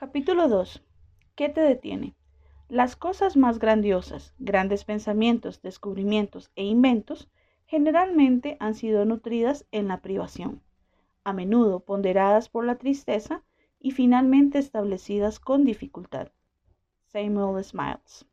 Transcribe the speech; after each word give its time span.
Capítulo 0.00 0.48
2. 0.48 0.82
¿Qué 1.34 1.50
te 1.50 1.60
detiene? 1.60 2.14
Las 2.70 2.96
cosas 2.96 3.36
más 3.36 3.58
grandiosas, 3.58 4.32
grandes 4.38 4.84
pensamientos, 4.84 5.60
descubrimientos 5.60 6.50
e 6.56 6.64
inventos 6.64 7.28
generalmente 7.66 8.56
han 8.60 8.74
sido 8.74 9.04
nutridas 9.04 9.66
en 9.72 9.88
la 9.88 10.00
privación, 10.00 10.62
a 11.22 11.34
menudo 11.34 11.80
ponderadas 11.80 12.48
por 12.48 12.64
la 12.64 12.76
tristeza 12.76 13.42
y 13.78 13.90
finalmente 13.90 14.58
establecidas 14.58 15.38
con 15.38 15.64
dificultad. 15.64 16.28
Samuel 17.08 17.62
Smiles. 17.62 18.24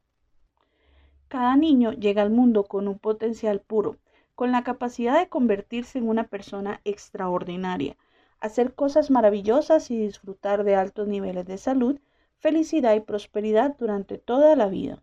Cada 1.27 1.57
niño 1.57 1.91
llega 1.91 2.21
al 2.21 2.29
mundo 2.31 2.63
con 2.63 2.87
un 2.87 2.97
potencial 2.97 3.59
puro, 3.59 3.97
con 4.35 4.53
la 4.53 4.63
capacidad 4.63 5.19
de 5.19 5.27
convertirse 5.27 5.99
en 5.99 6.07
una 6.07 6.23
persona 6.29 6.79
extraordinaria, 6.85 7.97
hacer 8.39 8.73
cosas 8.73 9.09
maravillosas 9.09 9.91
y 9.91 9.97
disfrutar 9.97 10.63
de 10.63 10.75
altos 10.75 11.07
niveles 11.07 11.45
de 11.45 11.57
salud, 11.57 11.99
felicidad 12.39 12.95
y 12.95 12.99
prosperidad 12.99 13.75
durante 13.77 14.17
toda 14.17 14.55
la 14.55 14.67
vida. 14.67 15.01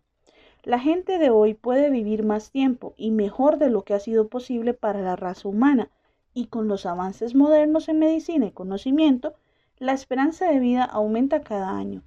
La 0.63 0.79
gente 0.79 1.19
de 1.19 1.29
hoy 1.29 1.53
puede 1.53 1.89
vivir 1.89 2.23
más 2.23 2.49
tiempo 2.49 2.93
y 2.97 3.11
mejor 3.11 3.57
de 3.57 3.69
lo 3.69 3.83
que 3.83 3.93
ha 3.93 3.99
sido 3.99 4.29
posible 4.29 4.73
para 4.73 5.01
la 5.01 5.15
raza 5.15 5.47
humana, 5.47 5.91
y 6.33 6.47
con 6.47 6.67
los 6.67 6.85
avances 6.85 7.35
modernos 7.35 7.87
en 7.87 7.99
medicina 7.99 8.47
y 8.47 8.51
conocimiento, 8.51 9.35
la 9.77 9.93
esperanza 9.93 10.49
de 10.49 10.59
vida 10.59 10.83
aumenta 10.83 11.41
cada 11.41 11.77
año. 11.77 12.01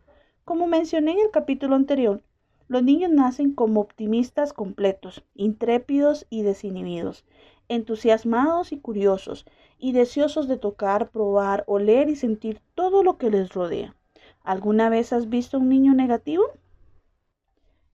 Como 0.45 0.67
mencioné 0.67 1.13
en 1.13 1.21
el 1.21 1.31
capítulo 1.31 1.77
anterior, 1.77 2.23
los 2.69 2.83
niños 2.83 3.11
nacen 3.11 3.55
como 3.55 3.81
optimistas 3.81 4.53
completos, 4.53 5.25
intrépidos 5.35 6.27
y 6.29 6.43
desinhibidos, 6.43 7.25
entusiasmados 7.69 8.73
y 8.73 8.79
curiosos, 8.79 9.47
y 9.79 9.93
deseosos 9.93 10.49
de 10.49 10.59
tocar, 10.59 11.11
probar, 11.11 11.65
oler 11.67 12.09
y 12.09 12.17
sentir 12.17 12.61
todo 12.75 13.03
lo 13.03 13.17
que 13.17 13.31
les 13.31 13.53
rodea. 13.55 13.95
¿Alguna 14.43 14.89
vez 14.89 15.13
has 15.13 15.29
visto 15.29 15.59
un 15.59 15.69
niño 15.69 15.95
negativo? 15.95 16.45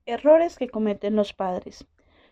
Errores 0.06 0.56
que 0.56 0.69
cometen 0.69 1.17
los 1.17 1.33
padres. 1.33 1.86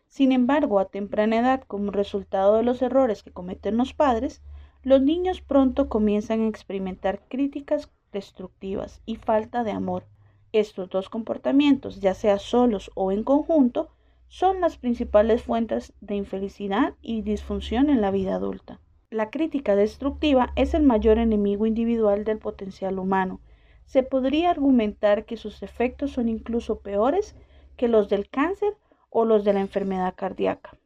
Sin 0.08 0.32
embargo, 0.32 0.78
a 0.78 0.86
temprana 0.86 1.38
edad, 1.38 1.62
como 1.66 1.90
resultado 1.90 2.56
de 2.56 2.62
los 2.62 2.82
errores 2.82 3.22
que 3.22 3.32
cometen 3.32 3.76
los 3.76 3.94
padres, 3.94 4.42
los 4.82 5.00
niños 5.00 5.40
pronto 5.40 5.88
comienzan 5.88 6.40
a 6.40 6.48
experimentar 6.48 7.20
críticas 7.28 7.90
destructivas 8.12 9.00
y 9.06 9.16
falta 9.16 9.64
de 9.64 9.70
amor, 9.70 10.04
estos 10.52 10.90
dos 10.90 11.08
comportamientos, 11.08 12.00
ya 12.00 12.14
sea 12.14 12.38
solos 12.38 12.90
o 12.94 13.10
en 13.10 13.24
conjunto, 13.24 13.90
son 14.28 14.60
las 14.60 14.76
principales 14.76 15.42
fuentes 15.42 15.94
de 16.00 16.16
infelicidad 16.16 16.94
y 17.00 17.22
disfunción 17.22 17.90
en 17.90 18.00
la 18.00 18.10
vida 18.10 18.34
adulta. 18.34 18.80
La 19.12 19.28
crítica 19.28 19.76
destructiva 19.76 20.54
es 20.56 20.72
el 20.72 20.84
mayor 20.84 21.18
enemigo 21.18 21.66
individual 21.66 22.24
del 22.24 22.38
potencial 22.38 22.98
humano. 22.98 23.40
Se 23.84 24.02
podría 24.02 24.48
argumentar 24.48 25.26
que 25.26 25.36
sus 25.36 25.62
efectos 25.62 26.12
son 26.12 26.30
incluso 26.30 26.78
peores 26.78 27.36
que 27.76 27.88
los 27.88 28.08
del 28.08 28.30
cáncer 28.30 28.74
o 29.10 29.26
los 29.26 29.44
de 29.44 29.52
la 29.52 29.60
enfermedad 29.60 30.14
cardíaca. 30.16 30.78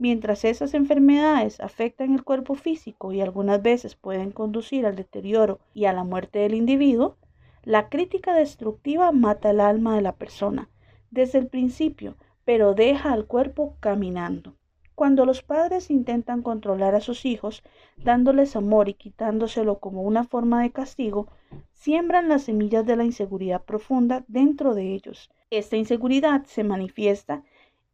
Mientras 0.00 0.44
esas 0.44 0.74
enfermedades 0.74 1.60
afectan 1.60 2.12
el 2.12 2.24
cuerpo 2.24 2.56
físico 2.56 3.12
y 3.12 3.20
algunas 3.20 3.62
veces 3.62 3.94
pueden 3.94 4.32
conducir 4.32 4.84
al 4.84 4.96
deterioro 4.96 5.60
y 5.72 5.84
a 5.84 5.92
la 5.92 6.02
muerte 6.02 6.40
del 6.40 6.54
individuo, 6.54 7.18
la 7.62 7.88
crítica 7.88 8.34
destructiva 8.34 9.12
mata 9.12 9.50
el 9.50 9.60
alma 9.60 9.94
de 9.94 10.02
la 10.02 10.16
persona 10.16 10.68
desde 11.12 11.38
el 11.38 11.46
principio, 11.46 12.16
pero 12.44 12.74
deja 12.74 13.12
al 13.12 13.26
cuerpo 13.26 13.76
caminando. 13.78 14.56
Cuando 15.00 15.24
los 15.24 15.42
padres 15.42 15.90
intentan 15.90 16.42
controlar 16.42 16.94
a 16.94 17.00
sus 17.00 17.24
hijos, 17.24 17.62
dándoles 17.96 18.54
amor 18.54 18.90
y 18.90 18.92
quitándoselo 18.92 19.78
como 19.78 20.02
una 20.02 20.24
forma 20.24 20.60
de 20.60 20.72
castigo, 20.72 21.26
siembran 21.72 22.28
las 22.28 22.42
semillas 22.42 22.84
de 22.84 22.96
la 22.96 23.04
inseguridad 23.04 23.64
profunda 23.64 24.26
dentro 24.28 24.74
de 24.74 24.92
ellos. 24.92 25.30
Esta 25.48 25.78
inseguridad 25.78 26.44
se 26.44 26.64
manifiesta 26.64 27.42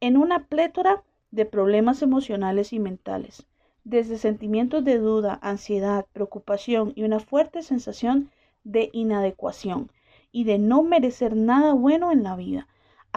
en 0.00 0.16
una 0.16 0.46
plétora 0.48 1.04
de 1.30 1.44
problemas 1.44 2.02
emocionales 2.02 2.72
y 2.72 2.80
mentales, 2.80 3.46
desde 3.84 4.18
sentimientos 4.18 4.82
de 4.84 4.98
duda, 4.98 5.38
ansiedad, 5.42 6.06
preocupación 6.12 6.92
y 6.96 7.04
una 7.04 7.20
fuerte 7.20 7.62
sensación 7.62 8.32
de 8.64 8.90
inadecuación 8.92 9.92
y 10.32 10.42
de 10.42 10.58
no 10.58 10.82
merecer 10.82 11.36
nada 11.36 11.72
bueno 11.72 12.10
en 12.10 12.24
la 12.24 12.34
vida, 12.34 12.66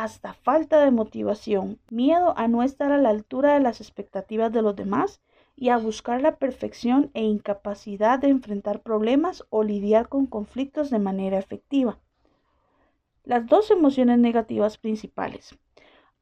hasta 0.03 0.33
falta 0.33 0.79
de 0.79 0.91
motivación, 0.91 1.77
miedo 1.89 2.33
a 2.37 2.47
no 2.47 2.63
estar 2.63 2.93
a 2.93 2.97
la 2.97 3.09
altura 3.09 3.55
de 3.55 3.59
las 3.59 3.81
expectativas 3.81 4.49
de 4.49 4.61
los 4.61 4.73
demás 4.73 5.19
y 5.57 5.69
a 5.69 5.77
buscar 5.77 6.21
la 6.21 6.37
perfección 6.37 7.11
e 7.13 7.23
incapacidad 7.23 8.17
de 8.17 8.29
enfrentar 8.29 8.81
problemas 8.81 9.43
o 9.49 9.61
lidiar 9.61 10.07
con 10.07 10.25
conflictos 10.25 10.89
de 10.89 10.99
manera 10.99 11.37
efectiva. 11.37 11.99
Las 13.25 13.45
dos 13.47 13.71
emociones 13.71 14.19
negativas 14.19 14.77
principales. 14.77 15.59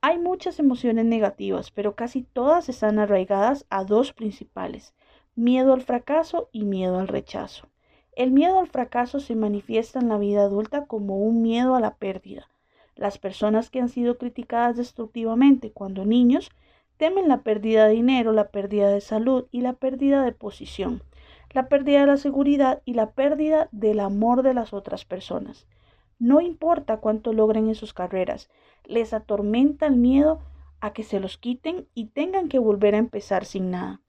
Hay 0.01 0.17
muchas 0.17 0.57
emociones 0.57 1.05
negativas, 1.05 1.69
pero 1.69 1.95
casi 1.95 2.23
todas 2.23 2.69
están 2.69 2.97
arraigadas 2.97 3.67
a 3.69 3.83
dos 3.83 4.11
principales, 4.11 4.95
miedo 5.35 5.73
al 5.73 5.83
fracaso 5.83 6.49
y 6.51 6.63
miedo 6.63 6.97
al 6.97 7.07
rechazo. 7.07 7.67
El 8.15 8.31
miedo 8.31 8.57
al 8.57 8.69
fracaso 8.69 9.19
se 9.19 9.35
manifiesta 9.35 9.99
en 9.99 10.09
la 10.09 10.17
vida 10.17 10.41
adulta 10.41 10.87
como 10.87 11.19
un 11.19 11.43
miedo 11.43 11.75
a 11.75 11.79
la 11.79 11.93
pérdida. 11.97 12.47
Las 12.97 13.19
personas 13.19 13.69
que 13.69 13.79
han 13.79 13.89
sido 13.89 14.17
criticadas 14.17 14.75
destructivamente 14.75 15.71
cuando 15.71 16.03
niños 16.03 16.49
temen 16.97 17.27
la 17.27 17.43
pérdida 17.43 17.85
de 17.85 17.93
dinero, 17.93 18.31
la 18.31 18.49
pérdida 18.49 18.89
de 18.89 19.01
salud 19.01 19.45
y 19.51 19.61
la 19.61 19.73
pérdida 19.73 20.23
de 20.23 20.31
posición, 20.31 21.03
la 21.51 21.69
pérdida 21.69 22.01
de 22.01 22.07
la 22.07 22.17
seguridad 22.17 22.81
y 22.85 22.95
la 22.95 23.11
pérdida 23.11 23.69
del 23.71 23.99
amor 23.99 24.41
de 24.41 24.55
las 24.55 24.73
otras 24.73 25.05
personas. 25.05 25.67
No 26.17 26.41
importa 26.41 26.97
cuánto 26.97 27.33
logren 27.33 27.67
en 27.67 27.75
sus 27.75 27.93
carreras, 27.93 28.49
les 28.83 29.13
atormenta 29.13 29.85
el 29.85 29.95
miedo 29.95 30.39
a 30.79 30.93
que 30.93 31.03
se 31.03 31.19
los 31.19 31.37
quiten 31.37 31.87
y 31.93 32.05
tengan 32.05 32.49
que 32.49 32.57
volver 32.57 32.95
a 32.95 32.99
empezar 32.99 33.45
sin 33.45 33.69
nada. 33.69 34.01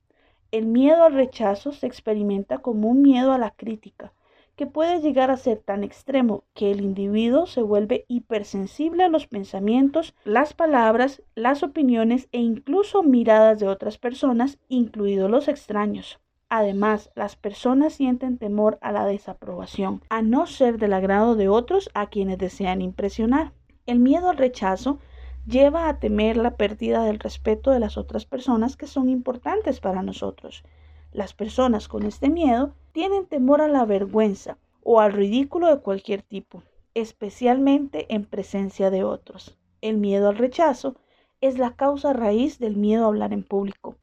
El 0.50 0.64
miedo 0.64 1.04
al 1.04 1.12
rechazo 1.12 1.72
se 1.72 1.86
experimenta 1.86 2.58
como 2.58 2.88
un 2.88 3.02
miedo 3.02 3.32
a 3.32 3.38
la 3.38 3.50
crítica, 3.50 4.14
que 4.58 4.66
puede 4.66 5.00
llegar 5.00 5.30
a 5.30 5.36
ser 5.36 5.58
tan 5.58 5.84
extremo 5.84 6.42
que 6.52 6.72
el 6.72 6.80
individuo 6.80 7.46
se 7.46 7.62
vuelve 7.62 8.04
hipersensible 8.08 9.04
a 9.04 9.08
los 9.08 9.28
pensamientos, 9.28 10.16
las 10.24 10.52
palabras, 10.52 11.22
las 11.36 11.62
opiniones 11.62 12.28
e 12.32 12.40
incluso 12.40 13.04
miradas 13.04 13.60
de 13.60 13.68
otras 13.68 13.98
personas, 13.98 14.58
incluidos 14.68 15.30
los 15.30 15.46
extraños. 15.46 16.18
Además, 16.48 17.12
las 17.14 17.36
personas 17.36 17.92
sienten 17.92 18.36
temor 18.36 18.78
a 18.80 18.90
la 18.90 19.06
desaprobación, 19.06 20.02
a 20.10 20.22
no 20.22 20.48
ser 20.48 20.78
del 20.78 20.92
agrado 20.92 21.36
de 21.36 21.48
otros 21.48 21.88
a 21.94 22.08
quienes 22.08 22.38
desean 22.38 22.82
impresionar. 22.82 23.52
El 23.86 24.00
miedo 24.00 24.28
al 24.28 24.38
rechazo 24.38 24.98
lleva 25.46 25.88
a 25.88 26.00
temer 26.00 26.36
la 26.36 26.56
pérdida 26.56 27.04
del 27.04 27.20
respeto 27.20 27.70
de 27.70 27.78
las 27.78 27.96
otras 27.96 28.26
personas 28.26 28.76
que 28.76 28.88
son 28.88 29.08
importantes 29.08 29.78
para 29.78 30.02
nosotros. 30.02 30.64
Las 31.12 31.32
personas 31.32 31.88
con 31.88 32.04
este 32.04 32.28
miedo 32.28 32.74
tienen 32.92 33.26
temor 33.26 33.62
a 33.62 33.68
la 33.68 33.84
vergüenza 33.86 34.58
o 34.82 35.00
al 35.00 35.12
ridículo 35.12 35.68
de 35.68 35.80
cualquier 35.80 36.22
tipo, 36.22 36.62
especialmente 36.94 38.12
en 38.14 38.24
presencia 38.24 38.90
de 38.90 39.04
otros. 39.04 39.56
El 39.80 39.96
miedo 39.96 40.28
al 40.28 40.36
rechazo 40.36 40.96
es 41.40 41.56
la 41.56 41.76
causa 41.76 42.12
raíz 42.12 42.58
del 42.58 42.76
miedo 42.76 43.04
a 43.04 43.08
hablar 43.08 43.32
en 43.32 43.42
público, 43.42 43.96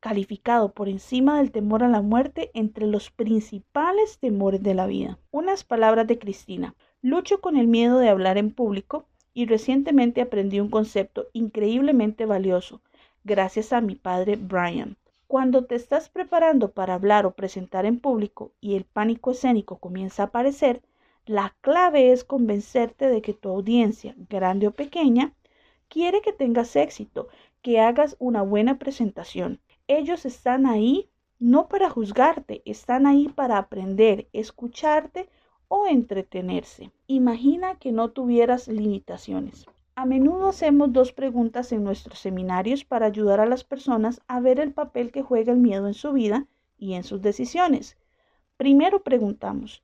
calificado 0.00 0.72
por 0.72 0.88
encima 0.88 1.38
del 1.38 1.52
temor 1.52 1.84
a 1.84 1.88
la 1.88 2.02
muerte 2.02 2.50
entre 2.54 2.86
los 2.86 3.10
principales 3.10 4.18
temores 4.18 4.62
de 4.62 4.74
la 4.74 4.86
vida. 4.86 5.18
Unas 5.30 5.62
palabras 5.62 6.06
de 6.06 6.18
Cristina. 6.18 6.74
Lucho 7.02 7.40
con 7.40 7.56
el 7.56 7.68
miedo 7.68 7.98
de 7.98 8.08
hablar 8.08 8.38
en 8.38 8.50
público 8.50 9.06
y 9.34 9.46
recientemente 9.46 10.20
aprendí 10.20 10.58
un 10.58 10.70
concepto 10.70 11.28
increíblemente 11.32 12.26
valioso 12.26 12.80
gracias 13.24 13.72
a 13.72 13.80
mi 13.80 13.94
padre 13.94 14.36
Brian. 14.36 14.96
Cuando 15.30 15.64
te 15.64 15.76
estás 15.76 16.08
preparando 16.08 16.72
para 16.72 16.94
hablar 16.94 17.24
o 17.24 17.36
presentar 17.36 17.86
en 17.86 18.00
público 18.00 18.50
y 18.60 18.74
el 18.74 18.84
pánico 18.84 19.30
escénico 19.30 19.78
comienza 19.78 20.24
a 20.24 20.26
aparecer, 20.26 20.82
la 21.24 21.54
clave 21.60 22.10
es 22.10 22.24
convencerte 22.24 23.06
de 23.06 23.22
que 23.22 23.32
tu 23.32 23.48
audiencia, 23.48 24.16
grande 24.28 24.66
o 24.66 24.72
pequeña, 24.72 25.32
quiere 25.86 26.20
que 26.20 26.32
tengas 26.32 26.74
éxito, 26.74 27.28
que 27.62 27.78
hagas 27.78 28.16
una 28.18 28.42
buena 28.42 28.80
presentación. 28.80 29.60
Ellos 29.86 30.26
están 30.26 30.66
ahí 30.66 31.08
no 31.38 31.68
para 31.68 31.90
juzgarte, 31.90 32.62
están 32.64 33.06
ahí 33.06 33.28
para 33.28 33.56
aprender, 33.56 34.26
escucharte 34.32 35.28
o 35.68 35.86
entretenerse. 35.86 36.90
Imagina 37.06 37.76
que 37.76 37.92
no 37.92 38.10
tuvieras 38.10 38.66
limitaciones. 38.66 39.64
A 40.00 40.06
menudo 40.06 40.48
hacemos 40.48 40.94
dos 40.94 41.12
preguntas 41.12 41.72
en 41.72 41.84
nuestros 41.84 42.18
seminarios 42.20 42.86
para 42.86 43.04
ayudar 43.04 43.38
a 43.38 43.44
las 43.44 43.64
personas 43.64 44.22
a 44.28 44.40
ver 44.40 44.58
el 44.58 44.72
papel 44.72 45.12
que 45.12 45.20
juega 45.20 45.52
el 45.52 45.58
miedo 45.58 45.86
en 45.86 45.92
su 45.92 46.14
vida 46.14 46.46
y 46.78 46.94
en 46.94 47.04
sus 47.04 47.20
decisiones. 47.20 47.98
Primero 48.56 49.02
preguntamos, 49.02 49.82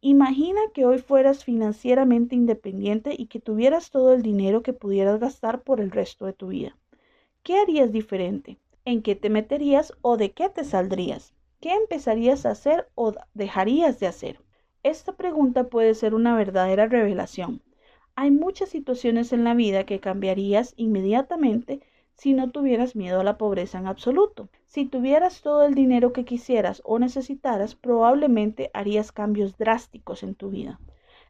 imagina 0.00 0.58
que 0.72 0.86
hoy 0.86 1.00
fueras 1.00 1.44
financieramente 1.44 2.34
independiente 2.34 3.14
y 3.14 3.26
que 3.26 3.40
tuvieras 3.40 3.90
todo 3.90 4.14
el 4.14 4.22
dinero 4.22 4.62
que 4.62 4.72
pudieras 4.72 5.20
gastar 5.20 5.60
por 5.60 5.82
el 5.82 5.90
resto 5.90 6.24
de 6.24 6.32
tu 6.32 6.46
vida. 6.46 6.74
¿Qué 7.42 7.58
harías 7.58 7.92
diferente? 7.92 8.56
¿En 8.86 9.02
qué 9.02 9.16
te 9.16 9.28
meterías 9.28 9.92
o 10.00 10.16
de 10.16 10.32
qué 10.32 10.48
te 10.48 10.64
saldrías? 10.64 11.34
¿Qué 11.60 11.74
empezarías 11.74 12.46
a 12.46 12.52
hacer 12.52 12.88
o 12.94 13.12
dejarías 13.34 14.00
de 14.00 14.06
hacer? 14.06 14.40
Esta 14.82 15.12
pregunta 15.12 15.68
puede 15.68 15.92
ser 15.92 16.14
una 16.14 16.34
verdadera 16.34 16.86
revelación. 16.86 17.60
Hay 18.20 18.32
muchas 18.32 18.70
situaciones 18.70 19.32
en 19.32 19.44
la 19.44 19.54
vida 19.54 19.86
que 19.86 20.00
cambiarías 20.00 20.74
inmediatamente 20.76 21.82
si 22.14 22.32
no 22.32 22.50
tuvieras 22.50 22.96
miedo 22.96 23.20
a 23.20 23.22
la 23.22 23.38
pobreza 23.38 23.78
en 23.78 23.86
absoluto. 23.86 24.48
Si 24.66 24.86
tuvieras 24.86 25.40
todo 25.40 25.62
el 25.62 25.76
dinero 25.76 26.12
que 26.12 26.24
quisieras 26.24 26.82
o 26.84 26.98
necesitaras, 26.98 27.76
probablemente 27.76 28.72
harías 28.74 29.12
cambios 29.12 29.56
drásticos 29.56 30.24
en 30.24 30.34
tu 30.34 30.50
vida. 30.50 30.80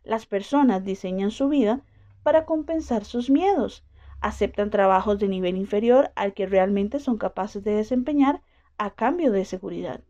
Las 0.02 0.24
personas 0.24 0.82
diseñan 0.82 1.30
su 1.30 1.50
vida 1.50 1.82
para 2.22 2.46
compensar 2.46 3.04
sus 3.04 3.28
miedos. 3.28 3.84
Aceptan 4.22 4.70
trabajos 4.70 5.18
de 5.18 5.28
nivel 5.28 5.58
inferior 5.58 6.10
al 6.16 6.32
que 6.32 6.46
realmente 6.46 7.00
son 7.00 7.18
capaces 7.18 7.62
de 7.62 7.72
desempeñar 7.72 8.40
a 8.78 8.94
cambio 8.94 9.30
de 9.30 9.44
seguridad. 9.44 10.00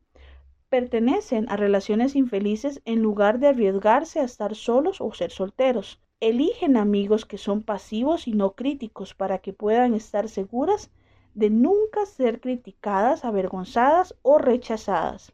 Pertenecen 0.68 1.46
a 1.48 1.56
relaciones 1.56 2.14
infelices 2.14 2.82
en 2.84 3.02
lugar 3.02 3.40
de 3.40 3.48
arriesgarse 3.48 4.20
a 4.20 4.24
estar 4.24 4.54
solos 4.54 5.00
o 5.00 5.12
ser 5.12 5.32
solteros. 5.32 6.00
Eligen 6.20 6.76
amigos 6.76 7.24
que 7.24 7.38
son 7.38 7.62
pasivos 7.62 8.26
y 8.26 8.32
no 8.32 8.56
críticos 8.56 9.14
para 9.14 9.38
que 9.38 9.52
puedan 9.52 9.94
estar 9.94 10.28
seguras 10.28 10.90
de 11.34 11.48
nunca 11.48 12.06
ser 12.06 12.40
criticadas, 12.40 13.24
avergonzadas 13.24 14.16
o 14.22 14.38
rechazadas. 14.38 15.32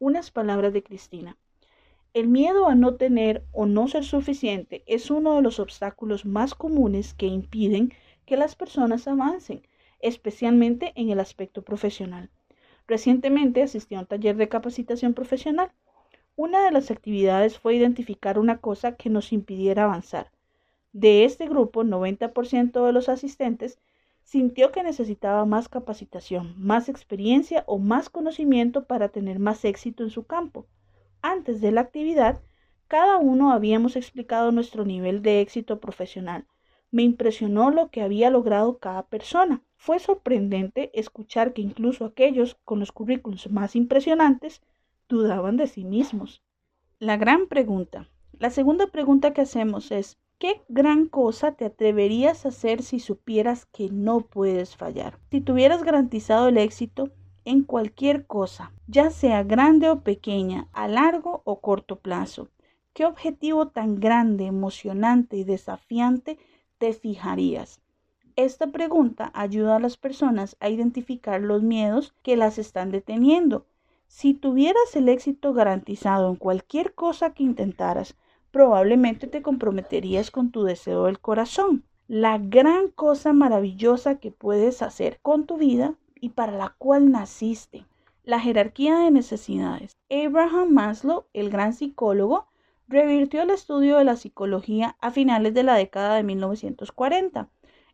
Unas 0.00 0.32
palabras 0.32 0.72
de 0.72 0.82
Cristina. 0.82 1.36
El 2.12 2.26
miedo 2.26 2.66
a 2.66 2.74
no 2.74 2.96
tener 2.96 3.44
o 3.52 3.66
no 3.66 3.86
ser 3.86 4.04
suficiente 4.04 4.82
es 4.86 5.12
uno 5.12 5.36
de 5.36 5.42
los 5.42 5.60
obstáculos 5.60 6.24
más 6.24 6.56
comunes 6.56 7.14
que 7.14 7.26
impiden 7.26 7.92
que 8.26 8.36
las 8.36 8.56
personas 8.56 9.06
avancen, 9.06 9.62
especialmente 10.00 10.92
en 10.96 11.10
el 11.10 11.20
aspecto 11.20 11.62
profesional. 11.62 12.30
Recientemente 12.88 13.62
asistí 13.62 13.94
a 13.94 14.00
un 14.00 14.06
taller 14.06 14.36
de 14.36 14.48
capacitación 14.48 15.14
profesional 15.14 15.70
una 16.40 16.64
de 16.64 16.70
las 16.70 16.90
actividades 16.90 17.58
fue 17.58 17.74
identificar 17.74 18.38
una 18.38 18.62
cosa 18.62 18.96
que 18.96 19.10
nos 19.10 19.30
impidiera 19.30 19.84
avanzar. 19.84 20.30
De 20.90 21.26
este 21.26 21.46
grupo, 21.46 21.84
90% 21.84 22.86
de 22.86 22.92
los 22.94 23.10
asistentes 23.10 23.78
sintió 24.24 24.72
que 24.72 24.82
necesitaba 24.82 25.44
más 25.44 25.68
capacitación, 25.68 26.54
más 26.56 26.88
experiencia 26.88 27.62
o 27.66 27.76
más 27.76 28.08
conocimiento 28.08 28.86
para 28.86 29.10
tener 29.10 29.38
más 29.38 29.66
éxito 29.66 30.02
en 30.02 30.08
su 30.08 30.24
campo. 30.24 30.64
Antes 31.20 31.60
de 31.60 31.72
la 31.72 31.82
actividad, 31.82 32.40
cada 32.88 33.18
uno 33.18 33.52
habíamos 33.52 33.94
explicado 33.94 34.50
nuestro 34.50 34.86
nivel 34.86 35.20
de 35.20 35.42
éxito 35.42 35.78
profesional. 35.78 36.46
Me 36.90 37.02
impresionó 37.02 37.70
lo 37.70 37.90
que 37.90 38.00
había 38.00 38.30
logrado 38.30 38.78
cada 38.78 39.02
persona. 39.02 39.62
Fue 39.76 39.98
sorprendente 39.98 40.90
escuchar 40.98 41.52
que 41.52 41.60
incluso 41.60 42.06
aquellos 42.06 42.56
con 42.64 42.80
los 42.80 42.92
currículos 42.92 43.50
más 43.50 43.76
impresionantes 43.76 44.62
dudaban 45.10 45.56
de 45.56 45.66
sí 45.66 45.84
mismos. 45.84 46.42
La 46.98 47.16
gran 47.16 47.46
pregunta. 47.48 48.08
La 48.38 48.48
segunda 48.48 48.86
pregunta 48.86 49.34
que 49.34 49.42
hacemos 49.42 49.90
es, 49.90 50.16
¿qué 50.38 50.62
gran 50.68 51.06
cosa 51.06 51.52
te 51.52 51.66
atreverías 51.66 52.46
a 52.46 52.48
hacer 52.48 52.82
si 52.82 53.00
supieras 53.00 53.66
que 53.66 53.90
no 53.90 54.20
puedes 54.20 54.76
fallar? 54.76 55.18
Si 55.30 55.40
tuvieras 55.40 55.82
garantizado 55.82 56.48
el 56.48 56.56
éxito 56.56 57.10
en 57.44 57.64
cualquier 57.64 58.26
cosa, 58.26 58.72
ya 58.86 59.10
sea 59.10 59.42
grande 59.42 59.90
o 59.90 60.02
pequeña, 60.02 60.68
a 60.72 60.88
largo 60.88 61.42
o 61.44 61.60
corto 61.60 61.96
plazo, 61.96 62.48
¿qué 62.94 63.04
objetivo 63.04 63.68
tan 63.68 63.96
grande, 63.96 64.46
emocionante 64.46 65.36
y 65.36 65.44
desafiante 65.44 66.38
te 66.78 66.92
fijarías? 66.92 67.80
Esta 68.36 68.68
pregunta 68.68 69.30
ayuda 69.34 69.76
a 69.76 69.80
las 69.80 69.96
personas 69.96 70.56
a 70.60 70.68
identificar 70.68 71.40
los 71.40 71.62
miedos 71.62 72.14
que 72.22 72.36
las 72.36 72.58
están 72.58 72.90
deteniendo 72.90 73.66
si 74.10 74.34
tuvieras 74.34 74.96
el 74.96 75.08
éxito 75.08 75.54
garantizado 75.54 76.28
en 76.30 76.34
cualquier 76.34 76.94
cosa 76.94 77.32
que 77.32 77.44
intentaras, 77.44 78.16
probablemente 78.50 79.28
te 79.28 79.40
comprometerías 79.40 80.32
con 80.32 80.50
tu 80.50 80.64
deseo 80.64 81.04
del 81.04 81.20
corazón, 81.20 81.84
la 82.08 82.36
gran 82.38 82.88
cosa 82.88 83.32
maravillosa 83.32 84.18
que 84.18 84.32
puedes 84.32 84.82
hacer 84.82 85.20
con 85.22 85.46
tu 85.46 85.58
vida 85.58 85.94
y 86.16 86.30
para 86.30 86.50
la 86.50 86.74
cual 86.76 87.12
naciste. 87.12 87.86
La 88.24 88.40
jerarquía 88.40 88.98
de 88.98 89.12
necesidades. 89.12 89.96
Abraham 90.10 90.72
Maslow, 90.72 91.26
el 91.32 91.48
gran 91.48 91.72
psicólogo, 91.72 92.48
revirtió 92.88 93.42
el 93.42 93.50
estudio 93.50 93.96
de 93.96 94.04
la 94.04 94.16
psicología 94.16 94.96
a 95.00 95.12
finales 95.12 95.54
de 95.54 95.62
la 95.62 95.76
década 95.76 96.16
de 96.16 96.24
1940. 96.24 97.48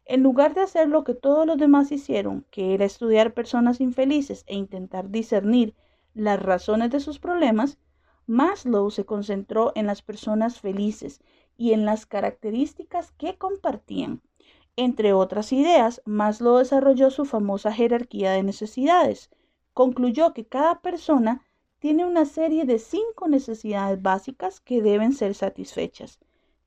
En 0.06 0.22
lugar 0.22 0.54
de 0.54 0.62
hacer 0.62 0.88
lo 0.88 1.04
que 1.04 1.14
todos 1.14 1.46
los 1.46 1.58
demás 1.58 1.92
hicieron, 1.92 2.46
que 2.50 2.72
era 2.72 2.86
estudiar 2.86 3.34
personas 3.34 3.82
infelices 3.82 4.44
e 4.46 4.54
intentar 4.54 5.10
discernir 5.10 5.74
las 6.16 6.42
razones 6.42 6.90
de 6.90 7.00
sus 7.00 7.18
problemas, 7.18 7.78
Maslow 8.26 8.90
se 8.90 9.04
concentró 9.04 9.72
en 9.74 9.86
las 9.86 10.00
personas 10.00 10.60
felices 10.60 11.20
y 11.58 11.72
en 11.72 11.84
las 11.84 12.06
características 12.06 13.12
que 13.12 13.36
compartían. 13.36 14.22
Entre 14.76 15.12
otras 15.12 15.52
ideas, 15.52 16.00
Maslow 16.06 16.56
desarrolló 16.56 17.10
su 17.10 17.26
famosa 17.26 17.70
jerarquía 17.70 18.32
de 18.32 18.42
necesidades. 18.42 19.30
Concluyó 19.74 20.32
que 20.32 20.46
cada 20.46 20.80
persona 20.80 21.42
tiene 21.78 22.06
una 22.06 22.24
serie 22.24 22.64
de 22.64 22.78
cinco 22.78 23.28
necesidades 23.28 24.00
básicas 24.00 24.60
que 24.60 24.80
deben 24.80 25.12
ser 25.12 25.34
satisfechas, 25.34 26.18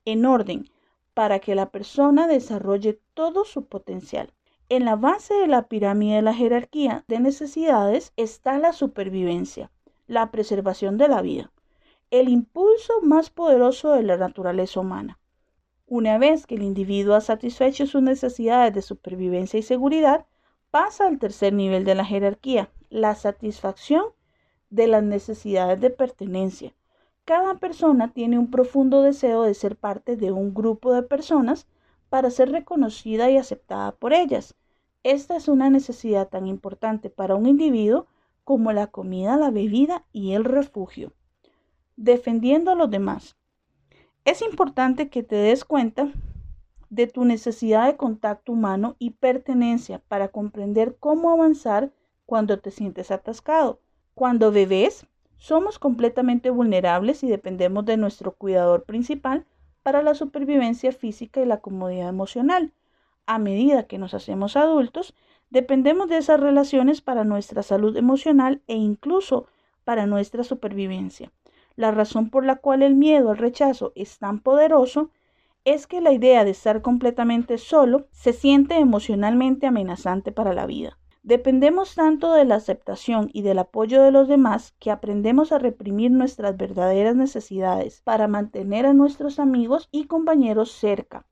en 0.04 0.26
orden, 0.26 0.70
para 1.12 1.40
que 1.40 1.56
la 1.56 1.70
persona 1.70 2.28
desarrolle 2.28 3.00
todo 3.14 3.44
su 3.44 3.66
potencial. 3.66 4.32
En 4.72 4.84
la 4.84 4.94
base 4.94 5.34
de 5.34 5.48
la 5.48 5.66
pirámide 5.66 6.14
de 6.14 6.22
la 6.22 6.32
jerarquía 6.32 7.04
de 7.08 7.18
necesidades 7.18 8.12
está 8.16 8.56
la 8.60 8.72
supervivencia, 8.72 9.72
la 10.06 10.30
preservación 10.30 10.96
de 10.96 11.08
la 11.08 11.22
vida, 11.22 11.50
el 12.12 12.28
impulso 12.28 13.00
más 13.02 13.30
poderoso 13.30 13.90
de 13.94 14.04
la 14.04 14.16
naturaleza 14.16 14.78
humana. 14.78 15.18
Una 15.88 16.18
vez 16.18 16.46
que 16.46 16.54
el 16.54 16.62
individuo 16.62 17.16
ha 17.16 17.20
satisfecho 17.20 17.84
sus 17.88 18.00
necesidades 18.00 18.72
de 18.72 18.82
supervivencia 18.82 19.58
y 19.58 19.64
seguridad, 19.64 20.26
pasa 20.70 21.08
al 21.08 21.18
tercer 21.18 21.52
nivel 21.52 21.84
de 21.84 21.96
la 21.96 22.04
jerarquía, 22.04 22.70
la 22.90 23.16
satisfacción 23.16 24.04
de 24.70 24.86
las 24.86 25.02
necesidades 25.02 25.80
de 25.80 25.90
pertenencia. 25.90 26.76
Cada 27.24 27.56
persona 27.56 28.12
tiene 28.12 28.38
un 28.38 28.52
profundo 28.52 29.02
deseo 29.02 29.42
de 29.42 29.54
ser 29.54 29.74
parte 29.74 30.14
de 30.14 30.30
un 30.30 30.54
grupo 30.54 30.94
de 30.94 31.02
personas 31.02 31.66
para 32.08 32.30
ser 32.30 32.52
reconocida 32.52 33.30
y 33.30 33.36
aceptada 33.36 33.90
por 33.90 34.12
ellas. 34.12 34.54
Esta 35.02 35.36
es 35.36 35.48
una 35.48 35.70
necesidad 35.70 36.28
tan 36.28 36.46
importante 36.46 37.08
para 37.08 37.34
un 37.34 37.46
individuo 37.46 38.06
como 38.44 38.70
la 38.72 38.88
comida, 38.88 39.38
la 39.38 39.50
bebida 39.50 40.04
y 40.12 40.32
el 40.32 40.44
refugio. 40.44 41.14
Defendiendo 41.96 42.70
a 42.70 42.74
los 42.74 42.90
demás. 42.90 43.36
Es 44.26 44.42
importante 44.42 45.08
que 45.08 45.22
te 45.22 45.36
des 45.36 45.64
cuenta 45.64 46.12
de 46.90 47.06
tu 47.06 47.24
necesidad 47.24 47.86
de 47.86 47.96
contacto 47.96 48.52
humano 48.52 48.96
y 48.98 49.12
pertenencia 49.12 50.02
para 50.06 50.28
comprender 50.28 50.96
cómo 51.00 51.30
avanzar 51.30 51.92
cuando 52.26 52.58
te 52.58 52.70
sientes 52.70 53.10
atascado. 53.10 53.80
Cuando 54.14 54.52
bebés, 54.52 55.06
somos 55.38 55.78
completamente 55.78 56.50
vulnerables 56.50 57.24
y 57.24 57.28
dependemos 57.28 57.86
de 57.86 57.96
nuestro 57.96 58.32
cuidador 58.32 58.84
principal 58.84 59.46
para 59.82 60.02
la 60.02 60.14
supervivencia 60.14 60.92
física 60.92 61.40
y 61.40 61.46
la 61.46 61.60
comodidad 61.60 62.10
emocional 62.10 62.74
a 63.26 63.38
medida 63.38 63.84
que 63.84 63.98
nos 63.98 64.14
hacemos 64.14 64.56
adultos, 64.56 65.14
dependemos 65.50 66.08
de 66.08 66.18
esas 66.18 66.40
relaciones 66.40 67.00
para 67.00 67.24
nuestra 67.24 67.62
salud 67.62 67.96
emocional 67.96 68.62
e 68.66 68.74
incluso 68.74 69.46
para 69.84 70.06
nuestra 70.06 70.44
supervivencia. 70.44 71.32
La 71.76 71.90
razón 71.90 72.30
por 72.30 72.44
la 72.44 72.56
cual 72.56 72.82
el 72.82 72.94
miedo 72.94 73.30
al 73.30 73.38
rechazo 73.38 73.92
es 73.94 74.18
tan 74.18 74.40
poderoso 74.40 75.10
es 75.64 75.86
que 75.86 76.00
la 76.00 76.12
idea 76.12 76.44
de 76.44 76.50
estar 76.50 76.82
completamente 76.82 77.58
solo 77.58 78.06
se 78.10 78.32
siente 78.32 78.76
emocionalmente 78.78 79.66
amenazante 79.66 80.32
para 80.32 80.52
la 80.54 80.66
vida. 80.66 80.98
Dependemos 81.22 81.94
tanto 81.94 82.32
de 82.32 82.46
la 82.46 82.54
aceptación 82.54 83.28
y 83.32 83.42
del 83.42 83.58
apoyo 83.58 84.02
de 84.02 84.10
los 84.10 84.26
demás 84.26 84.74
que 84.78 84.90
aprendemos 84.90 85.52
a 85.52 85.58
reprimir 85.58 86.10
nuestras 86.10 86.56
verdaderas 86.56 87.14
necesidades 87.14 88.00
para 88.00 88.26
mantener 88.26 88.86
a 88.86 88.94
nuestros 88.94 89.38
amigos 89.38 89.88
y 89.92 90.04
compañeros 90.04 90.72
cerca 90.72 91.26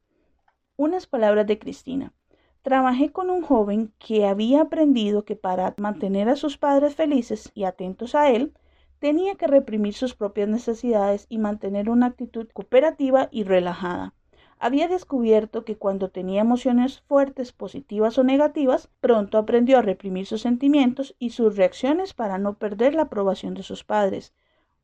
unas 0.78 1.06
palabras 1.06 1.46
de 1.46 1.58
Cristina. 1.58 2.14
Trabajé 2.62 3.10
con 3.10 3.30
un 3.30 3.42
joven 3.42 3.92
que 3.98 4.26
había 4.26 4.62
aprendido 4.62 5.24
que 5.24 5.36
para 5.36 5.74
mantener 5.76 6.28
a 6.28 6.36
sus 6.36 6.56
padres 6.56 6.94
felices 6.94 7.50
y 7.52 7.64
atentos 7.64 8.14
a 8.14 8.30
él, 8.30 8.54
tenía 9.00 9.34
que 9.34 9.48
reprimir 9.48 9.94
sus 9.94 10.14
propias 10.14 10.48
necesidades 10.48 11.26
y 11.28 11.38
mantener 11.38 11.90
una 11.90 12.06
actitud 12.06 12.48
cooperativa 12.52 13.28
y 13.32 13.42
relajada. 13.42 14.14
Había 14.60 14.86
descubierto 14.86 15.64
que 15.64 15.76
cuando 15.76 16.10
tenía 16.10 16.40
emociones 16.42 17.00
fuertes, 17.00 17.52
positivas 17.52 18.16
o 18.16 18.24
negativas, 18.24 18.88
pronto 19.00 19.38
aprendió 19.38 19.78
a 19.78 19.82
reprimir 19.82 20.26
sus 20.26 20.42
sentimientos 20.42 21.16
y 21.18 21.30
sus 21.30 21.56
reacciones 21.56 22.14
para 22.14 22.38
no 22.38 22.54
perder 22.54 22.94
la 22.94 23.02
aprobación 23.02 23.54
de 23.54 23.64
sus 23.64 23.82
padres. 23.82 24.32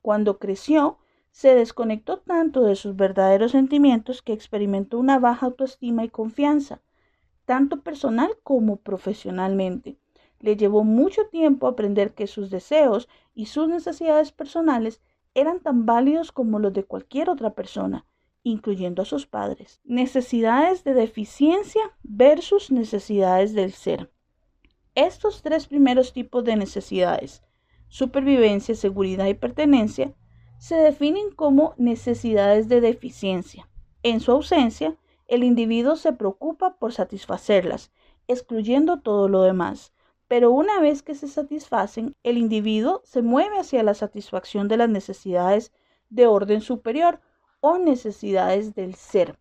Cuando 0.03 0.39
creció, 0.39 0.99
se 1.35 1.53
desconectó 1.57 2.19
tanto 2.19 2.63
de 2.63 2.77
sus 2.77 2.95
verdaderos 2.95 3.51
sentimientos 3.51 4.23
que 4.23 4.33
experimentó 4.33 5.01
una 5.01 5.19
baja 5.19 5.47
autoestima 5.47 6.05
y 6.05 6.09
confianza, 6.09 6.81
tanto 7.45 7.83
personal 7.83 8.39
como 8.45 8.77
profesionalmente. 8.77 9.99
Le 10.39 10.57
llevó 10.57 10.85
mucho 10.85 11.27
tiempo 11.33 11.67
aprender 11.67 12.15
que 12.15 12.29
sus 12.29 12.51
deseos 12.51 13.09
y 13.35 13.47
sus 13.47 13.69
necesidades 13.69 14.31
personales 14.31 15.03
eran 15.35 15.59
tan 15.59 15.87
válidos 15.87 16.31
como 16.31 16.61
los 16.61 16.73
de 16.73 16.85
cualquier 16.85 17.29
otra 17.29 17.53
persona, 17.53 18.07
incluyendo 18.45 19.03
a 19.03 19.05
sus 19.05 19.27
padres. 19.27 19.81
Necesidades 19.83 20.85
de 20.85 20.95
deficiencia 20.95 21.83
versus 22.05 22.71
necesidades 22.71 23.55
del 23.55 23.73
ser. 23.73 24.09
Estos 24.95 25.43
tres 25.43 25.67
primeros 25.67 26.13
tipos 26.13 26.45
de 26.45 26.55
necesidades, 26.55 27.43
supervivencia, 27.89 28.77
seguridad 28.77 29.27
y 29.27 29.35
pertenencia, 29.35 30.15
se 30.65 30.77
definen 30.77 31.31
como 31.31 31.75
necesidades 31.77 32.71
de 32.71 32.81
deficiencia. 32.81 33.69
En 34.03 34.21
su 34.21 34.33
ausencia, 34.33 34.97
el 35.29 35.45
individuo 35.45 35.95
se 35.95 36.15
preocupa 36.15 36.79
por 36.79 36.95
satisfacerlas, 36.95 37.93
excluyendo 38.29 39.03
todo 39.03 39.29
lo 39.29 39.43
demás. 39.43 39.93
Pero 40.27 40.51
una 40.53 40.81
vez 40.81 41.03
que 41.03 41.15
se 41.15 41.29
satisfacen, 41.29 42.17
el 42.23 42.39
individuo 42.39 43.03
se 43.05 43.21
mueve 43.21 43.59
hacia 43.59 43.83
la 43.83 43.93
satisfacción 43.93 44.67
de 44.67 44.79
las 44.79 44.89
necesidades 44.89 45.71
de 46.09 46.27
orden 46.27 46.63
superior 46.63 47.21
o 47.61 47.77
necesidades 47.77 48.75
del 48.75 48.95
ser, 48.95 49.39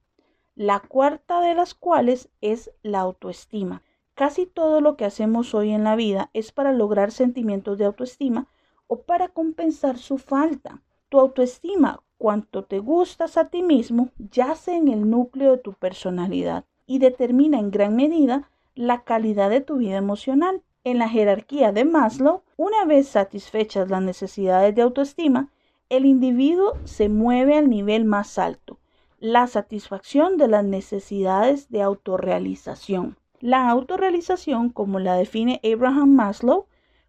la 0.56 0.82
cuarta 0.82 1.40
de 1.40 1.56
las 1.56 1.74
cuales 1.74 2.28
es 2.42 2.70
la 2.82 3.00
autoestima. 3.00 3.82
Casi 4.14 4.46
todo 4.46 4.82
lo 4.82 4.98
que 4.98 5.06
hacemos 5.06 5.54
hoy 5.54 5.72
en 5.72 5.86
la 5.86 5.96
vida 5.96 6.32
es 6.34 6.52
para 6.52 6.74
lograr 6.74 7.14
sentimientos 7.14 7.78
de 7.78 7.86
autoestima 7.86 8.50
o 8.88 9.04
para 9.04 9.30
compensar 9.30 9.98
su 9.98 10.18
falta. 10.18 10.82
Tu 11.14 11.20
autoestima, 11.20 12.02
cuanto 12.18 12.64
te 12.64 12.80
gustas 12.80 13.38
a 13.38 13.50
ti 13.50 13.62
mismo, 13.62 14.10
yace 14.18 14.76
en 14.76 14.88
el 14.88 15.12
núcleo 15.12 15.52
de 15.52 15.58
tu 15.60 15.74
personalidad 15.74 16.66
y 16.88 16.98
determina 16.98 17.60
en 17.60 17.70
gran 17.70 17.96
medida 17.96 18.50
la 18.74 19.04
calidad 19.04 19.52
de 19.52 19.62
tu 19.62 19.78
vida 19.78 19.98
emocional. 19.98 20.64
En 20.84 20.98
la 20.98 21.08
jerarquía 21.08 21.72
de 21.72 21.86
Maslow, 21.86 22.42
una 22.58 22.86
vez 22.86 23.10
satisfechas 23.10 23.92
las 23.92 24.02
necesidades 24.02 24.74
de 24.74 24.82
autoestima, 24.82 25.50
el 25.90 26.08
individuo 26.08 26.74
se 26.84 27.10
mueve 27.10 27.58
al 27.58 27.70
nivel 27.70 28.06
más 28.06 28.40
alto, 28.40 28.80
la 29.20 29.46
satisfacción 29.46 30.38
de 30.38 30.48
las 30.48 30.66
necesidades 30.66 31.70
de 31.70 31.84
autorrealización. 31.84 33.18
La 33.40 33.70
autorrealización, 33.70 34.70
como 34.70 34.98
la 34.98 35.14
define 35.14 35.62
Abraham 35.64 36.16
Maslow, 36.16 36.66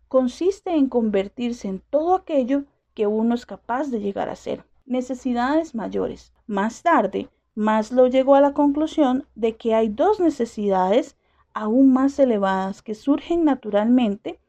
consiste 0.08 0.74
en 0.74 0.90
convertirse 0.90 1.68
en 1.68 1.80
todo 1.88 2.14
aquello 2.14 2.64
que 2.94 3.06
uno 3.06 3.34
es 3.34 3.46
capaz 3.46 3.90
de 3.90 4.00
llegar 4.00 4.28
a 4.28 4.36
ser. 4.36 4.64
Necesidades 4.86 5.74
mayores. 5.74 6.32
Más 6.46 6.82
tarde, 6.82 7.28
Maslow 7.54 8.08
llegó 8.08 8.34
a 8.34 8.40
la 8.40 8.52
conclusión 8.52 9.26
de 9.34 9.56
que 9.56 9.74
hay 9.74 9.88
dos 9.88 10.20
necesidades 10.20 11.16
aún 11.52 11.92
más 11.92 12.18
elevadas 12.18 12.82
que 12.82 12.94
surgen 12.94 13.44
naturalmente 13.44 14.40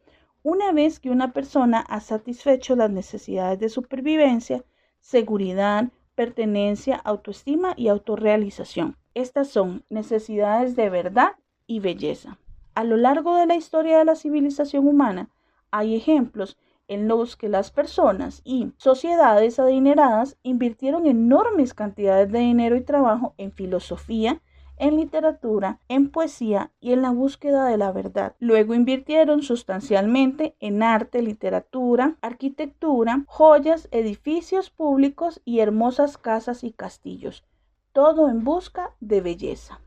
una 0.41 0.71
vez 0.71 0.99
que 0.99 1.09
una 1.09 1.33
persona 1.33 1.79
ha 1.79 1.99
satisfecho 1.99 2.75
las 2.75 2.91
necesidades 2.91 3.59
de 3.59 3.69
supervivencia, 3.69 4.63
seguridad, 4.99 5.89
pertenencia, 6.13 6.95
autoestima 6.97 7.73
y 7.75 7.87
autorrealización. 7.87 8.95
Estas 9.13 9.47
son 9.47 9.83
necesidades 9.89 10.75
de 10.75 10.89
verdad 10.89 11.31
y 11.67 11.79
belleza. 11.79 12.37
A 12.75 12.83
lo 12.83 12.97
largo 12.97 13.35
de 13.37 13.45
la 13.45 13.55
historia 13.55 13.97
de 13.97 14.05
la 14.05 14.15
civilización 14.15 14.87
humana 14.87 15.29
hay 15.71 15.95
ejemplos 15.95 16.57
en 16.87 17.07
los 17.07 17.35
que 17.35 17.49
las 17.49 17.71
personas 17.71 18.41
y 18.43 18.71
sociedades 18.77 19.59
adineradas 19.59 20.37
invirtieron 20.43 21.05
enormes 21.05 21.73
cantidades 21.73 22.31
de 22.31 22.39
dinero 22.39 22.75
y 22.75 22.81
trabajo 22.81 23.33
en 23.37 23.51
filosofía, 23.51 24.41
en 24.77 24.97
literatura, 24.97 25.79
en 25.87 26.09
poesía 26.09 26.71
y 26.79 26.91
en 26.91 27.01
la 27.01 27.11
búsqueda 27.11 27.65
de 27.65 27.77
la 27.77 27.91
verdad. 27.91 28.35
Luego 28.39 28.73
invirtieron 28.73 29.41
sustancialmente 29.41 30.55
en 30.59 30.83
arte, 30.83 31.21
literatura, 31.21 32.17
arquitectura, 32.21 33.23
joyas, 33.27 33.87
edificios 33.91 34.69
públicos 34.69 35.41
y 35.45 35.59
hermosas 35.59 36.17
casas 36.17 36.63
y 36.63 36.71
castillos, 36.71 37.45
todo 37.93 38.29
en 38.29 38.43
busca 38.43 38.93
de 38.99 39.21
belleza. 39.21 39.79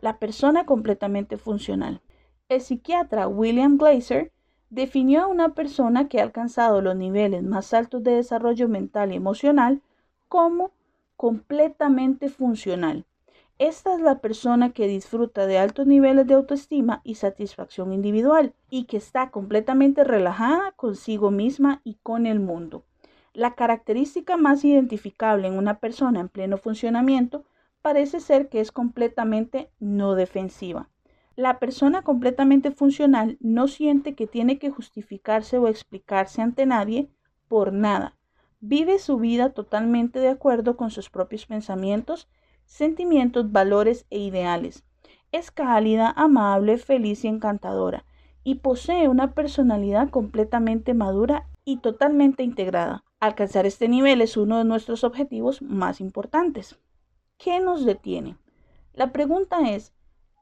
La 0.00 0.18
persona 0.18 0.66
completamente 0.66 1.38
funcional. 1.38 2.02
El 2.48 2.60
psiquiatra 2.60 3.26
William 3.26 3.78
Glaser 3.78 4.32
definió 4.70 5.22
a 5.22 5.26
una 5.26 5.50
persona 5.50 6.08
que 6.08 6.20
ha 6.20 6.22
alcanzado 6.22 6.80
los 6.80 6.96
niveles 6.96 7.42
más 7.42 7.72
altos 7.74 8.02
de 8.02 8.12
desarrollo 8.12 8.68
mental 8.68 9.12
y 9.12 9.16
emocional 9.16 9.80
como 10.28 10.72
completamente 11.16 12.28
funcional. 12.28 13.04
Esta 13.58 13.94
es 13.94 14.00
la 14.00 14.20
persona 14.20 14.70
que 14.70 14.86
disfruta 14.86 15.46
de 15.46 15.58
altos 15.58 15.86
niveles 15.86 16.28
de 16.28 16.34
autoestima 16.34 17.00
y 17.02 17.16
satisfacción 17.16 17.92
individual 17.92 18.54
y 18.70 18.84
que 18.84 18.98
está 18.98 19.30
completamente 19.30 20.04
relajada 20.04 20.72
consigo 20.76 21.32
misma 21.32 21.80
y 21.82 21.94
con 22.04 22.26
el 22.26 22.38
mundo. 22.38 22.84
La 23.32 23.54
característica 23.54 24.36
más 24.36 24.64
identificable 24.64 25.48
en 25.48 25.58
una 25.58 25.78
persona 25.78 26.20
en 26.20 26.28
pleno 26.28 26.56
funcionamiento 26.56 27.44
parece 27.82 28.20
ser 28.20 28.48
que 28.48 28.60
es 28.60 28.70
completamente 28.70 29.70
no 29.80 30.14
defensiva. 30.14 30.88
La 31.38 31.60
persona 31.60 32.02
completamente 32.02 32.72
funcional 32.72 33.38
no 33.38 33.68
siente 33.68 34.16
que 34.16 34.26
tiene 34.26 34.58
que 34.58 34.70
justificarse 34.70 35.56
o 35.56 35.68
explicarse 35.68 36.42
ante 36.42 36.66
nadie 36.66 37.12
por 37.46 37.72
nada. 37.72 38.16
Vive 38.58 38.98
su 38.98 39.18
vida 39.18 39.50
totalmente 39.50 40.18
de 40.18 40.30
acuerdo 40.30 40.76
con 40.76 40.90
sus 40.90 41.10
propios 41.10 41.46
pensamientos, 41.46 42.28
sentimientos, 42.64 43.52
valores 43.52 44.04
e 44.10 44.18
ideales. 44.18 44.84
Es 45.30 45.52
cálida, 45.52 46.10
amable, 46.10 46.76
feliz 46.76 47.24
y 47.24 47.28
encantadora 47.28 48.04
y 48.42 48.56
posee 48.56 49.06
una 49.06 49.34
personalidad 49.34 50.10
completamente 50.10 50.92
madura 50.92 51.46
y 51.64 51.76
totalmente 51.76 52.42
integrada. 52.42 53.04
Alcanzar 53.20 53.64
este 53.64 53.86
nivel 53.86 54.22
es 54.22 54.36
uno 54.36 54.58
de 54.58 54.64
nuestros 54.64 55.04
objetivos 55.04 55.62
más 55.62 56.00
importantes. 56.00 56.80
¿Qué 57.36 57.60
nos 57.60 57.84
detiene? 57.84 58.36
La 58.92 59.12
pregunta 59.12 59.70
es, 59.70 59.94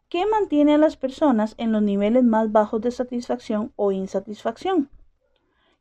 ¿Qué 0.08 0.24
mantiene 0.24 0.74
a 0.74 0.78
las 0.78 0.96
personas 0.96 1.56
en 1.58 1.72
los 1.72 1.82
niveles 1.82 2.22
más 2.22 2.52
bajos 2.52 2.80
de 2.80 2.92
satisfacción 2.92 3.72
o 3.74 3.90
insatisfacción? 3.90 4.88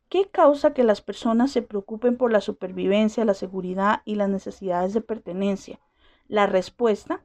¿Qué 0.09 0.29
causa 0.29 0.73
que 0.73 0.83
las 0.83 1.01
personas 1.01 1.51
se 1.51 1.61
preocupen 1.61 2.17
por 2.17 2.31
la 2.31 2.41
supervivencia, 2.41 3.23
la 3.23 3.35
seguridad 3.35 4.01
y 4.03 4.15
las 4.15 4.29
necesidades 4.29 4.93
de 4.93 5.01
pertenencia? 5.01 5.79
La 6.27 6.47
respuesta, 6.47 7.23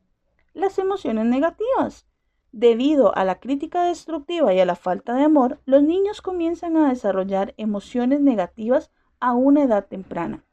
las 0.53 0.79
emociones 0.79 1.25
negativas. 1.25 2.07
Debido 2.53 3.17
a 3.17 3.25
la 3.25 3.41
crítica 3.41 3.85
destructiva 3.85 4.53
y 4.53 4.61
a 4.61 4.67
la 4.67 4.77
falta 4.77 5.15
de 5.15 5.25
amor, 5.25 5.59
los 5.65 5.83
niños 5.83 6.21
comienzan 6.21 6.77
a 6.77 6.91
desarrollar 6.91 7.55
emociones 7.57 8.21
negativas 8.21 8.91
a 9.21 9.33
una 9.33 9.63
edad 9.63 9.87
temprana. 9.87 10.45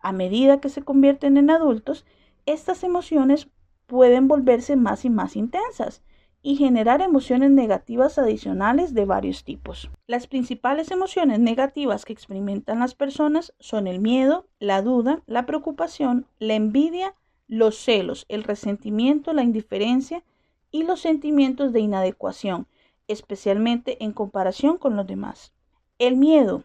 A 0.00 0.12
medida 0.12 0.60
que 0.60 0.68
se 0.68 0.82
convierten 0.82 1.36
en 1.36 1.50
adultos, 1.50 2.06
estas 2.44 2.84
emociones 2.84 3.48
pueden 3.86 4.28
volverse 4.28 4.76
más 4.76 5.04
y 5.04 5.10
más 5.10 5.36
intensas 5.36 6.02
y 6.42 6.56
generar 6.56 7.00
emociones 7.00 7.50
negativas 7.50 8.18
adicionales 8.18 8.94
de 8.94 9.04
varios 9.04 9.42
tipos. 9.42 9.90
Las 10.06 10.28
principales 10.28 10.92
emociones 10.92 11.40
negativas 11.40 12.04
que 12.04 12.12
experimentan 12.12 12.78
las 12.78 12.94
personas 12.94 13.52
son 13.58 13.88
el 13.88 13.98
miedo, 13.98 14.46
la 14.60 14.80
duda, 14.80 15.22
la 15.26 15.44
preocupación, 15.44 16.26
la 16.38 16.54
envidia, 16.54 17.14
los 17.48 17.76
celos, 17.76 18.26
el 18.28 18.44
resentimiento, 18.44 19.32
la 19.32 19.42
indiferencia 19.42 20.22
y 20.70 20.84
los 20.84 21.00
sentimientos 21.00 21.72
de 21.72 21.80
inadecuación, 21.80 22.66
especialmente 23.08 24.04
en 24.04 24.12
comparación 24.12 24.78
con 24.78 24.94
los 24.94 25.06
demás. 25.06 25.52
El 25.98 26.16
miedo, 26.16 26.62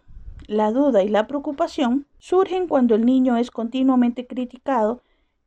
la 0.48 0.72
duda 0.72 1.04
y 1.04 1.10
la 1.10 1.28
preocupación 1.28 2.06
surgen 2.20 2.68
cuando 2.68 2.94
el 2.96 3.06
niño 3.06 3.38
es 3.38 3.52
continuamente 3.52 4.28
criticado 4.28 5.02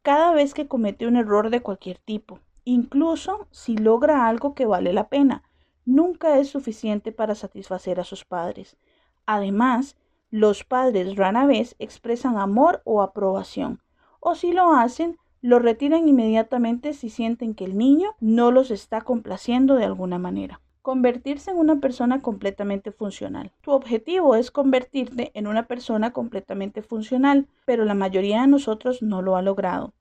cada 0.04 0.34
vez 0.34 0.52
que 0.52 0.68
comete 0.68 1.06
un 1.06 1.16
error 1.16 1.48
de 1.48 1.62
cualquier 1.62 1.96
tipo, 1.96 2.38
incluso 2.64 3.48
si 3.50 3.74
logra 3.74 4.28
algo 4.28 4.54
que 4.54 4.66
vale 4.66 4.92
la 4.92 5.08
pena. 5.08 5.42
Nunca 5.86 6.38
es 6.38 6.50
suficiente 6.50 7.10
para 7.10 7.34
satisfacer 7.34 7.98
a 7.98 8.04
sus 8.04 8.26
padres. 8.26 8.76
Además, 9.24 9.96
los 10.30 10.62
padres 10.62 11.16
rara 11.16 11.46
vez 11.46 11.74
expresan 11.78 12.36
amor 12.36 12.82
o 12.84 13.00
aprobación, 13.00 13.82
o 14.20 14.34
si 14.34 14.52
lo 14.52 14.74
hacen, 14.74 15.16
lo 15.40 15.58
retiran 15.58 16.06
inmediatamente 16.06 16.92
si 16.92 17.08
sienten 17.08 17.54
que 17.54 17.64
el 17.64 17.78
niño 17.78 18.10
no 18.20 18.50
los 18.50 18.70
está 18.70 19.00
complaciendo 19.00 19.74
de 19.74 19.86
alguna 19.86 20.18
manera. 20.18 20.60
Convertirse 20.84 21.50
en 21.50 21.56
una 21.56 21.80
persona 21.80 22.20
completamente 22.20 22.92
funcional. 22.92 23.50
Tu 23.62 23.70
objetivo 23.70 24.34
es 24.34 24.50
convertirte 24.50 25.30
en 25.32 25.46
una 25.46 25.66
persona 25.66 26.12
completamente 26.12 26.82
funcional, 26.82 27.48
pero 27.64 27.86
la 27.86 27.94
mayoría 27.94 28.42
de 28.42 28.48
nosotros 28.48 29.00
no 29.00 29.22
lo 29.22 29.36
ha 29.36 29.40
logrado. 29.40 29.94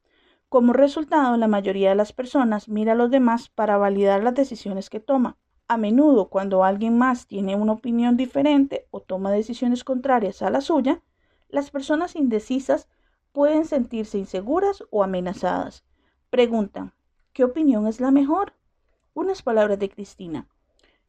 Como 0.50 0.74
resultado, 0.74 1.38
la 1.38 1.48
mayoría 1.48 1.92
de 1.92 1.96
las 1.96 2.12
personas 2.12 2.68
mira 2.68 2.92
a 2.92 2.96
los 2.96 3.10
demás 3.10 3.48
para 3.48 3.78
validar 3.78 4.26
las 4.26 4.36
decisiones 4.36 4.90
que 4.90 5.00
toma. 5.00 5.38
A 5.70 5.78
menudo, 5.78 6.28
cuando 6.28 6.66
alguien 6.66 6.98
más 6.98 7.28
tiene 7.28 7.56
una 7.56 7.72
opinión 7.72 8.18
diferente 8.18 8.86
o 8.92 9.00
toma 9.00 9.32
decisiones 9.32 9.86
contrarias 9.86 10.42
a 10.42 10.50
la 10.50 10.60
suya, 10.60 11.02
las 11.48 11.72
personas 11.72 12.18
indecisas 12.18 12.90
pueden 13.32 13.64
sentirse 13.64 14.18
inseguras 14.18 14.84
o 14.92 15.02
amenazadas. 15.02 15.86
Preguntan, 16.30 16.92
¿qué 17.32 17.46
opinión 17.46 17.88
es 17.88 18.02
la 18.02 18.12
mejor? 18.12 18.52
Unas 19.14 19.44
palabras 19.44 19.80
de 19.80 19.88
Cristina. 19.88 20.46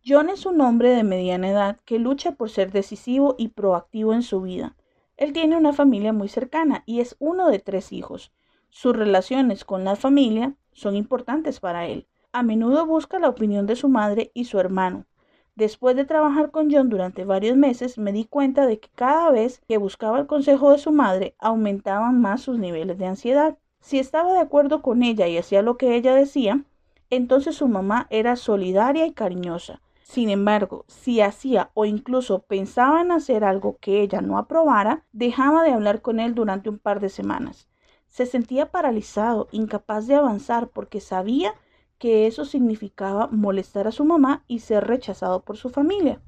John 0.07 0.29
es 0.29 0.45
un 0.45 0.61
hombre 0.61 0.91
de 0.91 1.03
mediana 1.03 1.49
edad 1.49 1.79
que 1.87 1.99
lucha 1.99 2.33
por 2.33 2.51
ser 2.51 2.71
decisivo 2.71 3.37
y 3.39 3.49
proactivo 3.49 4.13
en 4.13 4.23
su 4.23 4.43
vida. 4.43 4.77
Él 5.17 5.33
tiene 5.33 5.57
una 5.57 5.73
familia 5.73 6.13
muy 6.13 6.29
cercana 6.29 6.83
y 6.85 7.01
es 7.01 7.17
uno 7.21 7.49
de 7.49 7.59
tres 7.59 7.91
hijos. 7.91 8.31
Sus 8.69 8.95
relaciones 8.95 9.65
con 9.65 9.83
la 9.83 9.97
familia 9.97 10.57
son 10.75 10.95
importantes 10.95 11.59
para 11.59 11.87
él. 11.87 12.07
A 12.33 12.43
menudo 12.43 12.85
busca 12.85 13.19
la 13.19 13.31
opinión 13.31 13.67
de 13.67 13.77
su 13.77 13.89
madre 13.89 14.31
y 14.35 14.45
su 14.45 14.59
hermano. 14.61 15.07
Después 15.55 15.97
de 15.97 16.05
trabajar 16.05 16.51
con 16.51 16.71
John 16.71 16.91
durante 16.91 17.25
varios 17.25 17.57
meses, 17.57 17.97
me 17.97 18.13
di 18.13 18.27
cuenta 18.27 18.67
de 18.67 18.81
que 18.81 18.91
cada 18.95 19.31
vez 19.31 19.63
que 19.67 19.79
buscaba 19.79 20.19
el 20.19 20.27
consejo 20.27 20.71
de 20.71 20.79
su 20.79 20.93
madre, 20.93 21.35
aumentaban 21.39 22.21
más 22.21 22.43
sus 22.43 22.59
niveles 22.59 22.99
de 22.99 23.07
ansiedad. 23.07 23.57
Si 23.81 23.99
estaba 23.99 24.35
de 24.35 24.41
acuerdo 24.41 24.83
con 24.83 25.03
ella 25.03 25.29
y 25.29 25.39
hacía 25.39 25.63
lo 25.63 25.79
que 25.79 25.97
ella 25.97 26.15
decía, 26.15 26.63
entonces 27.09 27.57
su 27.57 27.69
mamá 27.69 28.07
era 28.11 28.37
solidaria 28.37 29.07
y 29.07 29.13
cariñosa. 29.13 29.81
Sin 30.05 30.29
embargo, 30.29 30.85
si 30.87 31.23
hacía 31.23 31.71
o 31.73 31.87
incluso 31.87 32.43
pensaba 32.43 33.01
en 33.01 33.11
hacer 33.11 33.43
algo 33.43 33.79
que 33.81 34.03
ella 34.03 34.21
no 34.21 34.37
aprobara, 34.37 35.07
dejaba 35.13 35.63
de 35.63 35.73
hablar 35.73 36.03
con 36.03 36.21
él 36.21 36.35
durante 36.35 36.69
un 36.69 36.79
par 36.79 37.01
de 37.01 37.09
semanas. 37.09 37.69
Se 38.09 38.27
sentía 38.27 38.71
paralizado, 38.71 39.49
incapaz 39.51 40.07
de 40.07 40.15
avanzar 40.15 40.69
porque 40.69 41.01
sabía 41.01 41.55
que 41.97 42.27
eso 42.27 42.45
significaba 42.45 43.29
molestar 43.29 43.89
a 43.89 43.93
su 43.93 44.05
mamá 44.05 44.45
y 44.47 44.59
ser 44.59 44.87
rechazado 44.87 45.43
por 45.43 45.57
su 45.57 45.71
familia. 45.71 46.21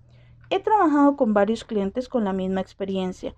He 0.49 0.59
trabajado 0.59 1.16
con 1.16 1.35
varios 1.35 1.64
clientes 1.64 2.09
con 2.09 2.25
la 2.25 2.33
misma 2.33 2.62
experiencia. 2.62 3.35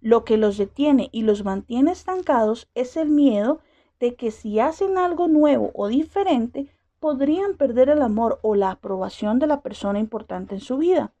Lo 0.00 0.24
que 0.24 0.38
los 0.38 0.56
detiene 0.56 1.10
y 1.12 1.20
los 1.20 1.44
mantiene 1.44 1.92
estancados 1.92 2.70
es 2.74 2.96
el 2.96 3.10
miedo 3.10 3.60
de 4.00 4.14
que 4.14 4.30
si 4.30 4.58
hacen 4.58 4.96
algo 4.96 5.28
nuevo 5.28 5.70
o 5.74 5.88
diferente, 5.88 6.74
podrían 7.02 7.56
perder 7.56 7.88
el 7.88 8.00
amor 8.00 8.38
o 8.42 8.54
la 8.54 8.70
aprobación 8.70 9.40
de 9.40 9.48
la 9.48 9.60
persona 9.60 9.98
importante 9.98 10.54
en 10.54 10.60
su 10.60 10.78
vida. 10.78 11.12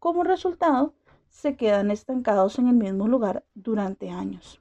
Como 0.00 0.24
resultado, 0.24 0.94
se 1.30 1.54
quedan 1.54 1.92
estancados 1.92 2.58
en 2.58 2.66
el 2.66 2.74
mismo 2.74 3.06
lugar 3.06 3.44
durante 3.54 4.10
años. 4.10 4.60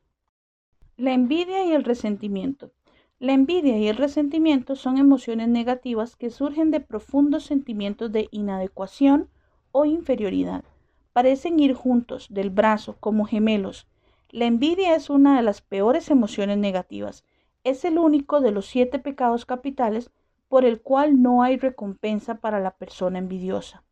La 0.96 1.14
envidia 1.14 1.66
y 1.66 1.72
el 1.72 1.84
resentimiento. 1.84 2.70
La 3.18 3.34
envidia 3.34 3.80
y 3.80 3.88
el 3.88 3.98
resentimiento 3.98 4.76
son 4.76 5.00
emociones 5.00 5.48
negativas 5.50 6.16
que 6.16 6.30
surgen 6.30 6.70
de 6.70 6.80
profundos 6.80 7.44
sentimientos 7.44 8.12
de 8.12 8.28
inadecuación 8.30 9.30
o 9.72 9.86
inferioridad. 9.86 10.64
Parecen 11.12 11.60
ir 11.60 11.74
juntos, 11.74 12.28
del 12.30 12.52
brazo, 12.52 12.98
como 13.00 13.26
gemelos. 13.26 13.88
La 14.30 14.46
envidia 14.46 14.96
es 14.96 15.10
una 15.10 15.38
de 15.38 15.42
las 15.42 15.62
peores 15.62 16.12
emociones 16.12 16.60
negativas. 16.60 17.24
Es 17.64 17.84
el 17.84 17.98
único 17.98 18.42
de 18.42 18.52
los 18.52 18.68
siete 18.68 19.00
pecados 19.00 19.48
capitales 19.48 20.12
por 20.48 20.66
el 20.66 20.82
cual 20.82 21.22
no 21.22 21.44
hay 21.44 21.58
recompensa 21.58 22.36
para 22.36 22.60
la 22.60 22.72
persona 22.72 23.20
envidiosa. 23.20 23.84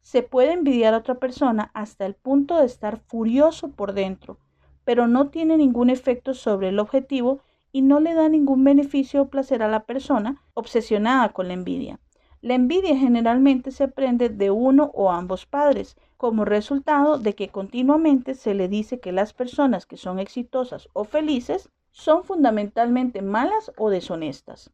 Se 0.00 0.22
puede 0.22 0.52
envidiar 0.52 0.94
a 0.94 0.98
otra 0.98 1.16
persona 1.16 1.70
hasta 1.74 2.06
el 2.06 2.14
punto 2.14 2.58
de 2.58 2.66
estar 2.66 2.98
furioso 2.98 3.72
por 3.72 3.92
dentro, 3.92 4.38
pero 4.84 5.08
no 5.08 5.30
tiene 5.30 5.56
ningún 5.56 5.90
efecto 5.90 6.32
sobre 6.32 6.68
el 6.68 6.78
objetivo 6.78 7.40
y 7.72 7.82
no 7.82 7.98
le 8.00 8.14
da 8.14 8.28
ningún 8.28 8.62
beneficio 8.62 9.22
o 9.22 9.28
placer 9.28 9.62
a 9.62 9.68
la 9.68 9.84
persona 9.84 10.42
obsesionada 10.54 11.30
con 11.30 11.48
la 11.48 11.54
envidia. 11.54 11.98
La 12.40 12.54
envidia 12.54 12.96
generalmente 12.96 13.72
se 13.72 13.84
aprende 13.84 14.28
de 14.28 14.50
uno 14.52 14.92
o 14.94 15.10
ambos 15.10 15.46
padres, 15.46 15.96
como 16.16 16.44
resultado 16.44 17.18
de 17.18 17.34
que 17.34 17.48
continuamente 17.48 18.34
se 18.34 18.54
le 18.54 18.68
dice 18.68 19.00
que 19.00 19.10
las 19.10 19.32
personas 19.32 19.86
que 19.86 19.96
son 19.96 20.20
exitosas 20.20 20.88
o 20.92 21.04
felices 21.04 21.68
son 21.90 22.22
fundamentalmente 22.24 23.22
malas 23.22 23.72
o 23.76 23.90
deshonestas. 23.90 24.70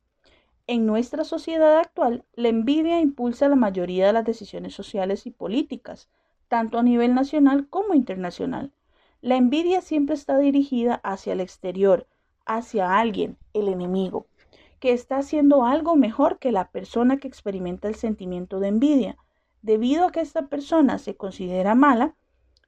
En 0.73 0.87
nuestra 0.87 1.25
sociedad 1.25 1.77
actual, 1.77 2.25
la 2.33 2.49
envidia 2.49 2.99
impulsa 2.99 3.47
la 3.47 3.57
mayoría 3.57 4.07
de 4.07 4.15
las 4.15 4.25
decisiones 4.25 4.73
sociales 4.73 5.27
y 5.27 5.31
políticas, 5.31 6.09
tanto 6.49 6.79
a 6.79 6.83
nivel 6.83 7.15
nacional 7.15 7.69
como 7.69 7.93
internacional. 7.93 8.73
La 9.21 9.37
envidia 9.37 9.83
siempre 9.83 10.15
está 10.15 10.39
dirigida 10.39 10.95
hacia 11.05 11.35
el 11.35 11.41
exterior, 11.41 12.07
hacia 12.47 12.99
alguien, 12.99 13.37
el 13.53 13.69
enemigo, 13.69 14.29
que 14.81 14.95
está 14.95 15.19
haciendo 15.19 15.67
algo 15.67 15.95
mejor 15.95 16.39
que 16.39 16.53
la 16.53 16.71
persona 16.71 17.19
que 17.19 17.29
experimenta 17.29 17.89
el 17.89 17.95
sentimiento 17.95 18.59
de 18.59 18.69
envidia. 18.69 19.19
Debido 19.61 20.07
a 20.07 20.11
que 20.11 20.21
esta 20.21 20.47
persona 20.47 20.97
se 20.97 21.17
considera 21.17 21.75
mala, 21.75 22.15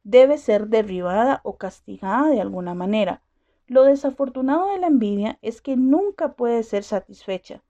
debe 0.02 0.36
ser 0.36 0.66
derribada 0.66 1.40
o 1.42 1.56
castigada 1.56 2.28
de 2.28 2.42
alguna 2.42 2.74
manera. 2.74 3.22
Lo 3.66 3.84
desafortunado 3.84 4.72
de 4.72 4.78
la 4.78 4.88
envidia 4.88 5.38
es 5.40 5.62
que 5.62 5.78
nunca 5.78 6.34
puede 6.34 6.64
ser 6.64 6.84
satisfecha. 6.84 7.62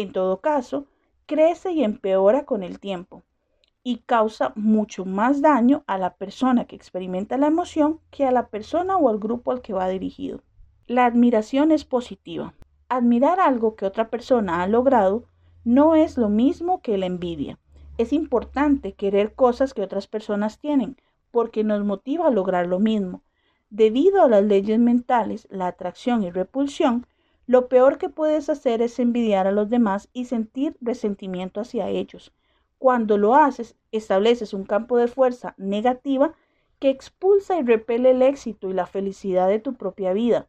En 0.00 0.12
todo 0.12 0.40
caso, 0.40 0.86
crece 1.26 1.72
y 1.72 1.82
empeora 1.82 2.44
con 2.44 2.62
el 2.62 2.78
tiempo 2.78 3.24
y 3.82 3.96
causa 4.06 4.52
mucho 4.54 5.04
más 5.04 5.42
daño 5.42 5.82
a 5.88 5.98
la 5.98 6.14
persona 6.14 6.66
que 6.66 6.76
experimenta 6.76 7.36
la 7.36 7.48
emoción 7.48 7.98
que 8.12 8.24
a 8.24 8.30
la 8.30 8.46
persona 8.46 8.96
o 8.96 9.08
al 9.08 9.18
grupo 9.18 9.50
al 9.50 9.60
que 9.60 9.72
va 9.72 9.88
dirigido. 9.88 10.44
La 10.86 11.04
admiración 11.04 11.72
es 11.72 11.84
positiva. 11.84 12.54
Admirar 12.88 13.40
algo 13.40 13.74
que 13.74 13.86
otra 13.86 14.08
persona 14.08 14.62
ha 14.62 14.68
logrado 14.68 15.24
no 15.64 15.96
es 15.96 16.16
lo 16.16 16.28
mismo 16.28 16.80
que 16.80 16.96
la 16.96 17.06
envidia. 17.06 17.58
Es 17.96 18.12
importante 18.12 18.92
querer 18.92 19.34
cosas 19.34 19.74
que 19.74 19.82
otras 19.82 20.06
personas 20.06 20.60
tienen 20.60 20.96
porque 21.32 21.64
nos 21.64 21.84
motiva 21.84 22.28
a 22.28 22.30
lograr 22.30 22.68
lo 22.68 22.78
mismo. 22.78 23.22
Debido 23.68 24.22
a 24.22 24.28
las 24.28 24.44
leyes 24.44 24.78
mentales, 24.78 25.48
la 25.50 25.66
atracción 25.66 26.22
y 26.22 26.30
repulsión, 26.30 27.04
lo 27.48 27.68
peor 27.68 27.96
que 27.96 28.10
puedes 28.10 28.50
hacer 28.50 28.82
es 28.82 28.98
envidiar 28.98 29.46
a 29.46 29.52
los 29.52 29.70
demás 29.70 30.10
y 30.12 30.26
sentir 30.26 30.76
resentimiento 30.82 31.62
hacia 31.62 31.88
ellos. 31.88 32.30
Cuando 32.78 33.16
lo 33.16 33.36
haces, 33.36 33.74
estableces 33.90 34.52
un 34.52 34.64
campo 34.64 34.98
de 34.98 35.08
fuerza 35.08 35.54
negativa 35.56 36.34
que 36.78 36.90
expulsa 36.90 37.58
y 37.58 37.62
repele 37.62 38.10
el 38.10 38.20
éxito 38.20 38.68
y 38.68 38.74
la 38.74 38.84
felicidad 38.84 39.48
de 39.48 39.60
tu 39.60 39.76
propia 39.76 40.12
vida. 40.12 40.46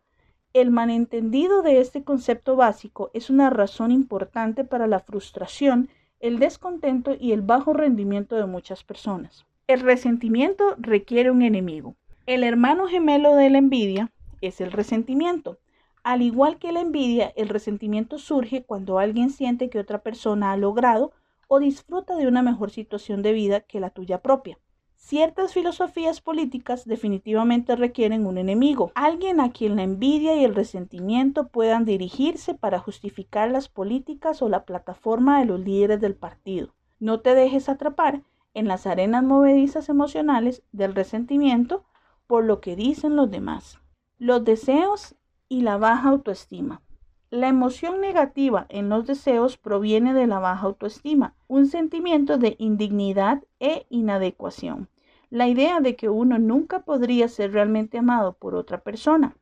El 0.52 0.72
malentendido 0.72 1.62
de 1.62 1.80
este 1.80 2.04
concepto 2.04 2.58
básico 2.58 3.12
es 3.14 3.30
una 3.30 3.50
razón 3.50 3.92
importante 3.92 4.66
para 4.66 4.86
la 4.86 5.00
frustración, 5.00 5.88
el 6.20 6.38
descontento 6.38 7.16
y 7.18 7.32
el 7.32 7.42
bajo 7.42 7.72
rendimiento 7.72 8.36
de 8.36 8.46
muchas 8.46 8.84
personas. 8.84 9.46
El 9.68 9.80
resentimiento 9.80 10.76
requiere 10.78 11.32
un 11.32 11.44
enemigo. 11.44 11.96
El 12.26 12.44
hermano 12.44 12.88
gemelo 12.88 13.38
de 13.38 13.50
la 13.50 13.60
envidia 13.60 14.12
es 14.42 14.60
el 14.60 14.74
resentimiento. 14.74 15.60
Al 16.04 16.22
igual 16.22 16.60
que 16.60 16.72
la 16.72 16.82
envidia, 16.82 17.34
el 17.36 17.50
resentimiento 17.50 18.18
surge 18.18 18.64
cuando 18.64 19.00
alguien 19.00 19.30
siente 19.30 19.70
que 19.70 19.80
otra 19.80 20.02
persona 20.02 20.52
ha 20.52 20.58
logrado 20.58 21.12
o 21.48 21.60
disfruta 21.60 22.16
de 22.16 22.28
una 22.28 22.42
mejor 22.42 22.72
situación 22.72 23.22
de 23.22 23.34
vida 23.34 23.62
que 23.62 23.80
la 23.80 23.90
tuya 23.90 24.22
propia. 24.22 24.58
Ciertas 24.96 25.54
filosofías 25.54 26.22
políticas 26.22 26.86
definitivamente 26.86 27.76
requieren 27.76 28.28
un 28.28 28.38
enemigo, 28.38 28.92
alguien 28.96 29.40
a 29.40 29.52
quien 29.52 29.78
la 29.78 29.84
envidia 29.84 30.36
y 30.36 30.44
el 30.44 30.54
resentimiento 30.54 31.48
puedan 31.48 31.86
dirigirse 31.86 32.54
para 32.54 32.80
justificar 32.80 33.50
las 33.50 33.70
políticas 33.70 34.42
o 34.42 34.50
la 34.50 34.66
plataforma 34.66 35.40
de 35.40 35.46
los 35.46 35.60
líderes 35.62 36.02
del 36.02 36.16
partido. 36.16 36.76
No 37.00 37.22
te 37.22 37.34
dejes 37.34 37.70
atrapar 37.70 38.24
en 38.54 38.68
las 38.68 38.86
arenas 38.86 39.24
movedizas 39.24 39.90
emocionales 39.90 40.64
del 40.72 40.94
resentimiento 40.94 41.86
por 42.28 42.44
lo 42.44 42.60
que 42.60 42.76
dicen 42.76 43.16
los 43.16 43.32
demás. 43.32 43.80
Los 44.18 44.44
deseos 44.44 45.16
y 45.50 45.62
la 45.62 45.76
baja 45.78 46.10
autoestima. 46.10 46.82
La 47.30 47.50
emoción 47.50 48.00
negativa 48.00 48.66
en 48.70 48.88
los 48.88 49.06
deseos 49.06 49.58
proviene 49.58 50.14
de 50.14 50.28
la 50.28 50.40
baja 50.40 50.68
autoestima, 50.68 51.36
un 51.48 51.68
sentimiento 51.68 52.38
de 52.38 52.56
indignidad 52.58 53.44
e 53.60 53.86
inadecuación 53.90 54.88
la 55.30 55.48
idea 55.48 55.80
de 55.80 55.96
que 55.96 56.10
uno 56.10 56.40
nunca 56.40 56.80
podría 56.80 57.28
ser 57.28 57.54
realmente 57.54 58.00
amado 58.00 58.34
por 58.34 58.56
otra 58.56 58.82
persona. 58.82 59.36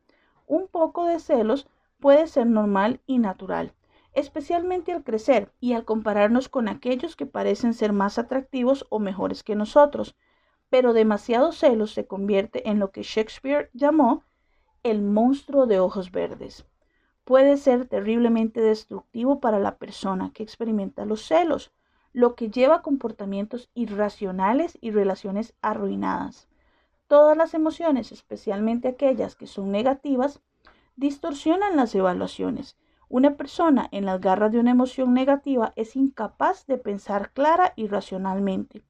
Un 0.45 0.67
poco 0.67 1.05
de 1.05 1.19
celos 1.19 1.67
puede 1.99 2.27
ser 2.27 2.47
normal 2.47 2.99
y 3.05 3.19
natural, 3.19 3.73
especialmente 4.13 4.91
al 4.91 5.03
crecer 5.03 5.51
y 5.59 5.73
al 5.73 5.85
compararnos 5.85 6.49
con 6.49 6.67
aquellos 6.67 7.15
que 7.15 7.25
parecen 7.25 7.73
ser 7.73 7.93
más 7.93 8.17
atractivos 8.19 8.85
o 8.89 8.99
mejores 8.99 9.43
que 9.43 9.55
nosotros, 9.55 10.15
pero 10.69 10.91
demasiado 10.91 11.53
celos 11.53 11.93
se 11.93 12.05
convierte 12.05 12.69
en 12.69 12.79
lo 12.79 12.91
que 12.91 13.03
Shakespeare 13.03 13.69
llamó 13.73 14.23
el 14.83 15.01
monstruo 15.01 15.65
de 15.65 15.79
ojos 15.79 16.11
verdes. 16.11 16.65
Puede 17.23 17.57
ser 17.57 17.87
terriblemente 17.87 18.61
destructivo 18.61 19.39
para 19.39 19.59
la 19.59 19.77
persona 19.77 20.31
que 20.33 20.43
experimenta 20.43 21.05
los 21.05 21.21
celos, 21.21 21.73
lo 22.13 22.35
que 22.35 22.49
lleva 22.49 22.75
a 22.75 22.81
comportamientos 22.81 23.69
irracionales 23.73 24.77
y 24.81 24.91
relaciones 24.91 25.53
arruinadas. 25.61 26.47
Todas 27.07 27.37
las 27.37 27.53
emociones, 27.53 28.11
especialmente 28.11 28.87
aquellas 28.87 29.35
que 29.35 29.47
son 29.47 29.71
negativas, 29.71 30.41
distorsionan 30.95 31.75
las 31.75 31.93
evaluaciones. 31.95 32.77
Una 33.09 33.37
persona 33.37 33.87
en 33.91 34.05
las 34.05 34.19
garras 34.19 34.51
de 34.51 34.59
una 34.59 34.71
emoción 34.71 35.13
negativa 35.13 35.73
es 35.75 35.95
incapaz 35.95 36.65
de 36.65 36.77
pensar 36.77 37.31
clara 37.31 37.73
y 37.75 37.87
racionalmente. 37.87 38.83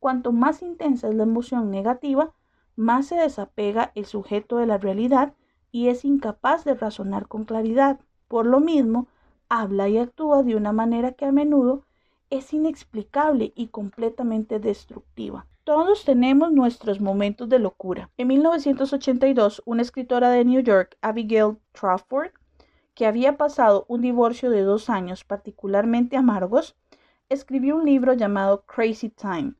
Cuanto 0.00 0.32
más 0.32 0.62
intensa 0.62 1.08
es 1.08 1.14
la 1.14 1.24
emoción 1.24 1.70
negativa, 1.70 2.32
más 2.76 3.06
se 3.06 3.16
desapega 3.16 3.92
el 3.94 4.06
sujeto 4.06 4.56
de 4.56 4.66
la 4.66 4.78
realidad 4.78 5.34
y 5.72 5.88
es 5.88 6.04
incapaz 6.04 6.64
de 6.64 6.74
razonar 6.74 7.28
con 7.28 7.44
claridad. 7.44 8.00
Por 8.28 8.46
lo 8.46 8.60
mismo, 8.60 9.08
habla 9.48 9.88
y 9.88 9.98
actúa 9.98 10.42
de 10.42 10.56
una 10.56 10.72
manera 10.72 11.12
que 11.12 11.26
a 11.26 11.32
menudo 11.32 11.84
es 12.30 12.52
inexplicable 12.52 13.52
y 13.56 13.68
completamente 13.68 14.60
destructiva. 14.60 15.46
Todos 15.64 16.04
tenemos 16.04 16.52
nuestros 16.52 17.00
momentos 17.00 17.48
de 17.48 17.58
locura. 17.58 18.10
En 18.16 18.28
1982, 18.28 19.62
una 19.66 19.82
escritora 19.82 20.30
de 20.30 20.44
New 20.44 20.62
York, 20.62 20.96
Abigail 21.02 21.58
Trafford, 21.72 22.30
que 22.94 23.06
había 23.06 23.36
pasado 23.36 23.84
un 23.88 24.00
divorcio 24.00 24.50
de 24.50 24.62
dos 24.62 24.90
años 24.90 25.24
particularmente 25.24 26.16
amargos, 26.16 26.76
escribió 27.28 27.76
un 27.76 27.84
libro 27.84 28.14
llamado 28.14 28.64
Crazy 28.66 29.10
Time. 29.10 29.54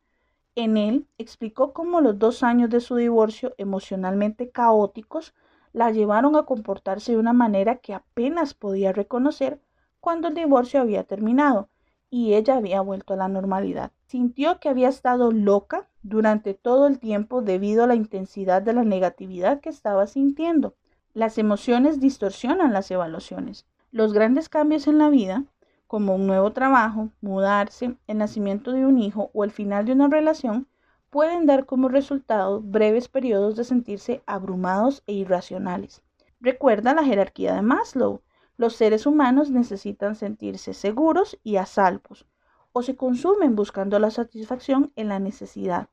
En 0.56 0.76
él 0.76 1.06
explicó 1.16 1.72
cómo 1.72 2.00
los 2.00 2.18
dos 2.18 2.42
años 2.42 2.70
de 2.70 2.80
su 2.80 2.96
divorcio 2.96 3.54
emocionalmente 3.56 4.50
caóticos 4.50 5.34
la 5.72 5.90
llevaron 5.90 6.36
a 6.36 6.44
comportarse 6.44 7.12
de 7.12 7.18
una 7.18 7.32
manera 7.32 7.76
que 7.76 7.94
apenas 7.94 8.54
podía 8.54 8.92
reconocer 8.92 9.60
cuando 10.00 10.28
el 10.28 10.34
divorcio 10.34 10.80
había 10.80 11.04
terminado 11.04 11.68
y 12.10 12.34
ella 12.34 12.56
había 12.56 12.80
vuelto 12.80 13.14
a 13.14 13.16
la 13.16 13.28
normalidad. 13.28 13.92
Sintió 14.06 14.58
que 14.58 14.68
había 14.68 14.88
estado 14.88 15.30
loca 15.30 15.88
durante 16.02 16.54
todo 16.54 16.88
el 16.88 16.98
tiempo 16.98 17.42
debido 17.42 17.84
a 17.84 17.86
la 17.86 17.94
intensidad 17.94 18.62
de 18.62 18.72
la 18.72 18.82
negatividad 18.82 19.60
que 19.60 19.68
estaba 19.68 20.08
sintiendo. 20.08 20.74
Las 21.14 21.38
emociones 21.38 22.00
distorsionan 22.00 22.72
las 22.72 22.90
evaluaciones. 22.90 23.66
Los 23.92 24.12
grandes 24.12 24.48
cambios 24.48 24.88
en 24.88 24.98
la 24.98 25.10
vida, 25.10 25.44
como 25.90 26.14
un 26.14 26.28
nuevo 26.28 26.52
trabajo, 26.52 27.08
mudarse, 27.20 27.96
el 28.06 28.18
nacimiento 28.18 28.70
de 28.70 28.86
un 28.86 28.96
hijo 28.96 29.32
o 29.34 29.42
el 29.42 29.50
final 29.50 29.86
de 29.86 29.90
una 29.90 30.06
relación, 30.06 30.68
pueden 31.10 31.46
dar 31.46 31.66
como 31.66 31.88
resultado 31.88 32.60
breves 32.60 33.08
periodos 33.08 33.56
de 33.56 33.64
sentirse 33.64 34.22
abrumados 34.24 35.02
e 35.08 35.14
irracionales. 35.14 36.00
Recuerda 36.40 36.94
la 36.94 37.02
jerarquía 37.02 37.56
de 37.56 37.62
Maslow. 37.62 38.20
Los 38.56 38.76
seres 38.76 39.04
humanos 39.04 39.50
necesitan 39.50 40.14
sentirse 40.14 40.74
seguros 40.74 41.40
y 41.42 41.56
a 41.56 41.66
salvos, 41.66 42.24
o 42.72 42.82
se 42.84 42.94
consumen 42.94 43.56
buscando 43.56 43.98
la 43.98 44.12
satisfacción 44.12 44.92
en 44.94 45.08
la 45.08 45.18
necesidad. 45.18 45.88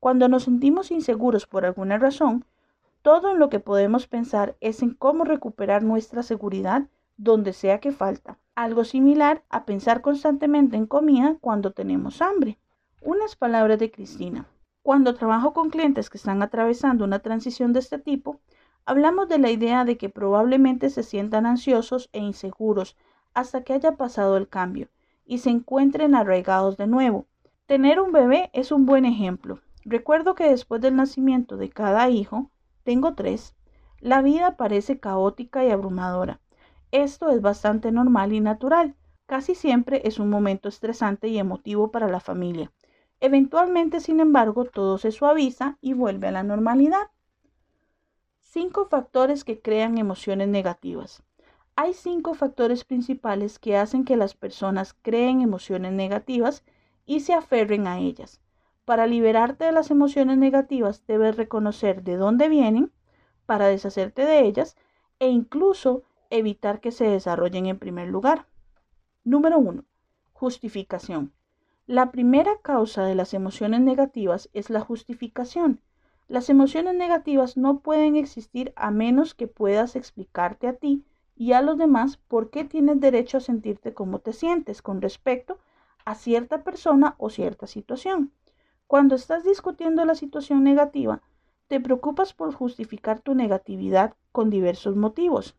Cuando 0.00 0.28
nos 0.28 0.44
sentimos 0.44 0.90
inseguros 0.90 1.46
por 1.46 1.66
alguna 1.66 1.98
razón, 1.98 2.46
todo 3.02 3.32
en 3.32 3.38
lo 3.38 3.50
que 3.50 3.60
podemos 3.60 4.06
pensar 4.06 4.56
es 4.62 4.82
en 4.82 4.94
cómo 4.94 5.24
recuperar 5.24 5.82
nuestra 5.82 6.22
seguridad 6.22 6.88
donde 7.18 7.52
sea 7.52 7.80
que 7.80 7.92
falta. 7.92 8.38
Algo 8.58 8.82
similar 8.82 9.44
a 9.50 9.64
pensar 9.64 10.00
constantemente 10.00 10.76
en 10.76 10.86
comida 10.86 11.36
cuando 11.40 11.70
tenemos 11.70 12.20
hambre. 12.20 12.58
Unas 13.00 13.36
palabras 13.36 13.78
de 13.78 13.92
Cristina. 13.92 14.48
Cuando 14.82 15.14
trabajo 15.14 15.52
con 15.52 15.70
clientes 15.70 16.10
que 16.10 16.18
están 16.18 16.42
atravesando 16.42 17.04
una 17.04 17.20
transición 17.20 17.72
de 17.72 17.78
este 17.78 18.00
tipo, 18.00 18.40
hablamos 18.84 19.28
de 19.28 19.38
la 19.38 19.52
idea 19.52 19.84
de 19.84 19.96
que 19.96 20.08
probablemente 20.08 20.90
se 20.90 21.04
sientan 21.04 21.46
ansiosos 21.46 22.10
e 22.12 22.18
inseguros 22.18 22.96
hasta 23.32 23.62
que 23.62 23.74
haya 23.74 23.92
pasado 23.92 24.36
el 24.36 24.48
cambio 24.48 24.88
y 25.24 25.38
se 25.38 25.50
encuentren 25.50 26.16
arraigados 26.16 26.76
de 26.76 26.88
nuevo. 26.88 27.26
Tener 27.66 28.00
un 28.00 28.10
bebé 28.10 28.50
es 28.52 28.72
un 28.72 28.86
buen 28.86 29.04
ejemplo. 29.04 29.60
Recuerdo 29.84 30.34
que 30.34 30.50
después 30.50 30.80
del 30.80 30.96
nacimiento 30.96 31.58
de 31.58 31.70
cada 31.70 32.10
hijo, 32.10 32.50
tengo 32.82 33.14
tres, 33.14 33.54
la 34.00 34.20
vida 34.20 34.56
parece 34.56 34.98
caótica 34.98 35.64
y 35.64 35.70
abrumadora. 35.70 36.40
Esto 36.90 37.28
es 37.28 37.42
bastante 37.42 37.92
normal 37.92 38.32
y 38.32 38.40
natural. 38.40 38.94
Casi 39.26 39.54
siempre 39.54 40.02
es 40.04 40.18
un 40.18 40.30
momento 40.30 40.68
estresante 40.68 41.28
y 41.28 41.38
emotivo 41.38 41.90
para 41.90 42.08
la 42.08 42.20
familia. 42.20 42.72
Eventualmente, 43.20 44.00
sin 44.00 44.20
embargo, 44.20 44.64
todo 44.64 44.96
se 44.96 45.12
suaviza 45.12 45.76
y 45.82 45.92
vuelve 45.92 46.28
a 46.28 46.32
la 46.32 46.42
normalidad. 46.42 47.10
Cinco 48.40 48.86
factores 48.86 49.44
que 49.44 49.60
crean 49.60 49.98
emociones 49.98 50.48
negativas. 50.48 51.22
Hay 51.76 51.92
cinco 51.92 52.34
factores 52.34 52.84
principales 52.84 53.58
que 53.58 53.76
hacen 53.76 54.04
que 54.04 54.16
las 54.16 54.34
personas 54.34 54.94
creen 55.02 55.42
emociones 55.42 55.92
negativas 55.92 56.64
y 57.04 57.20
se 57.20 57.34
aferren 57.34 57.86
a 57.86 57.98
ellas. 57.98 58.40
Para 58.86 59.06
liberarte 59.06 59.66
de 59.66 59.72
las 59.72 59.90
emociones 59.90 60.38
negativas 60.38 61.06
debes 61.06 61.36
reconocer 61.36 62.02
de 62.02 62.16
dónde 62.16 62.48
vienen 62.48 62.90
para 63.44 63.66
deshacerte 63.66 64.24
de 64.24 64.46
ellas 64.46 64.76
e 65.18 65.28
incluso 65.28 66.02
evitar 66.30 66.80
que 66.80 66.92
se 66.92 67.04
desarrollen 67.04 67.66
en 67.66 67.78
primer 67.78 68.08
lugar. 68.08 68.46
Número 69.24 69.58
1. 69.58 69.84
Justificación. 70.32 71.32
La 71.86 72.10
primera 72.10 72.58
causa 72.62 73.04
de 73.04 73.14
las 73.14 73.32
emociones 73.34 73.80
negativas 73.80 74.50
es 74.52 74.70
la 74.70 74.80
justificación. 74.80 75.80
Las 76.28 76.50
emociones 76.50 76.94
negativas 76.94 77.56
no 77.56 77.80
pueden 77.80 78.16
existir 78.16 78.72
a 78.76 78.90
menos 78.90 79.34
que 79.34 79.48
puedas 79.48 79.96
explicarte 79.96 80.68
a 80.68 80.74
ti 80.74 81.04
y 81.34 81.52
a 81.52 81.62
los 81.62 81.78
demás 81.78 82.18
por 82.18 82.50
qué 82.50 82.64
tienes 82.64 83.00
derecho 83.00 83.38
a 83.38 83.40
sentirte 83.40 83.94
como 83.94 84.18
te 84.18 84.32
sientes 84.32 84.82
con 84.82 85.00
respecto 85.00 85.58
a 86.04 86.14
cierta 86.14 86.64
persona 86.64 87.14
o 87.18 87.30
cierta 87.30 87.66
situación. 87.66 88.32
Cuando 88.86 89.14
estás 89.14 89.44
discutiendo 89.44 90.04
la 90.04 90.14
situación 90.14 90.64
negativa, 90.64 91.22
te 91.68 91.80
preocupas 91.80 92.32
por 92.32 92.54
justificar 92.54 93.20
tu 93.20 93.34
negatividad 93.34 94.14
con 94.32 94.48
diversos 94.48 94.96
motivos. 94.96 95.57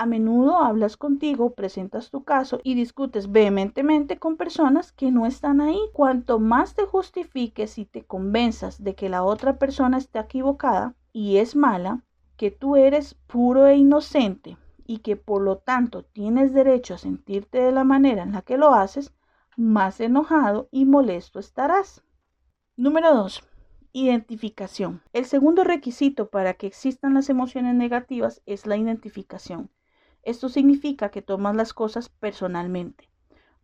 A 0.00 0.06
menudo 0.06 0.58
hablas 0.58 0.96
contigo, 0.96 1.54
presentas 1.54 2.10
tu 2.10 2.22
caso 2.22 2.60
y 2.62 2.76
discutes 2.76 3.32
vehementemente 3.32 4.16
con 4.20 4.36
personas 4.36 4.92
que 4.92 5.10
no 5.10 5.26
están 5.26 5.60
ahí. 5.60 5.80
Cuanto 5.92 6.38
más 6.38 6.76
te 6.76 6.86
justifiques 6.86 7.78
y 7.78 7.84
te 7.84 8.04
convenzas 8.04 8.84
de 8.84 8.94
que 8.94 9.08
la 9.08 9.24
otra 9.24 9.58
persona 9.58 9.98
está 9.98 10.20
equivocada 10.20 10.94
y 11.12 11.38
es 11.38 11.56
mala, 11.56 12.04
que 12.36 12.52
tú 12.52 12.76
eres 12.76 13.14
puro 13.14 13.66
e 13.66 13.76
inocente 13.76 14.56
y 14.86 14.98
que 14.98 15.16
por 15.16 15.42
lo 15.42 15.58
tanto 15.58 16.04
tienes 16.04 16.54
derecho 16.54 16.94
a 16.94 16.98
sentirte 16.98 17.58
de 17.58 17.72
la 17.72 17.82
manera 17.82 18.22
en 18.22 18.30
la 18.30 18.42
que 18.42 18.56
lo 18.56 18.74
haces, 18.74 19.12
más 19.56 19.98
enojado 19.98 20.68
y 20.70 20.84
molesto 20.84 21.40
estarás. 21.40 22.04
Número 22.76 23.12
2. 23.16 23.42
Identificación. 23.92 25.02
El 25.12 25.24
segundo 25.24 25.64
requisito 25.64 26.30
para 26.30 26.54
que 26.54 26.68
existan 26.68 27.14
las 27.14 27.28
emociones 27.28 27.74
negativas 27.74 28.42
es 28.46 28.64
la 28.64 28.76
identificación. 28.76 29.70
Esto 30.22 30.48
significa 30.48 31.10
que 31.10 31.22
tomas 31.22 31.56
las 31.56 31.72
cosas 31.72 32.08
personalmente. 32.08 33.08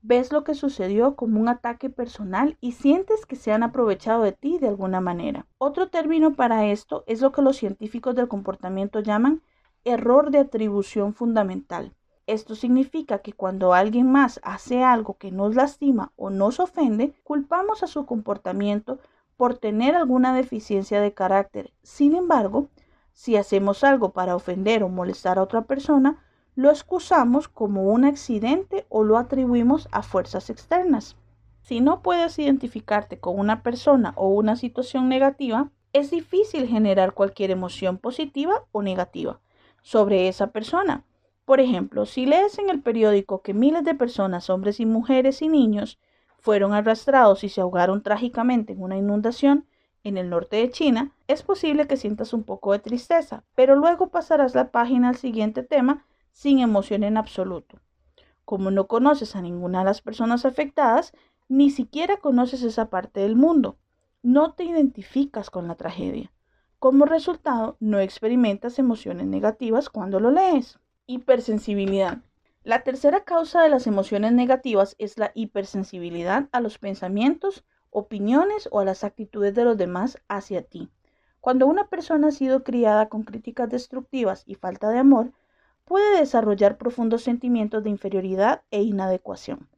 Ves 0.02 0.32
lo 0.32 0.44
que 0.44 0.54
sucedió 0.54 1.16
como 1.16 1.40
un 1.40 1.48
ataque 1.48 1.88
personal 1.88 2.58
y 2.60 2.72
sientes 2.72 3.24
que 3.24 3.36
se 3.36 3.52
han 3.52 3.62
aprovechado 3.62 4.22
de 4.22 4.32
ti 4.32 4.58
de 4.58 4.68
alguna 4.68 5.00
manera. 5.00 5.46
Otro 5.56 5.88
término 5.88 6.34
para 6.34 6.66
esto 6.66 7.04
es 7.06 7.22
lo 7.22 7.32
que 7.32 7.40
los 7.40 7.56
científicos 7.56 8.14
del 8.14 8.28
comportamiento 8.28 9.00
llaman 9.00 9.42
error 9.84 10.30
de 10.30 10.38
atribución 10.38 11.14
fundamental. 11.14 11.94
Esto 12.26 12.54
significa 12.54 13.18
que 13.18 13.32
cuando 13.32 13.74
alguien 13.74 14.10
más 14.10 14.40
hace 14.42 14.82
algo 14.82 15.16
que 15.18 15.30
nos 15.30 15.54
lastima 15.54 16.12
o 16.16 16.30
nos 16.30 16.60
ofende, 16.60 17.14
culpamos 17.22 17.82
a 17.82 17.86
su 17.86 18.06
comportamiento 18.06 18.98
por 19.36 19.58
tener 19.58 19.94
alguna 19.94 20.34
deficiencia 20.34 21.00
de 21.00 21.12
carácter. 21.12 21.72
Sin 21.82 22.14
embargo, 22.14 22.68
si 23.12 23.36
hacemos 23.36 23.84
algo 23.84 24.12
para 24.12 24.36
ofender 24.36 24.82
o 24.82 24.88
molestar 24.88 25.38
a 25.38 25.42
otra 25.42 25.62
persona, 25.62 26.22
lo 26.56 26.70
excusamos 26.70 27.48
como 27.48 27.84
un 27.84 28.04
accidente 28.04 28.86
o 28.88 29.02
lo 29.02 29.18
atribuimos 29.18 29.88
a 29.90 30.02
fuerzas 30.02 30.50
externas. 30.50 31.16
Si 31.62 31.80
no 31.80 32.00
puedes 32.00 32.38
identificarte 32.38 33.18
con 33.18 33.38
una 33.38 33.62
persona 33.62 34.12
o 34.16 34.28
una 34.28 34.54
situación 34.54 35.08
negativa, 35.08 35.70
es 35.92 36.10
difícil 36.10 36.68
generar 36.68 37.12
cualquier 37.12 37.50
emoción 37.50 37.98
positiva 37.98 38.64
o 38.70 38.82
negativa 38.82 39.40
sobre 39.82 40.28
esa 40.28 40.48
persona. 40.48 41.04
Por 41.44 41.60
ejemplo, 41.60 42.06
si 42.06 42.26
lees 42.26 42.58
en 42.58 42.70
el 42.70 42.80
periódico 42.80 43.42
que 43.42 43.52
miles 43.52 43.84
de 43.84 43.94
personas, 43.94 44.48
hombres 44.48 44.80
y 44.80 44.86
mujeres 44.86 45.42
y 45.42 45.48
niños, 45.48 45.98
fueron 46.38 46.72
arrastrados 46.72 47.42
y 47.42 47.48
se 47.48 47.60
ahogaron 47.60 48.02
trágicamente 48.02 48.74
en 48.74 48.82
una 48.82 48.96
inundación 48.96 49.66
en 50.04 50.18
el 50.18 50.30
norte 50.30 50.56
de 50.56 50.70
China, 50.70 51.12
es 51.26 51.42
posible 51.42 51.86
que 51.86 51.96
sientas 51.96 52.34
un 52.34 52.44
poco 52.44 52.72
de 52.72 52.78
tristeza, 52.78 53.42
pero 53.54 53.74
luego 53.74 54.08
pasarás 54.08 54.54
la 54.54 54.70
página 54.70 55.08
al 55.08 55.16
siguiente 55.16 55.62
tema 55.62 56.04
sin 56.34 56.58
emoción 56.58 57.04
en 57.04 57.16
absoluto. 57.16 57.80
Como 58.44 58.70
no 58.70 58.88
conoces 58.88 59.36
a 59.36 59.40
ninguna 59.40 59.78
de 59.78 59.84
las 59.86 60.02
personas 60.02 60.44
afectadas, 60.44 61.12
ni 61.48 61.70
siquiera 61.70 62.18
conoces 62.18 62.62
esa 62.62 62.90
parte 62.90 63.20
del 63.20 63.36
mundo. 63.36 63.78
No 64.22 64.52
te 64.52 64.64
identificas 64.64 65.48
con 65.48 65.68
la 65.68 65.76
tragedia. 65.76 66.32
Como 66.80 67.06
resultado, 67.06 67.76
no 67.80 68.00
experimentas 68.00 68.78
emociones 68.78 69.26
negativas 69.26 69.88
cuando 69.88 70.18
lo 70.18 70.30
lees. 70.32 70.78
Hipersensibilidad. 71.06 72.18
La 72.64 72.82
tercera 72.82 73.24
causa 73.24 73.62
de 73.62 73.70
las 73.70 73.86
emociones 73.86 74.32
negativas 74.32 74.96
es 74.98 75.16
la 75.18 75.30
hipersensibilidad 75.34 76.48
a 76.50 76.60
los 76.60 76.78
pensamientos, 76.78 77.64
opiniones 77.90 78.68
o 78.72 78.80
a 78.80 78.84
las 78.84 79.04
actitudes 79.04 79.54
de 79.54 79.64
los 79.64 79.78
demás 79.78 80.18
hacia 80.28 80.62
ti. 80.62 80.90
Cuando 81.40 81.66
una 81.66 81.88
persona 81.88 82.28
ha 82.28 82.32
sido 82.32 82.64
criada 82.64 83.08
con 83.08 83.22
críticas 83.22 83.70
destructivas 83.70 84.42
y 84.46 84.56
falta 84.56 84.88
de 84.88 84.98
amor, 84.98 85.30
puede 85.84 86.18
desarrollar 86.18 86.78
profundos 86.78 87.22
sentimientos 87.22 87.82
de 87.82 87.90
inferioridad 87.90 88.62
e 88.70 88.82
inadecuación. 88.82 89.68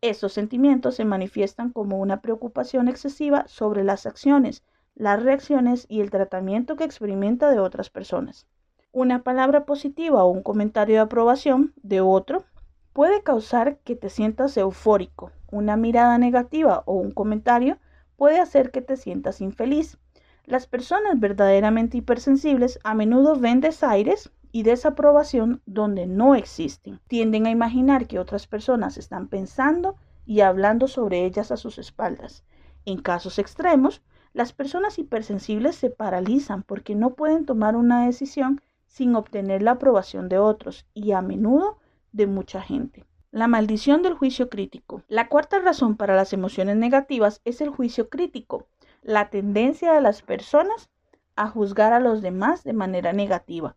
Estos 0.00 0.32
sentimientos 0.32 0.96
se 0.96 1.04
manifiestan 1.04 1.70
como 1.70 2.00
una 2.00 2.20
preocupación 2.20 2.88
excesiva 2.88 3.44
sobre 3.46 3.84
las 3.84 4.06
acciones, 4.06 4.64
las 4.94 5.22
reacciones 5.22 5.86
y 5.88 6.00
el 6.00 6.10
tratamiento 6.10 6.76
que 6.76 6.84
experimenta 6.84 7.50
de 7.50 7.60
otras 7.60 7.90
personas. 7.90 8.46
Una 8.90 9.22
palabra 9.22 9.64
positiva 9.64 10.24
o 10.24 10.30
un 10.30 10.42
comentario 10.42 10.96
de 10.96 11.00
aprobación 11.00 11.72
de 11.76 12.00
otro 12.00 12.44
puede 12.92 13.22
causar 13.22 13.78
que 13.78 13.96
te 13.96 14.10
sientas 14.10 14.56
eufórico. 14.56 15.30
Una 15.50 15.76
mirada 15.76 16.18
negativa 16.18 16.82
o 16.86 16.94
un 16.94 17.10
comentario 17.10 17.78
puede 18.16 18.38
hacer 18.38 18.70
que 18.70 18.82
te 18.82 18.96
sientas 18.96 19.40
infeliz. 19.40 19.98
Las 20.44 20.66
personas 20.66 21.18
verdaderamente 21.18 21.96
hipersensibles 21.96 22.78
a 22.84 22.94
menudo 22.94 23.36
ven 23.36 23.60
desaires 23.60 24.30
y 24.52 24.62
desaprobación 24.62 25.62
donde 25.66 26.06
no 26.06 26.34
existen. 26.34 27.00
Tienden 27.08 27.46
a 27.46 27.50
imaginar 27.50 28.06
que 28.06 28.18
otras 28.18 28.46
personas 28.46 28.98
están 28.98 29.28
pensando 29.28 29.96
y 30.26 30.40
hablando 30.40 30.86
sobre 30.86 31.24
ellas 31.24 31.50
a 31.50 31.56
sus 31.56 31.78
espaldas. 31.78 32.44
En 32.84 33.00
casos 33.00 33.38
extremos, 33.38 34.02
las 34.34 34.52
personas 34.52 34.98
hipersensibles 34.98 35.76
se 35.76 35.90
paralizan 35.90 36.62
porque 36.62 36.94
no 36.94 37.14
pueden 37.14 37.46
tomar 37.46 37.76
una 37.76 38.06
decisión 38.06 38.60
sin 38.86 39.16
obtener 39.16 39.62
la 39.62 39.72
aprobación 39.72 40.28
de 40.28 40.38
otros 40.38 40.86
y 40.94 41.12
a 41.12 41.22
menudo 41.22 41.78
de 42.12 42.26
mucha 42.26 42.60
gente. 42.60 43.06
La 43.30 43.48
maldición 43.48 44.02
del 44.02 44.12
juicio 44.14 44.50
crítico. 44.50 45.02
La 45.08 45.28
cuarta 45.28 45.58
razón 45.58 45.96
para 45.96 46.14
las 46.14 46.34
emociones 46.34 46.76
negativas 46.76 47.40
es 47.46 47.62
el 47.62 47.70
juicio 47.70 48.10
crítico, 48.10 48.66
la 49.02 49.30
tendencia 49.30 49.94
de 49.94 50.02
las 50.02 50.20
personas 50.20 50.90
a 51.34 51.48
juzgar 51.48 51.94
a 51.94 52.00
los 52.00 52.20
demás 52.20 52.62
de 52.64 52.74
manera 52.74 53.14
negativa. 53.14 53.74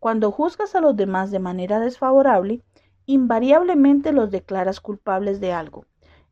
Cuando 0.00 0.30
juzgas 0.30 0.74
a 0.74 0.80
los 0.80 0.96
demás 0.96 1.30
de 1.30 1.40
manera 1.40 1.80
desfavorable, 1.80 2.62
invariablemente 3.06 4.12
los 4.12 4.30
declaras 4.30 4.80
culpables 4.80 5.40
de 5.40 5.52
algo. 5.52 5.86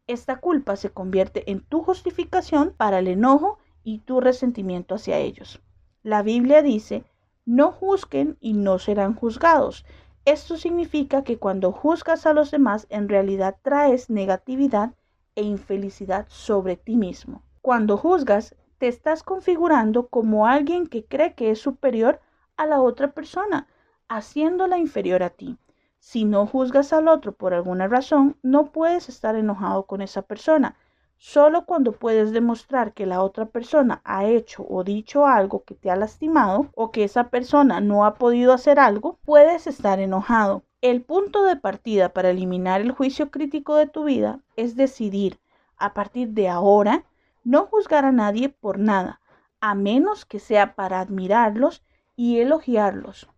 Esta 0.06 0.38
culpa 0.38 0.76
se 0.76 0.90
convierte 0.90 1.50
en 1.50 1.60
tu 1.60 1.82
justificación 1.82 2.74
para 2.76 3.00
el 3.00 3.08
enojo 3.08 3.58
y 3.82 3.98
tu 4.00 4.20
resentimiento 4.20 4.94
hacia 4.94 5.18
ellos. 5.18 5.60
La 6.04 6.22
Biblia 6.22 6.62
dice, 6.62 7.04
no 7.44 7.72
juzguen 7.72 8.36
y 8.40 8.52
no 8.52 8.78
serán 8.78 9.14
juzgados. 9.14 9.84
Esto 10.24 10.56
significa 10.56 11.24
que 11.24 11.38
cuando 11.38 11.72
juzgas 11.72 12.26
a 12.26 12.32
los 12.32 12.52
demás, 12.52 12.86
en 12.88 13.08
realidad 13.08 13.56
traes 13.62 14.10
negatividad 14.10 14.94
e 15.34 15.42
infelicidad 15.42 16.26
sobre 16.28 16.76
ti 16.76 16.96
mismo. 16.96 17.42
Cuando 17.62 17.96
juzgas, 17.96 18.54
te 18.78 18.86
estás 18.86 19.22
configurando 19.22 20.06
como 20.08 20.46
alguien 20.46 20.86
que 20.86 21.04
cree 21.04 21.34
que 21.34 21.50
es 21.50 21.60
superior 21.60 22.20
a 22.56 22.66
la 22.66 22.80
otra 22.80 23.12
persona, 23.12 23.66
haciéndola 24.08 24.78
inferior 24.78 25.22
a 25.22 25.30
ti. 25.30 25.58
Si 25.98 26.24
no 26.24 26.46
juzgas 26.46 26.92
al 26.92 27.08
otro 27.08 27.32
por 27.32 27.54
alguna 27.54 27.88
razón, 27.88 28.36
no 28.42 28.66
puedes 28.72 29.08
estar 29.08 29.34
enojado 29.34 29.86
con 29.86 30.02
esa 30.02 30.22
persona. 30.22 30.76
Solo 31.18 31.64
cuando 31.64 31.92
puedes 31.92 32.32
demostrar 32.32 32.92
que 32.92 33.06
la 33.06 33.22
otra 33.22 33.46
persona 33.46 34.02
ha 34.04 34.26
hecho 34.26 34.66
o 34.68 34.84
dicho 34.84 35.26
algo 35.26 35.64
que 35.64 35.74
te 35.74 35.90
ha 35.90 35.96
lastimado 35.96 36.68
o 36.74 36.90
que 36.90 37.04
esa 37.04 37.30
persona 37.30 37.80
no 37.80 38.04
ha 38.04 38.14
podido 38.14 38.52
hacer 38.52 38.78
algo, 38.78 39.18
puedes 39.24 39.66
estar 39.66 39.98
enojado. 39.98 40.62
El 40.82 41.02
punto 41.02 41.42
de 41.42 41.56
partida 41.56 42.10
para 42.10 42.30
eliminar 42.30 42.82
el 42.82 42.92
juicio 42.92 43.30
crítico 43.30 43.76
de 43.76 43.86
tu 43.86 44.04
vida 44.04 44.40
es 44.56 44.76
decidir, 44.76 45.40
a 45.78 45.94
partir 45.94 46.28
de 46.28 46.48
ahora, 46.48 47.04
no 47.44 47.66
juzgar 47.66 48.04
a 48.04 48.12
nadie 48.12 48.50
por 48.50 48.78
nada, 48.78 49.20
a 49.60 49.74
menos 49.74 50.26
que 50.26 50.38
sea 50.38 50.74
para 50.74 51.00
admirarlos 51.00 51.82
y 52.16 52.40
elogiarlos. 52.40 53.28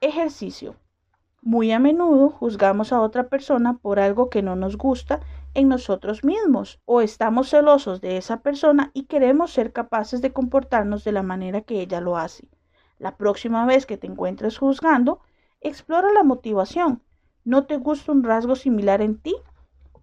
Ejercicio. 0.00 0.76
Muy 1.42 1.70
a 1.70 1.78
menudo 1.78 2.30
juzgamos 2.30 2.92
a 2.92 3.00
otra 3.02 3.28
persona 3.28 3.76
por 3.76 4.00
algo 4.00 4.30
que 4.30 4.42
no 4.42 4.56
nos 4.56 4.78
gusta 4.78 5.20
en 5.52 5.68
nosotros 5.68 6.24
mismos 6.24 6.80
o 6.86 7.02
estamos 7.02 7.50
celosos 7.50 8.00
de 8.00 8.16
esa 8.16 8.40
persona 8.40 8.90
y 8.94 9.04
queremos 9.04 9.52
ser 9.52 9.72
capaces 9.72 10.22
de 10.22 10.32
comportarnos 10.32 11.04
de 11.04 11.12
la 11.12 11.22
manera 11.22 11.60
que 11.60 11.80
ella 11.80 12.00
lo 12.00 12.16
hace. 12.16 12.48
La 12.98 13.16
próxima 13.16 13.66
vez 13.66 13.84
que 13.84 13.98
te 13.98 14.06
encuentres 14.06 14.58
juzgando, 14.58 15.20
explora 15.60 16.12
la 16.12 16.24
motivación. 16.24 17.02
¿No 17.44 17.66
te 17.66 17.76
gusta 17.76 18.12
un 18.12 18.24
rasgo 18.24 18.56
similar 18.56 19.02
en 19.02 19.18
ti? 19.18 19.36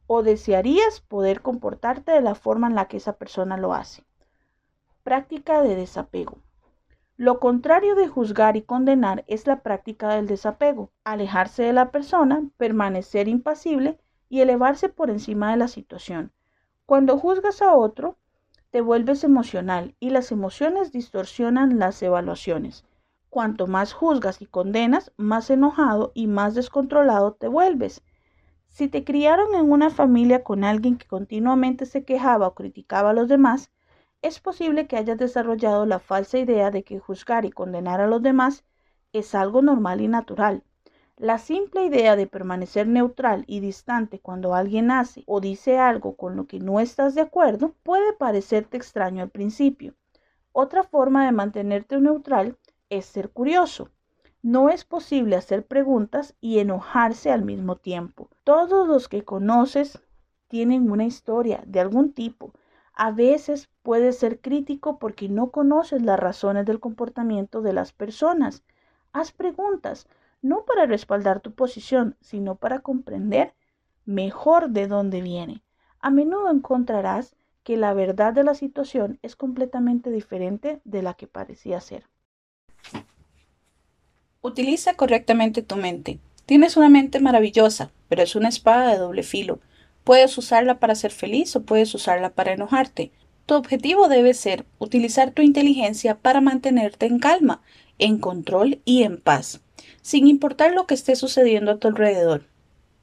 ¿O 0.05 0.21
desearías 0.21 1.01
poder 1.01 1.41
comportarte 1.41 2.11
de 2.11 2.21
la 2.21 2.35
forma 2.35 2.67
en 2.67 2.75
la 2.75 2.87
que 2.87 2.97
esa 2.97 3.13
persona 3.13 3.57
lo 3.57 3.73
hace? 3.73 4.03
Práctica 5.03 5.61
de 5.61 5.75
desapego. 5.75 6.37
Lo 7.23 7.39
contrario 7.39 7.95
de 7.95 8.09
juzgar 8.09 8.57
y 8.57 8.63
condenar 8.63 9.23
es 9.27 9.47
la 9.47 9.61
práctica 9.61 10.09
del 10.09 10.27
desapego, 10.27 10.91
alejarse 11.05 11.63
de 11.63 11.71
la 11.71 11.89
persona, 11.89 12.43
permanecer 12.57 13.29
impasible 13.29 13.97
y 14.27 14.41
elevarse 14.41 14.89
por 14.89 15.09
encima 15.09 15.51
de 15.51 15.55
la 15.55 15.69
situación. 15.69 16.33
Cuando 16.85 17.17
juzgas 17.17 17.61
a 17.61 17.75
otro, 17.75 18.17
te 18.71 18.81
vuelves 18.81 19.23
emocional 19.23 19.95
y 20.01 20.09
las 20.09 20.33
emociones 20.33 20.91
distorsionan 20.91 21.79
las 21.79 22.03
evaluaciones. 22.03 22.83
Cuanto 23.29 23.67
más 23.67 23.93
juzgas 23.93 24.41
y 24.41 24.45
condenas, 24.45 25.13
más 25.15 25.49
enojado 25.49 26.11
y 26.13 26.27
más 26.27 26.55
descontrolado 26.55 27.35
te 27.35 27.47
vuelves. 27.47 28.03
Si 28.67 28.89
te 28.89 29.05
criaron 29.05 29.55
en 29.55 29.71
una 29.71 29.91
familia 29.91 30.43
con 30.43 30.65
alguien 30.65 30.97
que 30.97 31.07
continuamente 31.07 31.85
se 31.85 32.03
quejaba 32.03 32.47
o 32.47 32.53
criticaba 32.53 33.11
a 33.11 33.13
los 33.13 33.29
demás, 33.29 33.71
es 34.23 34.39
posible 34.39 34.87
que 34.87 34.95
hayas 34.95 35.17
desarrollado 35.17 35.85
la 35.85 35.99
falsa 35.99 36.39
idea 36.39 36.71
de 36.71 36.83
que 36.83 36.97
juzgar 36.97 37.43
y 37.43 37.51
condenar 37.51 37.99
a 37.99 38.07
los 38.07 38.21
demás 38.21 38.63
es 39.11 39.35
algo 39.35 39.61
normal 39.61 39.99
y 39.99 40.07
natural. 40.07 40.63
La 41.17 41.37
simple 41.37 41.85
idea 41.85 42.15
de 42.15 42.25
permanecer 42.25 42.87
neutral 42.87 43.43
y 43.47 43.59
distante 43.59 44.19
cuando 44.19 44.55
alguien 44.55 44.91
hace 44.91 45.23
o 45.27 45.41
dice 45.41 45.77
algo 45.77 46.15
con 46.15 46.37
lo 46.37 46.47
que 46.47 46.59
no 46.59 46.79
estás 46.79 47.15
de 47.15 47.21
acuerdo 47.21 47.75
puede 47.83 48.13
parecerte 48.13 48.77
extraño 48.77 49.21
al 49.21 49.29
principio. 49.29 49.93
Otra 50.53 50.83
forma 50.83 51.25
de 51.25 51.33
mantenerte 51.33 51.99
neutral 51.99 52.57
es 52.89 53.05
ser 53.05 53.29
curioso. 53.29 53.89
No 54.41 54.69
es 54.69 54.85
posible 54.85 55.35
hacer 55.35 55.67
preguntas 55.67 56.33
y 56.39 56.59
enojarse 56.59 57.29
al 57.29 57.43
mismo 57.43 57.75
tiempo. 57.75 58.29
Todos 58.45 58.87
los 58.87 59.09
que 59.09 59.25
conoces 59.25 60.01
tienen 60.47 60.89
una 60.89 61.03
historia 61.03 61.61
de 61.67 61.81
algún 61.81 62.13
tipo 62.13 62.53
a 62.93 63.11
veces 63.11 63.69
puedes 63.81 64.17
ser 64.17 64.39
crítico 64.39 64.99
porque 64.99 65.29
no 65.29 65.51
conoces 65.51 66.01
las 66.01 66.19
razones 66.19 66.65
del 66.65 66.79
comportamiento 66.79 67.61
de 67.61 67.73
las 67.73 67.91
personas. 67.91 68.63
Haz 69.11 69.31
preguntas, 69.31 70.07
no 70.41 70.65
para 70.65 70.85
respaldar 70.85 71.39
tu 71.39 71.53
posición, 71.53 72.15
sino 72.21 72.55
para 72.55 72.79
comprender 72.79 73.53
mejor 74.05 74.69
de 74.69 74.87
dónde 74.87 75.21
viene. 75.21 75.63
A 75.99 76.11
menudo 76.11 76.51
encontrarás 76.51 77.35
que 77.63 77.77
la 77.77 77.93
verdad 77.93 78.33
de 78.33 78.43
la 78.43 78.53
situación 78.53 79.19
es 79.21 79.35
completamente 79.35 80.11
diferente 80.11 80.81
de 80.83 81.01
la 81.01 81.13
que 81.13 81.27
parecía 81.27 81.79
ser. 81.79 82.05
Utiliza 84.41 84.95
correctamente 84.95 85.61
tu 85.61 85.77
mente. 85.77 86.19
Tienes 86.45 86.75
una 86.75 86.89
mente 86.89 87.21
maravillosa, 87.21 87.91
pero 88.09 88.21
es 88.21 88.35
una 88.35 88.49
espada 88.49 88.91
de 88.91 88.97
doble 88.97 89.23
filo. 89.23 89.59
Puedes 90.03 90.37
usarla 90.37 90.79
para 90.79 90.95
ser 90.95 91.11
feliz 91.11 91.55
o 91.55 91.63
puedes 91.63 91.93
usarla 91.95 92.29
para 92.29 92.53
enojarte. 92.53 93.11
Tu 93.45 93.55
objetivo 93.55 94.07
debe 94.07 94.33
ser 94.33 94.65
utilizar 94.79 95.31
tu 95.31 95.41
inteligencia 95.41 96.15
para 96.15 96.41
mantenerte 96.41 97.05
en 97.05 97.19
calma, 97.19 97.61
en 97.99 98.17
control 98.17 98.81
y 98.85 99.03
en 99.03 99.19
paz, 99.19 99.61
sin 100.01 100.27
importar 100.27 100.73
lo 100.73 100.87
que 100.87 100.93
esté 100.93 101.15
sucediendo 101.15 101.71
a 101.71 101.77
tu 101.77 101.87
alrededor. 101.87 102.45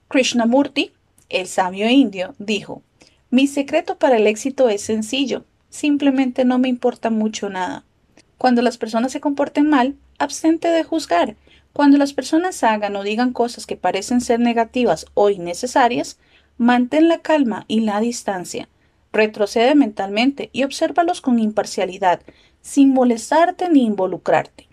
Krishnamurti, 0.08 0.92
el 1.28 1.46
sabio 1.46 1.88
indio, 1.88 2.34
dijo, 2.38 2.82
Mi 3.30 3.46
secreto 3.46 3.98
para 3.98 4.16
el 4.16 4.26
éxito 4.26 4.68
es 4.68 4.82
sencillo, 4.82 5.44
simplemente 5.68 6.44
no 6.44 6.58
me 6.58 6.68
importa 6.68 7.10
mucho 7.10 7.48
nada. 7.48 7.84
Cuando 8.38 8.62
las 8.62 8.78
personas 8.78 9.12
se 9.12 9.20
comporten 9.20 9.68
mal, 9.68 9.96
abstente 10.18 10.68
de 10.68 10.84
juzgar. 10.84 11.36
Cuando 11.72 11.98
las 11.98 12.12
personas 12.12 12.64
hagan 12.64 12.96
o 12.96 13.02
digan 13.02 13.32
cosas 13.32 13.66
que 13.66 13.76
parecen 13.76 14.20
ser 14.20 14.40
negativas 14.40 15.06
o 15.14 15.30
innecesarias, 15.30 16.18
Mantén 16.61 17.09
la 17.09 17.23
calma 17.23 17.64
y 17.68 17.81
la 17.81 18.01
distancia. 18.01 18.68
Retrocede 19.14 19.75
mentalmente 19.75 20.51
y 20.53 20.64
obsérvalos 20.64 21.23
con 21.23 21.38
imparcialidad, 21.38 22.20
sin 22.61 22.92
molestarte 22.92 23.70
ni 23.70 23.87
involucrarte. 23.87 24.68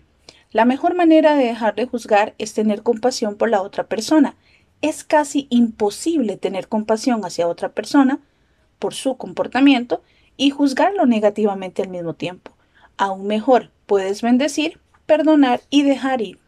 La 0.50 0.66
mejor 0.66 0.94
manera 0.94 1.34
de 1.34 1.46
dejar 1.46 1.76
de 1.76 1.86
juzgar 1.86 2.34
es 2.36 2.52
tener 2.52 2.82
compasión 2.82 3.36
por 3.36 3.48
la 3.48 3.62
otra 3.62 3.86
persona. 3.86 4.36
Es 4.82 5.02
casi 5.02 5.46
imposible 5.48 6.36
tener 6.36 6.68
compasión 6.68 7.24
hacia 7.24 7.48
otra 7.48 7.70
persona 7.70 8.20
por 8.78 8.92
su 8.92 9.16
comportamiento 9.16 10.02
y 10.36 10.50
juzgarlo 10.50 11.06
negativamente 11.06 11.80
al 11.80 11.88
mismo 11.88 12.12
tiempo. 12.12 12.52
Aún 12.98 13.26
mejor, 13.26 13.70
puedes 13.86 14.20
bendecir, 14.20 14.78
perdonar 15.06 15.62
y 15.70 15.84
dejar 15.84 16.20
ir. 16.20 16.38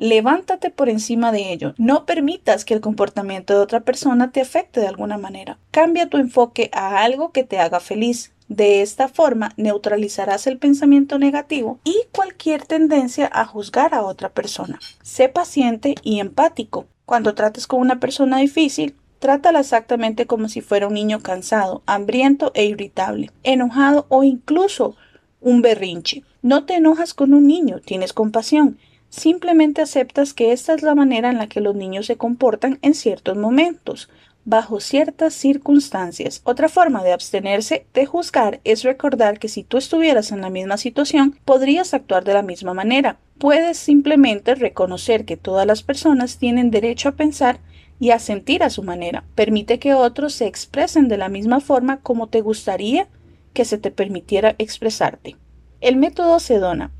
Levántate 0.00 0.70
por 0.70 0.88
encima 0.88 1.30
de 1.30 1.52
ello. 1.52 1.74
No 1.76 2.06
permitas 2.06 2.64
que 2.64 2.72
el 2.72 2.80
comportamiento 2.80 3.52
de 3.52 3.60
otra 3.60 3.80
persona 3.80 4.32
te 4.32 4.40
afecte 4.40 4.80
de 4.80 4.86
alguna 4.86 5.18
manera. 5.18 5.58
Cambia 5.72 6.08
tu 6.08 6.16
enfoque 6.16 6.70
a 6.72 7.02
algo 7.02 7.32
que 7.32 7.44
te 7.44 7.58
haga 7.58 7.80
feliz. 7.80 8.32
De 8.48 8.80
esta 8.80 9.08
forma 9.08 9.52
neutralizarás 9.58 10.46
el 10.46 10.56
pensamiento 10.56 11.18
negativo 11.18 11.80
y 11.84 11.98
cualquier 12.12 12.64
tendencia 12.64 13.28
a 13.30 13.44
juzgar 13.44 13.92
a 13.92 14.00
otra 14.00 14.30
persona. 14.30 14.78
Sé 15.02 15.28
paciente 15.28 15.94
y 16.02 16.20
empático. 16.20 16.86
Cuando 17.04 17.34
trates 17.34 17.66
con 17.66 17.80
una 17.80 18.00
persona 18.00 18.38
difícil, 18.38 18.96
trátala 19.18 19.60
exactamente 19.60 20.24
como 20.24 20.48
si 20.48 20.62
fuera 20.62 20.88
un 20.88 20.94
niño 20.94 21.20
cansado, 21.20 21.82
hambriento 21.84 22.52
e 22.54 22.64
irritable, 22.64 23.32
enojado 23.42 24.06
o 24.08 24.24
incluso 24.24 24.96
un 25.42 25.60
berrinche. 25.60 26.24
No 26.40 26.64
te 26.64 26.76
enojas 26.76 27.12
con 27.12 27.34
un 27.34 27.46
niño, 27.46 27.80
tienes 27.84 28.14
compasión 28.14 28.78
Simplemente 29.10 29.82
aceptas 29.82 30.34
que 30.34 30.52
esta 30.52 30.72
es 30.72 30.82
la 30.82 30.94
manera 30.94 31.30
en 31.30 31.38
la 31.38 31.48
que 31.48 31.60
los 31.60 31.74
niños 31.74 32.06
se 32.06 32.16
comportan 32.16 32.78
en 32.82 32.94
ciertos 32.94 33.36
momentos. 33.36 34.08
bajo 34.46 34.80
ciertas 34.80 35.34
circunstancias. 35.34 36.40
Otra 36.44 36.70
forma 36.70 37.04
de 37.04 37.12
abstenerse 37.12 37.86
de 37.92 38.06
juzgar 38.06 38.60
es 38.64 38.84
recordar 38.84 39.38
que 39.38 39.48
si 39.48 39.64
tú 39.64 39.76
estuvieras 39.76 40.32
en 40.32 40.40
la 40.40 40.48
misma 40.48 40.78
situación, 40.78 41.38
podrías 41.44 41.92
actuar 41.92 42.24
de 42.24 42.32
la 42.32 42.42
misma 42.42 42.72
manera. 42.72 43.18
Puedes 43.38 43.76
simplemente 43.76 44.54
reconocer 44.54 45.26
que 45.26 45.36
todas 45.36 45.66
las 45.66 45.82
personas 45.82 46.38
tienen 46.38 46.70
derecho 46.70 47.10
a 47.10 47.12
pensar 47.12 47.60
y 48.00 48.10
a 48.10 48.18
sentir 48.18 48.62
a 48.62 48.70
su 48.70 48.82
manera. 48.82 49.24
Permite 49.34 49.78
que 49.78 49.92
otros 49.92 50.32
se 50.32 50.46
expresen 50.46 51.08
de 51.08 51.18
la 51.18 51.28
misma 51.28 51.60
forma 51.60 51.98
como 51.98 52.28
te 52.28 52.40
gustaría 52.40 53.08
que 53.52 53.66
se 53.66 53.76
te 53.76 53.90
permitiera 53.90 54.54
expresarte. 54.58 55.36
El 55.82 55.96
método 55.96 56.40
Sedona. 56.40 56.92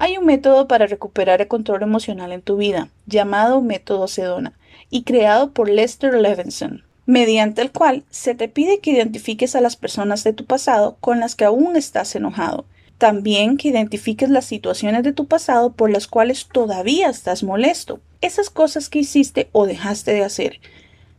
Hay 0.00 0.16
un 0.16 0.26
método 0.26 0.68
para 0.68 0.86
recuperar 0.86 1.40
el 1.40 1.48
control 1.48 1.82
emocional 1.82 2.30
en 2.30 2.40
tu 2.40 2.56
vida, 2.56 2.88
llamado 3.06 3.60
método 3.60 4.06
Sedona, 4.06 4.52
y 4.90 5.02
creado 5.02 5.50
por 5.50 5.68
Lester 5.68 6.14
Levinson, 6.14 6.84
mediante 7.04 7.62
el 7.62 7.72
cual 7.72 8.04
se 8.08 8.36
te 8.36 8.48
pide 8.48 8.78
que 8.78 8.92
identifiques 8.92 9.56
a 9.56 9.60
las 9.60 9.74
personas 9.74 10.22
de 10.22 10.32
tu 10.32 10.44
pasado 10.44 10.96
con 11.00 11.18
las 11.18 11.34
que 11.34 11.46
aún 11.46 11.74
estás 11.74 12.14
enojado. 12.14 12.64
También 12.96 13.56
que 13.56 13.70
identifiques 13.70 14.30
las 14.30 14.44
situaciones 14.44 15.02
de 15.02 15.12
tu 15.12 15.26
pasado 15.26 15.72
por 15.72 15.90
las 15.90 16.06
cuales 16.06 16.46
todavía 16.46 17.08
estás 17.08 17.42
molesto 17.42 17.98
esas 18.20 18.50
cosas 18.50 18.88
que 18.88 19.00
hiciste 19.00 19.48
o 19.50 19.66
dejaste 19.66 20.12
de 20.12 20.22
hacer. 20.22 20.60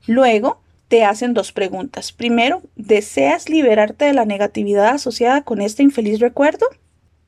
Luego, 0.07 0.61
te 0.87 1.03
hacen 1.03 1.33
dos 1.33 1.51
preguntas. 1.51 2.13
Primero, 2.13 2.61
¿deseas 2.77 3.49
liberarte 3.49 4.05
de 4.05 4.13
la 4.13 4.23
negatividad 4.23 4.87
asociada 4.87 5.41
con 5.41 5.59
este 5.59 5.83
infeliz 5.83 6.21
recuerdo? 6.21 6.65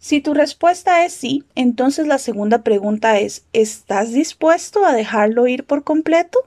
Si 0.04 0.20
tu 0.20 0.34
respuesta 0.34 1.06
es 1.06 1.14
sí, 1.14 1.44
entonces 1.54 2.08
la 2.08 2.18
segunda 2.18 2.64
pregunta 2.64 3.20
es, 3.20 3.46
¿estás 3.54 4.12
dispuesto 4.12 4.84
a 4.84 4.94
dejarlo 4.94 5.46
ir 5.46 5.64
por 5.64 5.84
completo? 5.84 6.40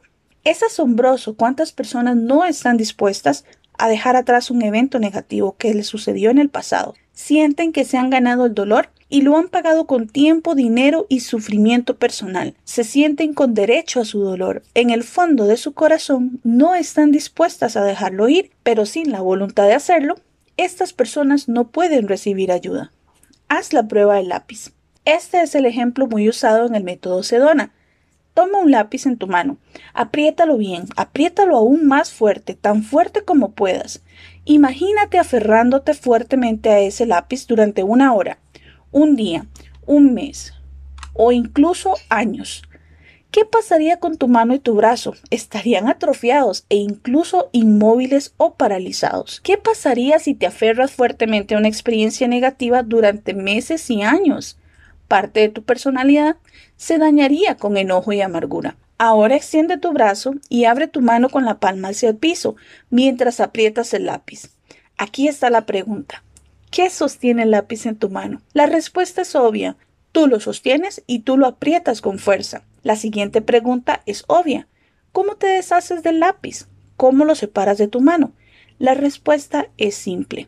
Es 0.42 0.64
asombroso 0.64 1.36
cuántas 1.36 1.70
personas 1.70 2.16
no 2.16 2.44
están 2.44 2.76
dispuestas 2.76 3.44
a 3.78 3.88
dejar 3.88 4.16
atrás 4.16 4.50
un 4.50 4.62
evento 4.62 4.98
negativo 4.98 5.54
que 5.56 5.72
les 5.72 5.86
sucedió 5.86 6.30
en 6.30 6.38
el 6.38 6.48
pasado. 6.48 6.94
Sienten 7.12 7.72
que 7.72 7.84
se 7.84 7.96
han 7.96 8.10
ganado 8.10 8.46
el 8.46 8.54
dolor 8.54 8.90
y 9.08 9.22
lo 9.22 9.36
han 9.36 9.46
pagado 9.46 9.86
con 9.86 10.08
tiempo, 10.08 10.56
dinero 10.56 11.06
y 11.08 11.20
sufrimiento 11.20 11.96
personal. 11.96 12.56
Se 12.64 12.82
sienten 12.82 13.34
con 13.34 13.54
derecho 13.54 14.00
a 14.00 14.04
su 14.04 14.18
dolor. 14.18 14.64
En 14.74 14.90
el 14.90 15.04
fondo 15.04 15.46
de 15.46 15.58
su 15.58 15.74
corazón 15.74 16.40
no 16.42 16.74
están 16.74 17.12
dispuestas 17.12 17.76
a 17.76 17.84
dejarlo 17.84 18.28
ir, 18.28 18.50
pero 18.64 18.84
sin 18.84 19.12
la 19.12 19.20
voluntad 19.20 19.68
de 19.68 19.74
hacerlo, 19.74 20.16
estas 20.56 20.92
personas 20.92 21.48
no 21.48 21.68
pueden 21.68 22.08
recibir 22.08 22.50
ayuda. 22.50 22.90
Haz 23.48 23.72
la 23.72 23.87
prueba 23.87 24.16
del 24.16 24.28
lápiz. 24.28 24.72
Este 25.04 25.42
es 25.42 25.54
el 25.54 25.66
ejemplo 25.66 26.07
muy 26.07 26.28
usado 26.28 26.66
en 26.66 26.74
el 26.74 26.85
método 26.85 27.22
Sedona. 27.22 27.72
Toma 28.33 28.59
un 28.59 28.70
lápiz 28.70 29.07
en 29.07 29.16
tu 29.16 29.28
mano, 29.28 29.59
apriétalo 29.92 30.57
bien, 30.57 30.87
apriétalo 30.96 31.57
aún 31.57 31.87
más 31.87 32.12
fuerte, 32.12 32.54
tan 32.54 32.83
fuerte 32.83 33.22
como 33.22 33.52
puedas. 33.52 34.02
Imagínate 34.44 35.18
aferrándote 35.18 35.94
fuertemente 35.94 36.70
a 36.70 36.80
ese 36.80 37.07
lápiz 37.07 37.46
durante 37.46 37.85
una 37.85 38.12
hora 38.12 38.38
un 38.90 39.14
día, 39.14 39.46
un 39.87 40.14
mes 40.14 40.52
o 41.12 41.33
incluso 41.33 41.94
años. 42.09 42.62
¿Qué 43.34 43.44
pasaría 43.44 43.98
con 43.98 44.16
tu 44.16 44.28
mano 44.28 44.54
y 44.54 44.60
tu 44.60 44.76
brazo? 44.76 45.16
Estarían 45.28 45.88
atrofiados 45.88 46.66
e 46.68 46.76
incluso 46.76 47.48
inmóviles 47.50 48.32
o 48.36 48.54
paralizados. 48.54 49.40
¿Qué 49.40 49.58
pasaría 49.58 50.20
si 50.20 50.34
te 50.34 50.46
aferras 50.46 50.92
fuertemente 50.92 51.56
a 51.56 51.58
una 51.58 51.66
experiencia 51.66 52.28
negativa 52.28 52.84
durante 52.84 53.34
meses 53.34 53.90
y 53.90 54.02
años? 54.02 54.56
Parte 55.08 55.40
de 55.40 55.48
tu 55.48 55.64
personalidad 55.64 56.36
se 56.76 56.96
dañaría 56.98 57.56
con 57.56 57.76
enojo 57.76 58.12
y 58.12 58.20
amargura. 58.20 58.76
Ahora 58.98 59.34
extiende 59.34 59.78
tu 59.78 59.92
brazo 59.92 60.34
y 60.48 60.66
abre 60.66 60.86
tu 60.86 61.00
mano 61.00 61.28
con 61.28 61.44
la 61.44 61.58
palma 61.58 61.88
hacia 61.88 62.10
el 62.10 62.16
piso 62.16 62.54
mientras 62.88 63.40
aprietas 63.40 63.94
el 63.94 64.06
lápiz. 64.06 64.50
Aquí 64.96 65.26
está 65.26 65.50
la 65.50 65.66
pregunta. 65.66 66.22
¿Qué 66.70 66.88
sostiene 66.88 67.42
el 67.42 67.50
lápiz 67.50 67.84
en 67.86 67.96
tu 67.96 68.10
mano? 68.10 68.42
La 68.52 68.66
respuesta 68.66 69.22
es 69.22 69.34
obvia. 69.34 69.76
Tú 70.14 70.29
lo 70.29 70.38
sostienes 70.38 71.03
y 71.09 71.22
tú 71.22 71.37
lo 71.37 71.48
aprietas 71.48 72.00
con 72.00 72.20
fuerza. 72.20 72.62
La 72.85 72.94
siguiente 72.94 73.42
pregunta 73.42 74.05
es 74.07 74.22
obvia. 74.29 74.68
¿Cómo 75.11 75.35
te 75.35 75.48
deshaces 75.48 76.05
del 76.05 76.20
lápiz? 76.20 76.68
¿Cómo 76.96 77.24
lo 77.24 77.35
separas 77.35 77.79
de 77.79 77.88
tu 77.88 78.00
mano? 78.00 78.33
La 78.79 78.94
respuesta 78.94 79.66
es 79.77 79.96
simple. 79.96 80.46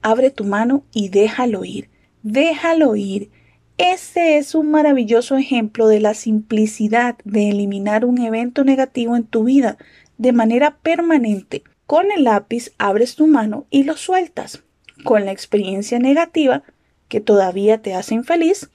Abre 0.00 0.30
tu 0.30 0.44
mano 0.44 0.84
y 0.92 1.08
déjalo 1.08 1.64
ir. 1.64 1.90
Déjalo 2.22 2.94
ir. 2.94 3.32
Este 3.78 4.36
es 4.36 4.54
un 4.54 4.70
maravilloso 4.70 5.36
ejemplo 5.36 5.88
de 5.88 5.98
la 5.98 6.14
simplicidad 6.14 7.16
de 7.24 7.48
eliminar 7.48 8.04
un 8.04 8.20
evento 8.20 8.62
negativo 8.62 9.16
en 9.16 9.24
tu 9.24 9.42
vida 9.42 9.76
de 10.18 10.30
manera 10.30 10.76
permanente. 10.82 11.64
Con 11.88 12.12
el 12.12 12.22
lápiz 12.22 12.70
abres 12.78 13.16
tu 13.16 13.26
mano 13.26 13.66
y 13.70 13.82
lo 13.82 13.96
sueltas 13.96 14.62
con 15.02 15.24
la 15.24 15.32
experiencia 15.32 15.98
negativa 15.98 16.62
que 17.08 17.20
todavía 17.20 17.82
te 17.82 17.94
hace 17.94 18.14
infeliz, 18.14 18.70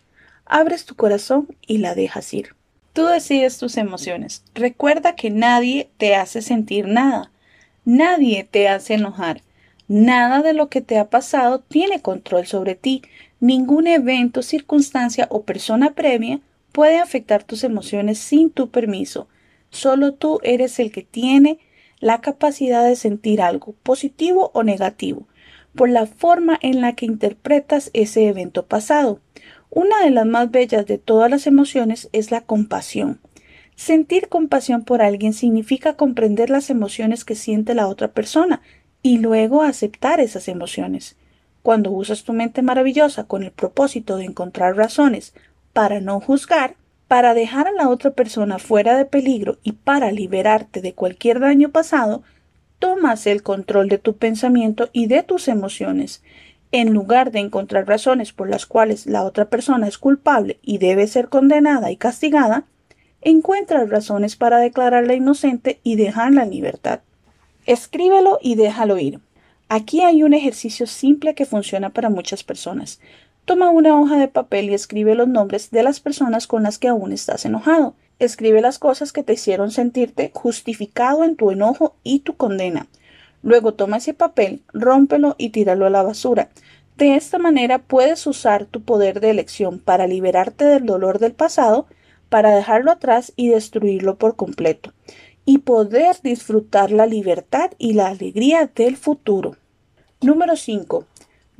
abres 0.46 0.86
tu 0.86 0.96
corazón 0.96 1.48
y 1.66 1.80
la 1.80 1.96
dejas 1.96 2.34
ir. 2.34 2.56
Tú 2.94 3.06
decides 3.06 3.58
tus 3.58 3.78
emociones. 3.78 4.44
Recuerda 4.54 5.16
que 5.16 5.30
nadie 5.30 5.90
te 5.98 6.16
hace 6.16 6.42
sentir 6.42 6.88
nada. 6.88 7.32
Nadie 7.84 8.48
te 8.50 8.70
hace 8.70 8.94
enojar. 8.94 9.42
Nada 9.88 10.42
de 10.42 10.54
lo 10.54 10.70
que 10.70 10.82
te 10.82 10.98
ha 10.98 11.10
pasado 11.10 11.60
tiene 11.60 12.02
control 12.02 12.48
sobre 12.48 12.76
ti. 12.76 13.02
Ningún 13.40 13.88
evento, 13.88 14.42
circunstancia 14.42 15.28
o 15.30 15.44
persona 15.44 15.94
previa 15.94 16.40
puede 16.72 17.00
afectar 17.00 17.44
tus 17.44 17.64
emociones 17.64 18.18
sin 18.18 18.50
tu 18.50 18.70
permiso. 18.70 19.28
Solo 19.70 20.14
tú 20.14 20.40
eres 20.44 20.80
el 20.80 20.92
que 20.92 21.04
tiene 21.04 21.60
la 22.00 22.22
capacidad 22.22 22.86
de 22.86 22.96
sentir 22.96 23.42
algo 23.42 23.74
positivo 23.84 24.52
o 24.54 24.64
negativo 24.64 25.28
por 25.76 25.90
la 25.90 26.06
forma 26.06 26.58
en 26.62 26.82
la 26.82 26.94
que 26.94 27.06
interpretas 27.06 27.92
ese 27.94 28.28
evento 28.28 28.66
pasado. 28.66 29.20
Una 29.70 30.04
de 30.04 30.12
las 30.12 30.26
más 30.26 30.52
bellas 30.52 30.86
de 30.86 30.98
todas 30.98 31.30
las 31.30 31.48
emociones 31.48 32.10
es 32.14 32.32
la 32.32 32.42
compasión. 32.42 33.20
Sentir 33.76 34.30
compasión 34.30 34.86
por 34.86 35.02
alguien 35.02 35.34
significa 35.34 35.96
comprender 35.96 36.50
las 36.50 36.70
emociones 36.70 37.26
que 37.26 37.36
siente 37.36 37.76
la 37.76 37.88
otra 37.88 38.10
persona 38.10 38.62
y 39.02 39.18
luego 39.18 39.62
aceptar 39.62 40.20
esas 40.20 40.48
emociones. 40.48 41.18
Cuando 41.62 41.92
usas 41.92 42.24
tu 42.24 42.32
mente 42.32 42.62
maravillosa 42.62 43.26
con 43.26 43.44
el 43.44 43.52
propósito 43.52 44.18
de 44.18 44.26
encontrar 44.26 44.78
razones 44.78 45.34
para 45.74 46.00
no 46.00 46.20
juzgar, 46.22 46.76
para 47.08 47.34
dejar 47.34 47.68
a 47.68 47.72
la 47.72 47.90
otra 47.90 48.12
persona 48.12 48.60
fuera 48.60 48.98
de 48.98 49.06
peligro 49.06 49.58
y 49.62 49.74
para 49.74 50.12
liberarte 50.12 50.82
de 50.82 50.94
cualquier 50.94 51.40
daño 51.40 51.70
pasado, 51.70 52.24
tomas 52.80 53.28
el 53.28 53.44
control 53.44 53.90
de 53.90 53.98
tu 53.98 54.16
pensamiento 54.16 54.90
y 54.94 55.08
de 55.08 55.24
tus 55.24 55.48
emociones. 55.48 56.24
En 56.78 56.94
lugar 56.94 57.32
de 57.32 57.40
encontrar 57.40 57.88
razones 57.88 58.34
por 58.34 58.50
las 58.50 58.66
cuales 58.66 59.06
la 59.06 59.24
otra 59.24 59.46
persona 59.46 59.88
es 59.88 59.98
culpable 59.98 60.60
y 60.62 60.78
debe 60.78 61.08
ser 61.08 61.30
condenada 61.30 61.90
y 61.90 61.96
castigada, 61.96 62.66
encuentras 63.22 63.90
razones 63.90 64.36
para 64.36 64.58
declararla 64.58 65.14
inocente 65.14 65.80
y 65.84 65.96
dejarla 65.96 66.44
en 66.44 66.50
libertad. 66.50 67.00
Escríbelo 67.66 68.40
y 68.42 68.56
déjalo 68.56 68.98
ir. 68.98 69.22
Aquí 69.70 70.02
hay 70.02 70.22
un 70.24 70.34
ejercicio 70.34 70.86
simple 70.86 71.34
que 71.34 71.46
funciona 71.46 71.92
para 71.92 72.10
muchas 72.10 72.44
personas. 72.44 73.00
Toma 73.46 73.70
una 73.70 73.98
hoja 73.98 74.18
de 74.18 74.28
papel 74.28 74.70
y 74.70 74.74
escribe 74.74 75.16
los 75.16 75.30
nombres 75.30 75.72
de 75.72 75.82
las 75.82 76.02
personas 76.02 76.46
con 76.46 76.64
las 76.64 76.78
que 76.78 76.90
aún 76.90 77.14
estás 77.14 77.46
enojado. 77.46 77.96
Escribe 78.20 78.60
las 78.60 78.80
cosas 78.80 79.14
que 79.14 79.24
te 79.24 79.32
hicieron 79.32 79.72
sentirte 79.72 80.30
justificado 80.34 81.24
en 81.24 81.38
tu 81.38 81.52
enojo 81.52 81.96
y 82.04 82.20
tu 82.20 82.36
condena. 82.36 82.88
Luego 83.46 83.76
toma 83.76 83.98
ese 83.98 84.16
papel, 84.16 84.64
rómpelo 84.74 85.36
y 85.38 85.50
tíralo 85.50 85.86
a 85.86 85.92
la 85.92 86.02
basura. 86.02 86.50
De 86.98 87.16
esta 87.16 87.38
manera 87.38 87.78
puedes 87.78 88.26
usar 88.26 88.66
tu 88.66 88.82
poder 88.82 89.20
de 89.20 89.30
elección 89.30 89.78
para 89.78 90.08
liberarte 90.08 90.66
del 90.66 90.88
dolor 90.88 91.20
del 91.20 91.34
pasado, 91.34 91.86
para 92.30 92.56
dejarlo 92.56 92.92
atrás 92.92 93.34
y 93.36 93.50
destruirlo 93.50 94.18
por 94.18 94.36
completo, 94.36 94.94
y 95.46 95.60
poder 95.60 96.16
disfrutar 96.24 96.90
la 96.90 97.06
libertad 97.06 97.70
y 97.78 97.94
la 97.94 98.08
alegría 98.08 98.72
del 98.74 98.98
futuro. 98.98 99.58
Número 100.22 100.56
5. 100.56 101.06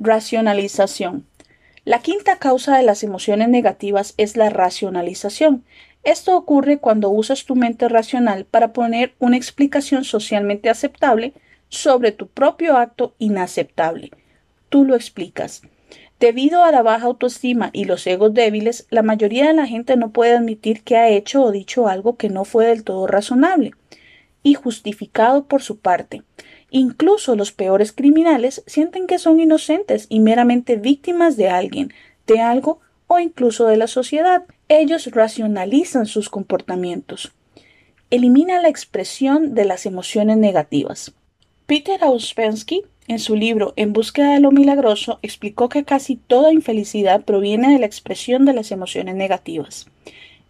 Racionalización. 0.00 1.24
La 1.84 2.00
quinta 2.00 2.38
causa 2.38 2.76
de 2.76 2.82
las 2.82 3.04
emociones 3.04 3.48
negativas 3.48 4.14
es 4.16 4.36
la 4.36 4.50
racionalización. 4.50 5.62
Esto 6.02 6.36
ocurre 6.36 6.78
cuando 6.78 7.10
usas 7.10 7.44
tu 7.44 7.54
mente 7.54 7.88
racional 7.88 8.44
para 8.44 8.72
poner 8.72 9.14
una 9.20 9.36
explicación 9.36 10.02
socialmente 10.02 10.68
aceptable 10.68 11.32
sobre 11.68 12.12
tu 12.12 12.28
propio 12.28 12.76
acto 12.76 13.14
inaceptable. 13.18 14.10
Tú 14.68 14.84
lo 14.84 14.94
explicas. 14.94 15.62
Debido 16.18 16.64
a 16.64 16.72
la 16.72 16.82
baja 16.82 17.06
autoestima 17.06 17.70
y 17.74 17.84
los 17.84 18.06
egos 18.06 18.32
débiles, 18.32 18.86
la 18.88 19.02
mayoría 19.02 19.46
de 19.46 19.52
la 19.52 19.66
gente 19.66 19.96
no 19.96 20.12
puede 20.12 20.34
admitir 20.34 20.82
que 20.82 20.96
ha 20.96 21.10
hecho 21.10 21.42
o 21.42 21.52
dicho 21.52 21.88
algo 21.88 22.16
que 22.16 22.30
no 22.30 22.44
fue 22.44 22.66
del 22.66 22.84
todo 22.84 23.06
razonable 23.06 23.72
y 24.42 24.54
justificado 24.54 25.44
por 25.44 25.60
su 25.60 25.78
parte. 25.78 26.22
Incluso 26.70 27.36
los 27.36 27.52
peores 27.52 27.92
criminales 27.92 28.62
sienten 28.66 29.06
que 29.06 29.18
son 29.18 29.40
inocentes 29.40 30.06
y 30.08 30.20
meramente 30.20 30.76
víctimas 30.76 31.36
de 31.36 31.50
alguien, 31.50 31.92
de 32.26 32.40
algo 32.40 32.80
o 33.08 33.18
incluso 33.18 33.66
de 33.66 33.76
la 33.76 33.86
sociedad. 33.86 34.44
Ellos 34.68 35.10
racionalizan 35.10 36.06
sus 36.06 36.30
comportamientos. 36.30 37.32
Elimina 38.10 38.60
la 38.62 38.68
expresión 38.68 39.54
de 39.54 39.64
las 39.64 39.84
emociones 39.84 40.38
negativas. 40.38 41.14
Peter 41.66 42.04
Auspensky, 42.04 42.84
en 43.08 43.18
su 43.18 43.34
libro 43.34 43.72
En 43.74 43.92
búsqueda 43.92 44.34
de 44.34 44.38
lo 44.38 44.52
milagroso, 44.52 45.18
explicó 45.22 45.68
que 45.68 45.82
casi 45.82 46.14
toda 46.14 46.52
infelicidad 46.52 47.24
proviene 47.24 47.72
de 47.72 47.80
la 47.80 47.86
expresión 47.86 48.44
de 48.44 48.52
las 48.52 48.70
emociones 48.70 49.16
negativas. 49.16 49.88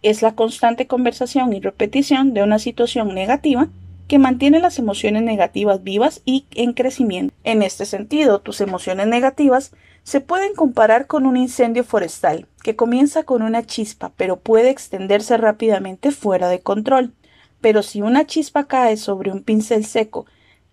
Es 0.03 0.21
la 0.21 0.35
constante 0.35 0.85
conversación 0.85 1.53
y 1.53 1.59
repetición 1.59 2.35
de 2.35 2.43
una 2.43 2.59
situación 2.59 3.15
negativa 3.15 3.67
que 4.07 4.19
mantiene 4.19 4.59
las 4.59 4.77
emociones 4.77 5.23
negativas 5.23 5.83
vivas 5.83 6.21
y 6.23 6.45
en 6.53 6.73
crecimiento. 6.73 7.33
En 7.43 7.63
este 7.63 7.87
sentido, 7.87 8.39
tus 8.39 8.61
emociones 8.61 9.07
negativas 9.07 9.71
se 10.03 10.21
pueden 10.21 10.53
comparar 10.53 11.07
con 11.07 11.25
un 11.25 11.35
incendio 11.35 11.83
forestal, 11.83 12.45
que 12.61 12.75
comienza 12.75 13.23
con 13.23 13.41
una 13.41 13.65
chispa, 13.65 14.11
pero 14.17 14.37
puede 14.37 14.69
extenderse 14.69 15.35
rápidamente 15.35 16.11
fuera 16.11 16.47
de 16.47 16.59
control. 16.59 17.11
Pero 17.59 17.81
si 17.81 18.03
una 18.03 18.27
chispa 18.27 18.65
cae 18.65 18.97
sobre 18.97 19.31
un 19.31 19.41
pincel 19.41 19.83
seco 19.83 20.27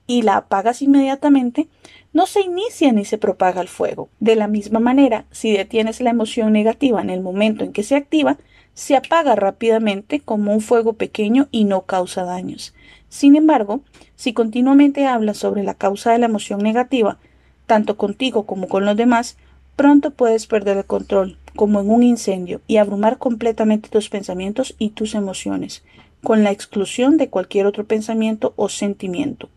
y 0.06 0.22
la 0.22 0.36
apagas 0.36 0.82
inmediatamente, 0.82 1.68
no 2.12 2.26
se 2.26 2.42
inicia 2.42 2.92
ni 2.92 3.04
se 3.04 3.18
propaga 3.18 3.60
el 3.60 3.68
fuego. 3.68 4.08
De 4.20 4.36
la 4.36 4.48
misma 4.48 4.80
manera, 4.80 5.26
si 5.30 5.52
detienes 5.52 6.00
la 6.00 6.10
emoción 6.10 6.52
negativa 6.52 7.00
en 7.00 7.10
el 7.10 7.20
momento 7.20 7.64
en 7.64 7.72
que 7.72 7.82
se 7.82 7.96
activa, 7.96 8.38
se 8.74 8.96
apaga 8.96 9.36
rápidamente 9.36 10.20
como 10.20 10.52
un 10.52 10.60
fuego 10.60 10.94
pequeño 10.94 11.48
y 11.50 11.64
no 11.64 11.82
causa 11.82 12.24
daños. 12.24 12.74
Sin 13.08 13.36
embargo, 13.36 13.82
si 14.16 14.32
continuamente 14.32 15.06
hablas 15.06 15.38
sobre 15.38 15.62
la 15.62 15.74
causa 15.74 16.12
de 16.12 16.18
la 16.18 16.26
emoción 16.26 16.60
negativa, 16.60 17.18
tanto 17.66 17.96
contigo 17.96 18.44
como 18.44 18.68
con 18.68 18.84
los 18.84 18.96
demás, 18.96 19.36
pronto 19.76 20.10
puedes 20.10 20.46
perder 20.46 20.76
el 20.76 20.84
control, 20.84 21.38
como 21.56 21.80
en 21.80 21.90
un 21.90 22.02
incendio, 22.02 22.60
y 22.66 22.76
abrumar 22.76 23.18
completamente 23.18 23.88
tus 23.88 24.08
pensamientos 24.08 24.74
y 24.78 24.90
tus 24.90 25.14
emociones, 25.14 25.84
con 26.22 26.42
la 26.42 26.50
exclusión 26.50 27.16
de 27.16 27.28
cualquier 27.28 27.66
otro 27.66 27.86
pensamiento 27.86 28.52
o 28.56 28.68
sentimiento. 28.68 29.48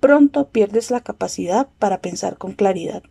Pronto 0.00 0.48
pierdes 0.48 0.92
la 0.92 1.00
capacidad 1.00 1.68
para 1.80 2.00
pensar 2.00 2.38
con 2.38 2.52
claridad. 2.52 3.02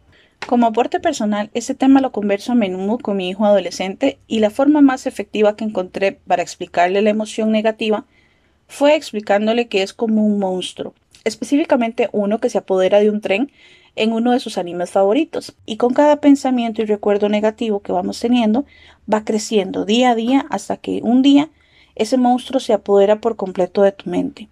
Como 0.48 0.68
aporte 0.68 1.02
personal, 1.02 1.50
este 1.54 1.76
tema 1.76 2.00
lo 2.00 2.14
converso 2.14 2.54
a 2.54 2.56
menudo 2.56 2.98
con 3.00 3.18
mi 3.18 3.28
hijo 3.28 3.46
adolescente 3.46 4.20
y 4.28 4.40
la 4.40 4.50
forma 4.50 4.80
más 4.80 5.06
efectiva 5.06 5.58
que 5.58 5.66
encontré 5.66 6.14
para 6.14 6.44
explicarle 6.44 7.02
la 7.02 7.10
emoción 7.10 7.52
negativa 7.52 8.06
fue 8.68 8.96
explicándole 8.96 9.68
que 9.68 9.84
es 9.84 9.94
como 9.94 10.26
un 10.26 10.40
monstruo, 10.40 10.94
específicamente 11.26 12.10
uno 12.14 12.40
que 12.40 12.50
se 12.50 12.60
apodera 12.60 13.02
de 13.02 13.10
un 13.10 13.20
tren 13.20 13.52
en 13.98 14.14
uno 14.14 14.32
de 14.32 14.40
sus 14.40 14.58
animes 14.58 14.92
favoritos, 14.92 15.56
y 15.66 15.76
con 15.76 15.94
cada 15.94 16.22
pensamiento 16.22 16.82
y 16.82 16.86
recuerdo 16.86 17.28
negativo 17.28 17.82
que 17.82 17.92
vamos 17.92 18.20
teniendo, 18.20 18.66
va 19.12 19.26
creciendo 19.26 19.84
día 19.84 20.12
a 20.12 20.16
día 20.16 20.46
hasta 20.50 20.78
que 20.78 21.02
un 21.04 21.22
día 21.22 21.50
ese 21.96 22.16
monstruo 22.16 22.62
se 22.62 22.74
apodera 22.74 23.20
por 23.20 23.36
completo 23.36 23.82
de 23.82 23.92
tu 23.92 24.10
mente, 24.10 24.50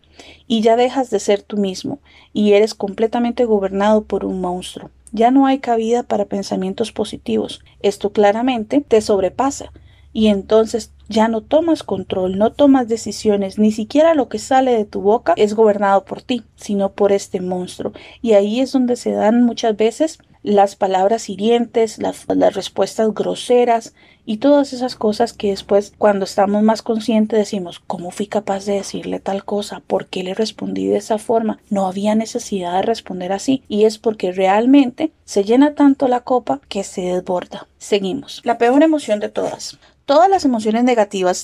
y 0.47 0.61
ya 0.61 0.75
dejas 0.75 1.09
de 1.09 1.19
ser 1.19 1.41
tú 1.41 1.57
mismo, 1.57 1.99
y 2.33 2.53
eres 2.53 2.73
completamente 2.73 3.45
gobernado 3.45 4.03
por 4.03 4.25
un 4.25 4.41
monstruo. 4.41 4.91
Ya 5.11 5.31
no 5.31 5.45
hay 5.45 5.59
cabida 5.59 6.03
para 6.03 6.25
pensamientos 6.25 6.91
positivos. 6.91 7.61
Esto 7.81 8.11
claramente 8.11 8.81
te 8.81 9.01
sobrepasa, 9.01 9.71
y 10.11 10.27
entonces 10.27 10.91
ya 11.07 11.27
no 11.27 11.41
tomas 11.41 11.83
control, 11.83 12.37
no 12.37 12.51
tomas 12.51 12.87
decisiones, 12.87 13.57
ni 13.59 13.71
siquiera 13.71 14.13
lo 14.13 14.29
que 14.29 14.39
sale 14.39 14.71
de 14.71 14.85
tu 14.85 15.01
boca 15.01 15.33
es 15.37 15.53
gobernado 15.53 16.05
por 16.05 16.21
ti, 16.21 16.43
sino 16.55 16.91
por 16.91 17.11
este 17.11 17.41
monstruo. 17.41 17.93
Y 18.21 18.33
ahí 18.33 18.59
es 18.61 18.71
donde 18.71 18.95
se 18.95 19.11
dan 19.11 19.43
muchas 19.43 19.75
veces 19.77 20.19
las 20.45 20.75
palabras 20.75 21.27
hirientes, 21.27 21.97
las, 21.97 22.27
respuestas 22.27 23.11
groseras 23.15 23.95
y 24.27 24.37
todas 24.37 24.73
esas 24.73 24.95
cosas 24.95 25.33
que 25.33 25.49
después 25.49 25.93
cuando 25.97 26.25
estamos 26.25 26.61
más 26.61 26.83
conscientes 26.83 27.39
decimos, 27.39 27.79
¿cómo 27.79 28.11
fui 28.11 28.27
capaz 28.27 28.65
de 28.65 28.73
decirle 28.73 29.19
tal 29.19 29.43
cosa? 29.43 29.81
¿Por 29.85 30.05
qué 30.05 30.23
le 30.23 30.35
respondí 30.35 30.85
de 30.85 30.97
esa 30.97 31.17
forma? 31.17 31.57
No 31.71 31.87
había 31.87 32.13
necesidad 32.13 32.73
de 32.75 32.83
responder 32.83 33.31
así 33.31 33.63
y 33.67 33.85
es 33.85 33.97
porque 33.97 34.31
realmente 34.31 35.11
se 35.25 35.43
llena 35.43 35.73
tanto 35.73 36.07
la 36.07 36.19
copa 36.21 36.61
que 36.69 36.83
se 36.83 37.01
desborda. 37.01 37.67
Seguimos. 37.79 38.41
La 38.43 38.59
peor 38.59 38.83
emoción 38.83 39.19
de 39.19 39.29
todas. 39.29 39.79
Todas 40.05 40.29
las 40.29 40.45
emociones 40.45 40.83
negativas 40.83 40.94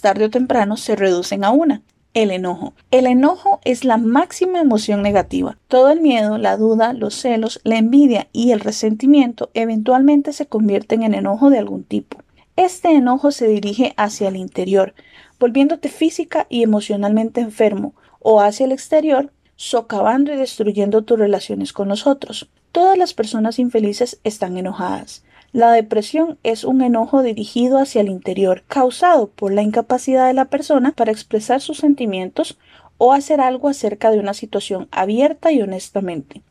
tarde 0.02 0.26
o 0.26 0.30
temprano 0.30 0.78
se 0.78 0.96
reducen 0.96 1.44
a 1.44 1.52
una, 1.52 1.82
el 2.14 2.32
enojo. 2.32 2.74
El 2.92 3.08
enojo 3.08 3.62
es 3.64 3.86
la 3.86 3.98
máxima 3.98 4.60
emoción 4.60 5.02
negativa. 5.02 5.58
Todo 5.68 5.92
el 5.92 6.02
miedo, 6.02 6.38
la 6.38 6.58
duda, 6.58 6.94
los 6.94 7.16
celos, 7.16 7.62
la 7.64 7.78
envidia 7.78 8.28
y 8.34 8.52
el 8.52 8.60
resentimiento 8.60 9.50
eventualmente 9.54 10.34
se 10.34 10.46
convierten 10.46 11.04
en 11.04 11.14
enojo 11.14 11.50
de 11.50 11.60
algún 11.60 11.84
tipo. 11.84 12.18
Este 12.56 12.90
enojo 12.90 13.32
se 13.32 13.48
dirige 13.48 13.94
hacia 13.96 14.28
el 14.28 14.36
interior, 14.36 14.94
volviéndote 15.40 15.90
física 15.90 16.48
y 16.50 16.64
emocionalmente 16.64 17.42
enfermo, 17.42 17.94
o 18.20 18.42
hacia 18.42 18.66
el 18.66 18.72
exterior, 18.72 19.32
socavando 19.56 20.34
y 20.34 20.38
destruyendo 20.38 21.04
tus 21.04 21.18
relaciones 21.18 21.72
con 21.72 21.88
los 21.88 22.08
otros. 22.08 22.50
Todas 22.72 22.98
las 22.98 23.14
personas 23.14 23.58
infelices 23.58 24.20
están 24.24 24.58
enojadas. 24.58 25.24
La 25.54 25.74
depresión 25.74 26.38
es 26.44 26.64
un 26.64 26.82
enojo 26.82 27.24
dirigido 27.24 27.78
hacia 27.78 28.00
el 28.00 28.08
interior, 28.08 28.64
causado 28.70 29.28
por 29.28 29.52
la 29.52 29.62
incapacidad 29.62 30.28
de 30.28 30.34
la 30.34 30.46
persona 30.46 30.94
para 30.94 31.12
expresar 31.12 31.60
sus 31.60 31.80
sentimientos 31.80 32.58
o 32.98 33.12
hacer 33.12 33.42
algo 33.42 33.68
acerca 33.68 34.12
de 34.12 34.20
una 34.20 34.34
situación 34.34 34.88
abierta 34.92 35.52
y 35.52 35.62
honestamente. 35.62 36.42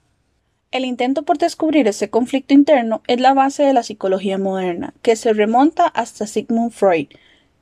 El 0.70 0.84
intento 0.84 1.22
por 1.22 1.38
descubrir 1.38 1.88
ese 1.88 2.10
conflicto 2.10 2.52
interno 2.52 3.02
es 3.06 3.20
la 3.20 3.32
base 3.32 3.62
de 3.62 3.72
la 3.72 3.82
psicología 3.82 4.36
moderna, 4.36 4.92
que 5.00 5.16
se 5.16 5.32
remonta 5.32 5.86
hasta 5.86 6.26
Sigmund 6.26 6.70
Freud. 6.70 7.06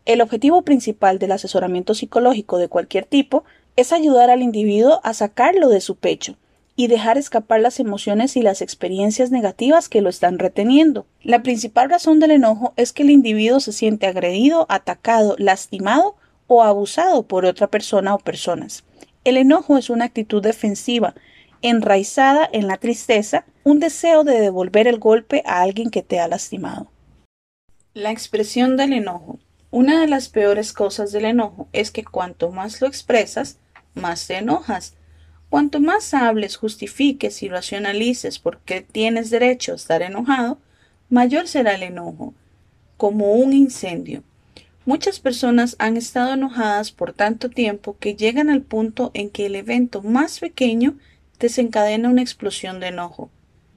El 0.07 0.21
objetivo 0.21 0.63
principal 0.63 1.21
del 1.21 1.33
asesoramiento 1.33 1.95
psicológico 1.95 2.59
de 2.59 2.69
cualquier 2.69 3.05
tipo 3.05 3.45
es 3.77 3.93
ayudar 3.93 4.29
al 4.29 4.43
individuo 4.43 5.01
a 5.05 5.15
sacarlo 5.15 5.69
de 5.69 5.81
su 5.81 5.95
pecho, 5.95 6.35
y 6.79 6.87
dejar 6.87 7.19
escapar 7.19 7.59
las 7.59 7.81
emociones 7.81 8.37
y 8.37 8.43
las 8.43 8.63
experiencias 8.63 9.33
negativas 9.33 9.89
que 9.89 10.01
lo 10.01 10.09
están 10.09 10.39
reteniendo. 10.39 11.07
La 11.25 11.43
principal 11.43 11.91
razón 11.91 12.21
del 12.21 12.31
enojo 12.31 12.73
es 12.77 12.93
que 12.93 13.03
el 13.03 13.11
individuo 13.11 13.59
se 13.59 13.73
siente 13.73 14.07
agredido, 14.07 14.65
atacado, 14.69 15.35
lastimado 15.39 16.15
o 16.47 16.63
abusado 16.63 17.25
por 17.25 17.47
otra 17.47 17.67
persona 17.67 18.15
o 18.15 18.21
personas. 18.21 18.85
El 19.25 19.39
enojo 19.39 19.77
es 19.77 19.91
una 19.91 20.05
actitud 20.05 20.41
defensiva, 20.41 21.17
enraizada 21.63 22.49
en 22.53 22.69
la 22.69 22.77
tristeza, 22.77 23.45
un 23.65 23.81
deseo 23.81 24.23
de 24.23 24.41
devolver 24.41 24.87
el 24.87 25.01
golpe 25.01 25.43
a 25.47 25.63
alguien 25.63 25.91
que 25.91 26.05
te 26.05 26.21
ha 26.21 26.29
lastimado. 26.29 26.87
La 27.93 28.13
expresión 28.13 28.77
del 28.77 28.93
enojo. 28.93 29.41
Una 29.73 30.01
de 30.01 30.07
las 30.07 30.29
peores 30.29 30.73
cosas 30.73 31.11
del 31.11 31.25
enojo 31.25 31.67
es 31.73 31.91
que 31.91 32.05
cuanto 32.05 32.53
más 32.53 32.81
lo 32.81 32.87
expresas, 32.87 33.59
más 33.95 34.29
te 34.29 34.37
enojas 34.37 34.95
Cuanto 35.51 35.81
más 35.81 36.13
hables, 36.13 36.57
justifiques 36.57 37.43
y 37.43 37.49
racionalices 37.49 38.39
por 38.39 38.59
qué 38.61 38.83
tienes 38.83 39.31
derecho 39.31 39.73
a 39.73 39.77
estar 39.77 40.03
enojado, 40.03 40.59
mayor 41.09 41.49
será 41.49 41.75
el 41.75 41.83
enojo, 41.83 42.35
como 42.99 43.33
un 43.33 43.55
incendio. 43.55 44.23
Muchas 44.85 45.21
personas 45.21 45.77
han 45.79 45.97
estado 45.97 46.35
enojadas 46.35 46.93
por 46.93 47.13
tanto 47.13 47.49
tiempo 47.49 47.97
que 47.99 48.15
llegan 48.15 48.51
al 48.51 48.63
punto 48.63 49.11
en 49.15 49.31
que 49.31 49.47
el 49.47 49.55
evento 49.55 50.03
más 50.03 50.39
pequeño 50.39 50.97
desencadena 51.39 52.09
una 52.09 52.23
explosión 52.23 52.81
de 52.81 52.89
enojo. 52.89 53.31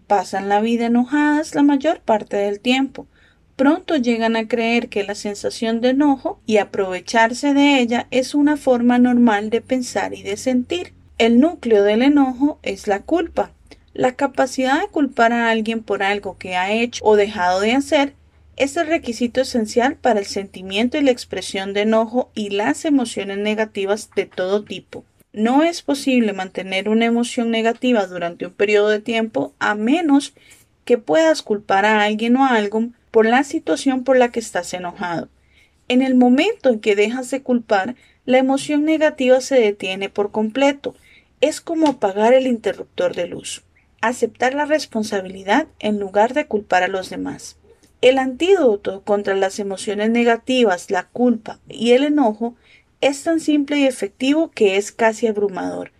Pasan 0.07 0.49
la 0.49 0.59
vida 0.59 0.88
enojadas 0.88 1.55
la 1.55 1.63
mayor 1.63 2.01
parte 2.01 2.36
del 2.36 2.59
tiempo. 2.59 3.07
Pronto 3.55 3.95
llegan 3.95 4.36
a 4.36 4.47
creer 4.47 4.89
que 4.89 5.03
la 5.03 5.15
sensación 5.15 5.80
de 5.80 5.89
enojo 5.89 6.41
y 6.45 6.57
aprovecharse 6.57 7.53
de 7.53 7.80
ella 7.80 8.07
es 8.11 8.36
una 8.36 8.57
forma 8.57 8.97
normal 8.97 9.49
de 9.49 9.61
pensar 9.61 10.13
y 10.13 10.24
de 10.24 10.36
sentir. 10.36 10.93
El 11.22 11.39
núcleo 11.39 11.84
del 11.84 12.01
enojo 12.01 12.57
es 12.63 12.88
la 12.88 13.03
culpa. 13.03 13.51
La 13.93 14.15
capacidad 14.15 14.82
de 14.82 14.88
culpar 14.88 15.34
a 15.34 15.51
alguien 15.51 15.84
por 15.84 16.01
algo 16.01 16.39
que 16.39 16.55
ha 16.55 16.72
hecho 16.72 17.05
o 17.05 17.15
dejado 17.15 17.59
de 17.59 17.74
hacer 17.74 18.15
es 18.57 18.76
el 18.76 18.88
requisito 18.88 19.41
esencial 19.41 19.97
para 19.97 20.19
el 20.19 20.26
sentimiento 20.26 20.97
y 20.97 21.01
la 21.01 21.11
expresión 21.11 21.74
de 21.74 21.82
enojo 21.82 22.32
y 22.34 22.49
las 22.49 22.86
emociones 22.86 23.38
negativas 23.38 24.09
de 24.15 24.26
todo 24.26 24.63
tipo. 24.63 25.05
No 25.32 25.61
es 25.61 25.84
posible 25.84 26.34
mantener 26.34 26.89
una 26.89 27.05
emoción 27.05 27.51
negativa 27.51 28.07
durante 28.07 28.47
un 28.47 28.53
periodo 28.53 28.89
de 28.89 28.99
tiempo 28.99 29.53
a 29.59 29.76
menos 29.76 30.34
que 30.86 30.97
puedas 30.97 31.43
culpar 31.43 31.86
a 31.86 32.01
alguien 32.01 32.36
o 32.36 32.45
a 32.45 32.55
algo 32.55 32.88
por 33.11 33.28
la 33.28 33.43
situación 33.43 34.03
por 34.03 34.17
la 34.17 34.32
que 34.32 34.39
estás 34.39 34.74
enojado. 34.74 35.30
En 35.88 36.01
el 36.01 36.15
momento 36.15 36.69
en 36.69 36.80
que 36.80 36.95
dejas 36.95 37.30
de 37.30 37.43
culpar, 37.43 37.95
la 38.26 38.39
emoción 38.39 38.86
negativa 38.86 39.39
se 39.39 39.59
detiene 39.59 40.09
por 40.09 40.32
completo 40.32 40.95
es 41.41 41.59
como 41.59 41.87
apagar 41.87 42.33
el 42.33 42.45
interruptor 42.45 43.15
de 43.15 43.25
luz, 43.27 43.63
aceptar 43.99 44.53
la 44.53 44.65
responsabilidad 44.65 45.67
en 45.79 45.99
lugar 45.99 46.33
de 46.33 46.45
culpar 46.45 46.83
a 46.83 46.87
los 46.87 47.09
demás. 47.09 47.57
El 48.01 48.19
antídoto 48.19 49.03
contra 49.03 49.35
las 49.35 49.59
emociones 49.59 50.11
negativas, 50.11 50.91
la 50.91 51.07
culpa 51.07 51.59
y 51.67 51.91
el 51.91 52.03
enojo 52.03 52.55
es 53.01 53.23
tan 53.23 53.39
simple 53.39 53.77
y 53.77 53.85
efectivo 53.85 54.51
que 54.51 54.77
es 54.77 54.91
casi 54.91 55.27
abrumador. 55.27 55.91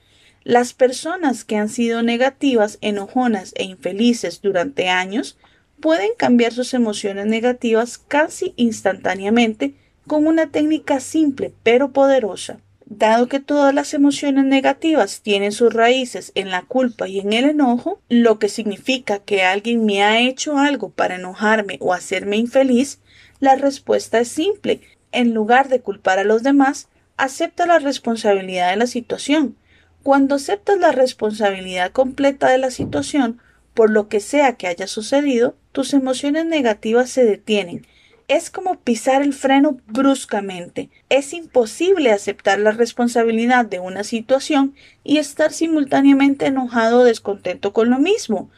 Las 0.44 0.74
personas 0.74 1.44
que 1.44 1.58
han 1.58 1.70
sido 1.70 2.04
negativas, 2.04 2.78
enojonas 2.82 3.54
e 3.56 3.64
infelices 3.64 4.42
durante 4.42 4.90
años 4.90 5.38
pueden 5.80 6.12
cambiar 6.18 6.54
sus 6.54 6.74
emociones 6.76 7.26
negativas 7.26 7.98
casi 7.98 8.54
instantáneamente 8.56 9.74
con 10.08 10.28
una 10.28 10.52
técnica 10.52 11.00
simple 11.00 11.54
pero 11.64 11.92
poderosa 11.92 12.60
Dado 12.94 13.30
que 13.30 13.40
todas 13.40 13.74
las 13.74 13.94
emociones 13.94 14.44
negativas 14.44 15.22
tienen 15.22 15.54
sus 15.54 15.74
raíces 15.74 16.34
en 16.36 16.50
la 16.50 16.64
culpa 16.64 17.08
y 17.08 17.22
en 17.22 17.32
el 17.32 17.46
enojo, 17.46 18.02
lo 18.10 18.38
que 18.38 18.50
significa 18.50 19.20
que 19.20 19.44
alguien 19.44 19.86
me 19.86 20.04
ha 20.04 20.20
hecho 20.20 20.58
algo 20.58 20.90
para 20.90 21.16
enojarme 21.16 21.78
o 21.80 21.94
hacerme 21.94 22.36
infeliz, 22.36 23.00
la 23.40 23.56
respuesta 23.56 24.20
es 24.20 24.28
simple. 24.28 24.82
En 25.14 25.34
lugar 25.34 25.70
de 25.70 25.80
culpar 25.80 26.20
a 26.20 26.26
los 26.26 26.44
demás, 26.44 26.90
acepta 27.16 27.66
la 27.66 27.80
responsabilidad 27.80 28.72
de 28.72 28.76
la 28.76 28.88
situación. 28.88 29.56
Cuando 30.04 30.36
aceptas 30.36 30.78
la 30.78 30.92
responsabilidad 30.92 31.94
completa 31.94 32.50
de 32.50 32.58
la 32.58 32.72
situación, 32.72 33.40
por 33.74 33.90
lo 33.90 34.10
que 34.10 34.20
sea 34.20 34.58
que 34.58 34.68
haya 34.68 34.88
sucedido, 34.88 35.56
tus 35.72 35.94
emociones 35.94 36.46
negativas 36.46 37.10
se 37.10 37.24
detienen 37.24 37.88
es 38.32 38.50
como 38.50 38.80
pisar 38.80 39.22
el 39.22 39.34
freno 39.34 39.82
bruscamente. 39.88 40.90
Es 41.10 41.34
imposible 41.34 42.12
aceptar 42.12 42.60
la 42.60 42.72
responsabilidad 42.72 43.66
de 43.66 43.80
una 43.80 44.06
situación 44.06 44.74
y 45.04 45.18
estar 45.18 45.52
simultáneamente 45.52 46.46
enojado 46.46 47.00
o 47.00 47.04
descontento 47.04 47.74
con 47.74 47.90
lo 47.90 48.00
mismo. 48.00 48.50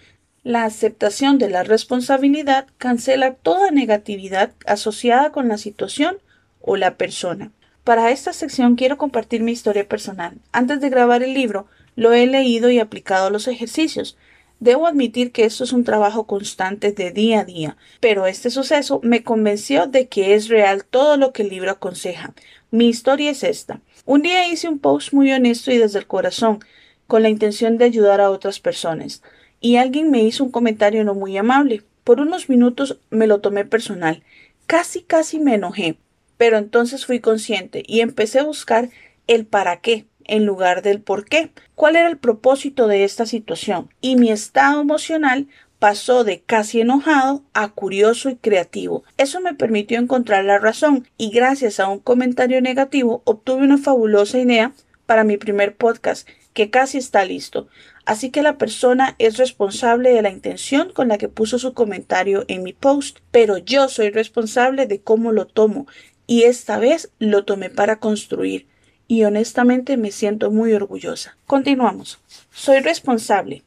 La 0.43 0.65
aceptación 0.65 1.39
de 1.39 1.49
la 1.49 1.63
responsabilidad 1.63 2.67
cancela 2.77 3.33
toda 3.33 3.71
negatividad 3.71 4.51
asociada 4.67 5.31
con 5.31 5.47
la 5.47 5.57
situación 5.57 6.17
o 6.61 6.77
la 6.77 6.95
persona. 6.95 7.51
Para 7.83 8.11
esta 8.11 8.31
sección 8.31 8.75
quiero 8.75 8.99
compartir 8.99 9.41
mi 9.41 9.53
historia 9.53 9.89
personal. 9.89 10.37
Antes 10.51 10.81
de 10.81 10.91
grabar 10.91 11.23
el 11.23 11.33
libro, 11.33 11.65
lo 11.95 12.13
he 12.13 12.27
leído 12.27 12.69
y 12.69 12.79
aplicado 12.79 13.25
a 13.25 13.31
los 13.31 13.47
ejercicios. 13.47 14.17
Debo 14.63 14.87
admitir 14.87 15.33
que 15.33 15.43
esto 15.43 15.65
es 15.65 15.73
un 15.73 15.83
trabajo 15.83 16.25
constante 16.25 16.93
de 16.93 17.11
día 17.11 17.41
a 17.41 17.43
día, 17.43 17.75
pero 17.99 18.27
este 18.27 18.49
suceso 18.49 19.01
me 19.03 19.21
convenció 19.21 19.87
de 19.87 20.07
que 20.07 20.35
es 20.35 20.47
real 20.47 20.85
todo 20.85 21.17
lo 21.17 21.33
que 21.33 21.41
el 21.41 21.49
libro 21.49 21.69
aconseja. 21.69 22.33
Mi 22.71 22.87
historia 22.87 23.31
es 23.31 23.43
esta. 23.43 23.81
Un 24.05 24.21
día 24.21 24.47
hice 24.47 24.69
un 24.69 24.79
post 24.79 25.11
muy 25.11 25.33
honesto 25.33 25.69
y 25.69 25.79
desde 25.79 25.99
el 25.99 26.07
corazón, 26.07 26.59
con 27.07 27.23
la 27.23 27.29
intención 27.29 27.77
de 27.77 27.83
ayudar 27.83 28.21
a 28.21 28.29
otras 28.29 28.61
personas, 28.61 29.21
y 29.59 29.75
alguien 29.75 30.09
me 30.11 30.23
hizo 30.23 30.45
un 30.45 30.51
comentario 30.51 31.03
no 31.03 31.13
muy 31.13 31.35
amable. 31.35 31.83
Por 32.05 32.21
unos 32.21 32.47
minutos 32.47 32.99
me 33.09 33.27
lo 33.27 33.41
tomé 33.41 33.65
personal. 33.65 34.23
Casi, 34.65 35.01
casi 35.01 35.41
me 35.41 35.55
enojé, 35.55 35.97
pero 36.37 36.57
entonces 36.57 37.05
fui 37.05 37.19
consciente 37.19 37.83
y 37.85 37.99
empecé 37.99 38.39
a 38.39 38.45
buscar 38.45 38.91
el 39.27 39.45
para 39.45 39.81
qué 39.81 40.05
en 40.27 40.45
lugar 40.45 40.81
del 40.81 41.01
por 41.01 41.25
qué, 41.25 41.51
cuál 41.75 41.95
era 41.95 42.09
el 42.09 42.17
propósito 42.17 42.87
de 42.87 43.03
esta 43.03 43.25
situación, 43.25 43.89
y 44.01 44.15
mi 44.15 44.31
estado 44.31 44.81
emocional 44.81 45.47
pasó 45.83 46.23
de 46.23 46.39
casi 46.39 46.79
enojado 46.79 47.43
a 47.53 47.67
curioso 47.67 48.29
y 48.29 48.37
creativo. 48.37 49.03
Eso 49.17 49.41
me 49.41 49.53
permitió 49.53 49.99
encontrar 49.99 50.45
la 50.45 50.57
razón 50.57 51.05
y 51.17 51.29
gracias 51.29 51.81
a 51.81 51.89
un 51.89 51.99
comentario 51.99 52.61
negativo 52.61 53.21
obtuve 53.25 53.63
una 53.63 53.77
fabulosa 53.77 54.39
idea 54.39 54.71
para 55.05 55.25
mi 55.25 55.35
primer 55.35 55.75
podcast 55.75 56.25
que 56.53 56.69
casi 56.69 56.99
está 56.99 57.25
listo. 57.25 57.67
Así 58.05 58.31
que 58.31 58.43
la 58.43 58.57
persona 58.57 59.15
es 59.19 59.35
responsable 59.37 60.13
de 60.13 60.21
la 60.21 60.29
intención 60.29 60.91
con 60.93 61.09
la 61.09 61.17
que 61.17 61.27
puso 61.27 61.59
su 61.59 61.73
comentario 61.73 62.45
en 62.47 62.63
mi 62.63 62.71
post, 62.71 63.19
pero 63.31 63.57
yo 63.57 63.89
soy 63.89 64.09
responsable 64.09 64.87
de 64.87 65.01
cómo 65.01 65.33
lo 65.33 65.47
tomo 65.47 65.87
y 66.27 66.43
esta 66.43 66.79
vez 66.79 67.11
lo 67.19 67.43
tomé 67.43 67.69
para 67.69 67.99
construir 67.99 68.67
y 69.13 69.23
honestamente 69.25 69.95
me 69.95 70.11
siento 70.11 70.49
muy 70.49 70.73
orgullosa. 70.73 71.37
Continuamos. 71.45 72.17
Soy 72.51 72.79
responsable. 72.79 73.61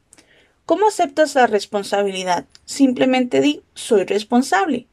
¿Cómo 0.65 0.89
aceptas 0.89 1.35
la 1.35 1.47
responsabilidad? 1.47 2.43
Simplemente 2.65 3.39
di 3.39 3.61
soy 3.73 4.03
responsable. 4.03 4.87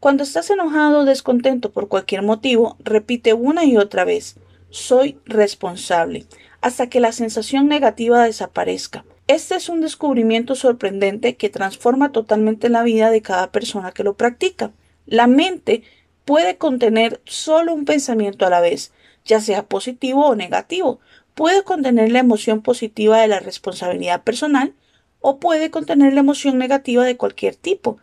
Cuando 0.00 0.22
estás 0.22 0.48
enojado 0.48 1.00
o 1.00 1.04
descontento 1.04 1.70
por 1.70 1.88
cualquier 1.88 2.22
motivo, 2.22 2.78
repite 2.78 3.34
una 3.34 3.66
y 3.66 3.76
otra 3.76 4.06
vez 4.06 4.36
soy 4.70 5.18
responsable 5.26 6.24
hasta 6.62 6.88
que 6.88 7.00
la 7.00 7.12
sensación 7.12 7.68
negativa 7.68 8.24
desaparezca. 8.24 9.04
Este 9.26 9.54
es 9.54 9.68
un 9.68 9.82
descubrimiento 9.82 10.54
sorprendente 10.54 11.36
que 11.36 11.50
transforma 11.50 12.10
totalmente 12.10 12.70
la 12.70 12.82
vida 12.82 13.10
de 13.10 13.20
cada 13.20 13.52
persona 13.52 13.92
que 13.92 14.02
lo 14.02 14.14
practica. 14.14 14.72
La 15.04 15.26
mente 15.26 15.82
puede 16.24 16.56
contener 16.56 17.20
solo 17.26 17.74
un 17.74 17.84
pensamiento 17.84 18.46
a 18.46 18.50
la 18.50 18.60
vez, 18.60 18.92
ya 19.24 19.40
sea 19.40 19.66
positivo 19.66 20.26
o 20.26 20.34
negativo. 20.34 21.00
Puede 21.34 21.64
contener 21.64 22.12
la 22.12 22.20
emoción 22.20 22.62
positiva 22.62 23.20
de 23.20 23.28
la 23.28 23.40
responsabilidad 23.40 24.22
personal 24.22 24.74
o 25.20 25.38
puede 25.38 25.70
contener 25.70 26.12
la 26.12 26.20
emoción 26.20 26.58
negativa 26.58 27.04
de 27.04 27.16
cualquier 27.16 27.56
tipo. 27.56 27.98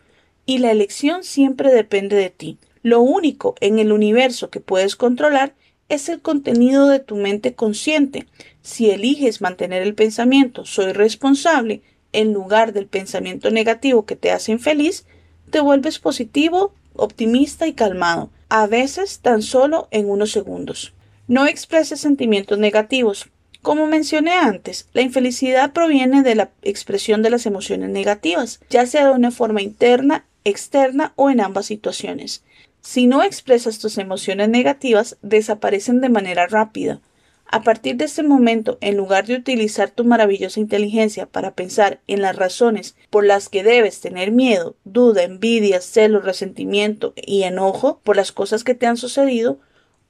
Y 0.45 0.57
la 0.57 0.71
elección 0.71 1.23
siempre 1.23 1.71
depende 1.71 2.15
de 2.15 2.31
ti. 2.31 2.57
Lo 2.81 3.01
único 3.01 3.55
en 3.61 3.77
el 3.77 3.91
universo 3.91 4.49
que 4.49 4.59
puedes 4.59 4.95
controlar 4.95 5.53
es 5.87 6.09
el 6.09 6.21
contenido 6.21 6.87
de 6.87 6.99
tu 6.99 7.15
mente 7.15 7.53
consciente. 7.53 8.25
Si 8.63 8.89
eliges 8.89 9.41
mantener 9.41 9.83
el 9.83 9.93
pensamiento 9.93 10.65
soy 10.65 10.91
responsable 10.93 11.83
en 12.13 12.33
lugar 12.33 12.73
del 12.73 12.87
pensamiento 12.87 13.51
negativo 13.51 14.05
que 14.05 14.15
te 14.15 14.31
hace 14.31 14.51
infeliz, 14.51 15.05
te 15.51 15.59
vuelves 15.59 15.99
positivo, 15.99 16.73
optimista 16.93 17.67
y 17.67 17.73
calmado, 17.73 18.31
a 18.49 18.67
veces 18.67 19.19
tan 19.19 19.43
solo 19.43 19.87
en 19.91 20.09
unos 20.09 20.31
segundos. 20.31 20.93
No 21.27 21.47
expreses 21.47 22.01
sentimientos 22.01 22.57
negativos. 22.57 23.29
Como 23.61 23.85
mencioné 23.85 24.33
antes, 24.33 24.87
la 24.93 25.01
infelicidad 25.01 25.71
proviene 25.71 26.23
de 26.23 26.35
la 26.35 26.49
expresión 26.63 27.21
de 27.21 27.29
las 27.29 27.45
emociones 27.45 27.89
negativas, 27.89 28.59
ya 28.69 28.85
sea 28.85 29.05
de 29.05 29.13
una 29.13 29.31
forma 29.31 29.61
interna, 29.61 30.25
externa 30.43 31.13
o 31.15 31.29
en 31.29 31.41
ambas 31.41 31.67
situaciones. 31.67 32.43
Si 32.81 33.05
no 33.05 33.21
expresas 33.21 33.77
tus 33.77 33.99
emociones 33.99 34.49
negativas, 34.49 35.17
desaparecen 35.21 36.01
de 36.01 36.09
manera 36.09 36.47
rápida. 36.47 36.99
A 37.45 37.63
partir 37.63 37.97
de 37.97 38.05
este 38.05 38.23
momento, 38.23 38.77
en 38.81 38.97
lugar 38.97 39.27
de 39.27 39.35
utilizar 39.35 39.91
tu 39.91 40.05
maravillosa 40.05 40.59
inteligencia 40.59 41.25
para 41.25 41.53
pensar 41.53 41.99
en 42.07 42.21
las 42.21 42.35
razones 42.37 42.95
por 43.09 43.25
las 43.25 43.49
que 43.49 43.61
debes 43.61 43.99
tener 43.99 44.31
miedo, 44.31 44.77
duda, 44.85 45.23
envidia, 45.23 45.81
celo, 45.81 46.21
resentimiento 46.21 47.13
y 47.15 47.43
enojo 47.43 47.99
por 48.03 48.15
las 48.15 48.31
cosas 48.31 48.63
que 48.63 48.73
te 48.73 48.87
han 48.87 48.97
sucedido, 48.97 49.59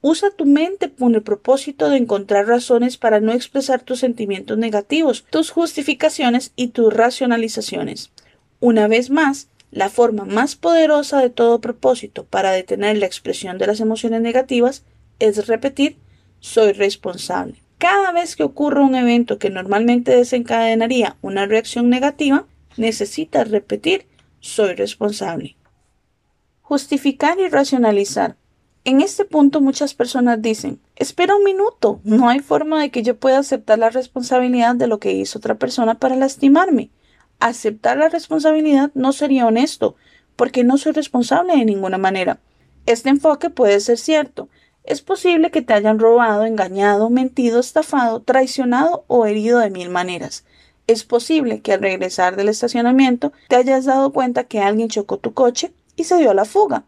Usa 0.01 0.31
tu 0.31 0.45
mente 0.45 0.91
con 0.91 1.13
el 1.13 1.21
propósito 1.21 1.89
de 1.89 1.97
encontrar 1.97 2.47
razones 2.47 2.97
para 2.97 3.19
no 3.19 3.33
expresar 3.33 3.81
tus 3.81 3.99
sentimientos 3.99 4.57
negativos, 4.57 5.25
tus 5.29 5.51
justificaciones 5.51 6.53
y 6.55 6.69
tus 6.69 6.91
racionalizaciones. 6.91 8.11
Una 8.59 8.87
vez 8.87 9.11
más, 9.11 9.47
la 9.69 9.89
forma 9.89 10.25
más 10.25 10.55
poderosa 10.55 11.19
de 11.19 11.29
todo 11.29 11.61
propósito 11.61 12.25
para 12.25 12.51
detener 12.51 12.97
la 12.97 13.05
expresión 13.05 13.57
de 13.57 13.67
las 13.67 13.79
emociones 13.79 14.21
negativas 14.21 14.83
es 15.19 15.47
repetir 15.47 15.97
soy 16.39 16.73
responsable. 16.73 17.61
Cada 17.77 18.11
vez 18.11 18.35
que 18.35 18.43
ocurra 18.43 18.81
un 18.81 18.95
evento 18.95 19.37
que 19.37 19.49
normalmente 19.49 20.15
desencadenaría 20.15 21.15
una 21.21 21.45
reacción 21.45 21.89
negativa, 21.89 22.45
necesitas 22.75 23.49
repetir 23.49 24.07
soy 24.39 24.73
responsable. 24.73 25.55
Justificar 26.61 27.39
y 27.39 27.47
racionalizar. 27.47 28.35
En 28.84 28.99
este 28.99 29.25
punto 29.25 29.61
muchas 29.61 29.93
personas 29.93 30.41
dicen, 30.41 30.79
espera 30.95 31.36
un 31.36 31.43
minuto, 31.43 32.01
no 32.03 32.29
hay 32.29 32.39
forma 32.39 32.82
de 32.82 32.89
que 32.89 33.03
yo 33.03 33.15
pueda 33.15 33.38
aceptar 33.38 33.77
la 33.77 33.91
responsabilidad 33.91 34.73
de 34.73 34.88
lo 34.88 34.99
que 34.99 35.13
hizo 35.13 35.38
otra 35.38 35.53
persona 35.53 35.99
para 35.99 36.15
lastimarme. 36.15 36.89
Aceptar 37.39 37.97
la 37.97 38.09
responsabilidad 38.09 38.89
no 38.95 39.11
sería 39.11 39.45
honesto, 39.45 39.95
porque 40.36 40.63
no 40.63 40.79
soy 40.79 40.93
responsable 40.93 41.55
de 41.55 41.65
ninguna 41.65 41.99
manera. 41.99 42.39
Este 42.88 43.09
enfoque 43.09 43.51
puede 43.51 43.79
ser 43.82 43.99
cierto. 43.99 44.49
Es 44.84 45.03
posible 45.03 45.51
que 45.51 45.61
te 45.61 45.73
hayan 45.73 45.99
robado, 45.99 46.45
engañado, 46.45 47.11
mentido, 47.11 47.59
estafado, 47.59 48.21
traicionado 48.21 49.03
o 49.05 49.27
herido 49.27 49.59
de 49.59 49.69
mil 49.69 49.89
maneras. 49.89 50.43
Es 50.88 51.03
posible 51.03 51.61
que 51.61 51.73
al 51.73 51.82
regresar 51.82 52.36
del 52.36 52.49
estacionamiento 52.49 53.32
te 53.47 53.57
hayas 53.57 53.86
dado 53.86 54.11
cuenta 54.11 54.45
que 54.45 54.59
alguien 54.59 54.89
chocó 54.89 55.19
tu 55.19 55.36
coche 55.36 55.71
y 55.95 56.05
se 56.05 56.17
dio 56.17 56.32
a 56.32 56.34
la 56.34 56.45
fuga. 56.45 56.86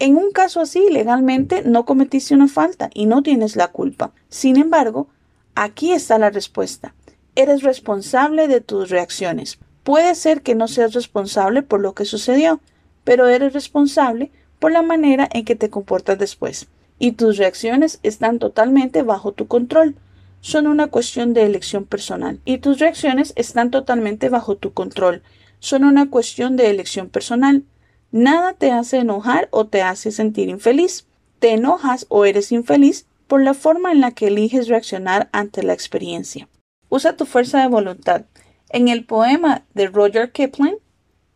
En 0.00 0.16
un 0.16 0.30
caso 0.30 0.60
así, 0.60 0.88
legalmente 0.90 1.62
no 1.64 1.84
cometiste 1.84 2.34
una 2.34 2.46
falta 2.46 2.88
y 2.94 3.06
no 3.06 3.22
tienes 3.22 3.56
la 3.56 3.68
culpa. 3.68 4.12
Sin 4.28 4.56
embargo, 4.56 5.08
aquí 5.56 5.92
está 5.92 6.18
la 6.18 6.30
respuesta. 6.30 6.94
Eres 7.34 7.62
responsable 7.62 8.46
de 8.46 8.60
tus 8.60 8.90
reacciones. 8.90 9.58
Puede 9.82 10.14
ser 10.14 10.42
que 10.42 10.54
no 10.54 10.68
seas 10.68 10.92
responsable 10.92 11.62
por 11.62 11.80
lo 11.80 11.94
que 11.94 12.04
sucedió, 12.04 12.60
pero 13.02 13.26
eres 13.26 13.54
responsable 13.54 14.30
por 14.60 14.70
la 14.70 14.82
manera 14.82 15.28
en 15.32 15.44
que 15.44 15.56
te 15.56 15.70
comportas 15.70 16.18
después. 16.18 16.68
Y 17.00 17.12
tus 17.12 17.36
reacciones 17.36 17.98
están 18.02 18.38
totalmente 18.38 19.02
bajo 19.02 19.32
tu 19.32 19.46
control. 19.48 19.96
Son 20.40 20.68
una 20.68 20.86
cuestión 20.88 21.34
de 21.34 21.44
elección 21.44 21.84
personal. 21.84 22.40
Y 22.44 22.58
tus 22.58 22.78
reacciones 22.78 23.32
están 23.34 23.70
totalmente 23.70 24.28
bajo 24.28 24.56
tu 24.56 24.72
control. 24.72 25.22
Son 25.58 25.84
una 25.84 26.08
cuestión 26.08 26.56
de 26.56 26.70
elección 26.70 27.08
personal. 27.08 27.64
Nada 28.10 28.54
te 28.54 28.72
hace 28.72 28.98
enojar 28.98 29.48
o 29.50 29.66
te 29.66 29.82
hace 29.82 30.10
sentir 30.12 30.48
infeliz. 30.48 31.06
Te 31.38 31.52
enojas 31.52 32.06
o 32.08 32.24
eres 32.24 32.52
infeliz 32.52 33.06
por 33.26 33.42
la 33.42 33.54
forma 33.54 33.92
en 33.92 34.00
la 34.00 34.12
que 34.12 34.28
eliges 34.28 34.68
reaccionar 34.68 35.28
ante 35.32 35.62
la 35.62 35.74
experiencia. 35.74 36.48
Usa 36.88 37.16
tu 37.16 37.26
fuerza 37.26 37.60
de 37.60 37.68
voluntad. 37.68 38.24
En 38.70 38.88
el 38.88 39.04
poema 39.04 39.64
de 39.74 39.86
Roger 39.86 40.32
Kipling, 40.32 40.76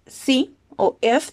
sí 0.07 0.55
o 0.77 0.97
if, 1.01 1.33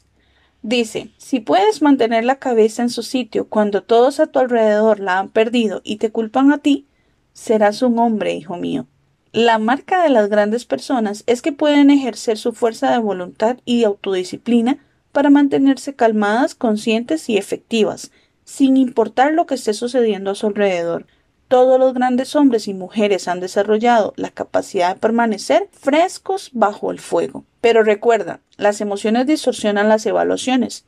Dice, 0.62 1.10
si 1.18 1.40
puedes 1.40 1.82
mantener 1.82 2.26
la 2.26 2.38
cabeza 2.38 2.82
en 2.82 2.90
su 2.90 3.02
sitio 3.02 3.48
cuando 3.48 3.82
todos 3.82 4.20
a 4.20 4.28
tu 4.28 4.40
alrededor 4.40 5.00
la 5.00 5.18
han 5.18 5.30
perdido 5.30 5.80
y 5.86 5.98
te 5.98 6.12
culpan 6.12 6.52
a 6.52 6.58
ti, 6.58 6.86
serás 7.32 7.82
un 7.82 7.98
hombre, 7.98 8.34
hijo 8.34 8.58
mío. 8.58 8.86
La 9.32 9.58
marca 9.58 10.04
de 10.04 10.10
las 10.10 10.28
grandes 10.28 10.66
personas 10.66 11.24
es 11.28 11.42
que 11.42 11.54
pueden 11.54 11.92
ejercer 11.92 12.38
su 12.38 12.52
fuerza 12.52 12.92
de 12.92 12.98
voluntad 12.98 13.58
y 13.64 13.86
autodisciplina 13.86 14.80
para 15.12 15.30
mantenerse 15.30 15.96
calmadas, 15.96 16.56
conscientes 16.56 17.30
y 17.30 17.38
efectivas, 17.38 18.12
sin 18.44 18.78
importar 18.78 19.34
lo 19.34 19.46
que 19.46 19.56
esté 19.56 19.74
sucediendo 19.74 20.32
a 20.32 20.36
su 20.36 20.48
alrededor. 20.48 21.06
Todos 21.48 21.80
los 21.80 21.94
grandes 21.94 22.36
hombres 22.36 22.68
y 22.68 22.74
mujeres 22.74 23.28
han 23.28 23.40
desarrollado 23.40 24.14
la 24.16 24.30
capacidad 24.30 24.94
de 24.94 25.00
permanecer 25.00 25.68
frescos 25.72 26.52
bajo 26.54 26.92
el 26.92 27.00
fuego. 27.00 27.44
Pero 27.60 27.84
recuerda, 27.84 28.40
las 28.58 28.82
emociones 28.82 29.26
distorsionan 29.26 29.90
las 29.90 30.06
evaluaciones. 30.06 30.86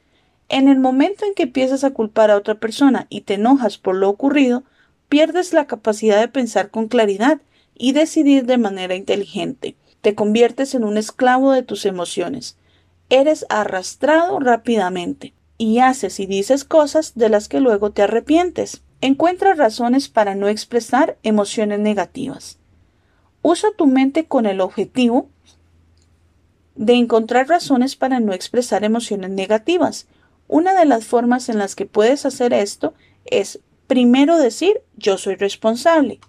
En 0.49 0.67
el 0.67 0.79
momento 0.79 1.25
en 1.25 1.33
que 1.33 1.43
empiezas 1.43 1.83
a 1.83 1.91
culpar 1.91 2.29
a 2.29 2.37
otra 2.37 2.55
persona 2.55 3.07
y 3.09 3.21
te 3.21 3.35
enojas 3.35 3.77
por 3.77 3.95
lo 3.95 4.09
ocurrido, 4.09 4.63
pierdes 5.09 5.51
la 5.51 5.65
capacidad 5.65 6.19
de 6.19 6.27
pensar 6.27 6.69
con 6.69 6.87
claridad 6.87 7.41
y 7.73 7.93
decidir 7.93 8.45
de 8.45 8.57
manera 8.57 8.95
inteligente. 8.95 9.75
Te 10.01 10.13
conviertes 10.13 10.75
en 10.75 10.83
un 10.83 10.97
esclavo 10.97 11.51
de 11.51 11.63
tus 11.63 11.85
emociones. 11.85 12.57
Eres 13.11 13.45
arrastrado 13.49 14.39
rápidamente 14.39 15.33
y 15.57 15.79
haces 15.79 16.21
y 16.21 16.27
dices 16.27 16.63
cosas 16.63 17.11
de 17.13 17.27
las 17.27 17.49
que 17.49 17.59
luego 17.59 17.91
te 17.91 18.03
arrepientes. 18.03 18.83
Encuentra 19.01 19.53
razones 19.53 20.07
para 20.07 20.33
no 20.33 20.47
expresar 20.47 21.17
emociones 21.21 21.79
negativas. 21.79 22.57
Usa 23.41 23.67
tu 23.75 23.85
mente 23.85 24.27
con 24.27 24.45
el 24.45 24.61
objetivo 24.61 25.27
de 26.75 26.93
encontrar 26.93 27.49
razones 27.49 27.97
para 27.97 28.21
no 28.21 28.31
expresar 28.31 28.85
emociones 28.85 29.31
negativas. 29.31 30.07
Una 30.47 30.73
de 30.73 30.85
las 30.85 31.03
formas 31.03 31.49
en 31.49 31.57
las 31.57 31.75
que 31.75 31.85
puedes 31.85 32.25
hacer 32.25 32.53
esto 32.53 32.93
es 33.25 33.59
primero 33.87 34.37
decir 34.37 34.83
yo 34.95 35.17
soy 35.17 35.35
responsable 35.35 36.21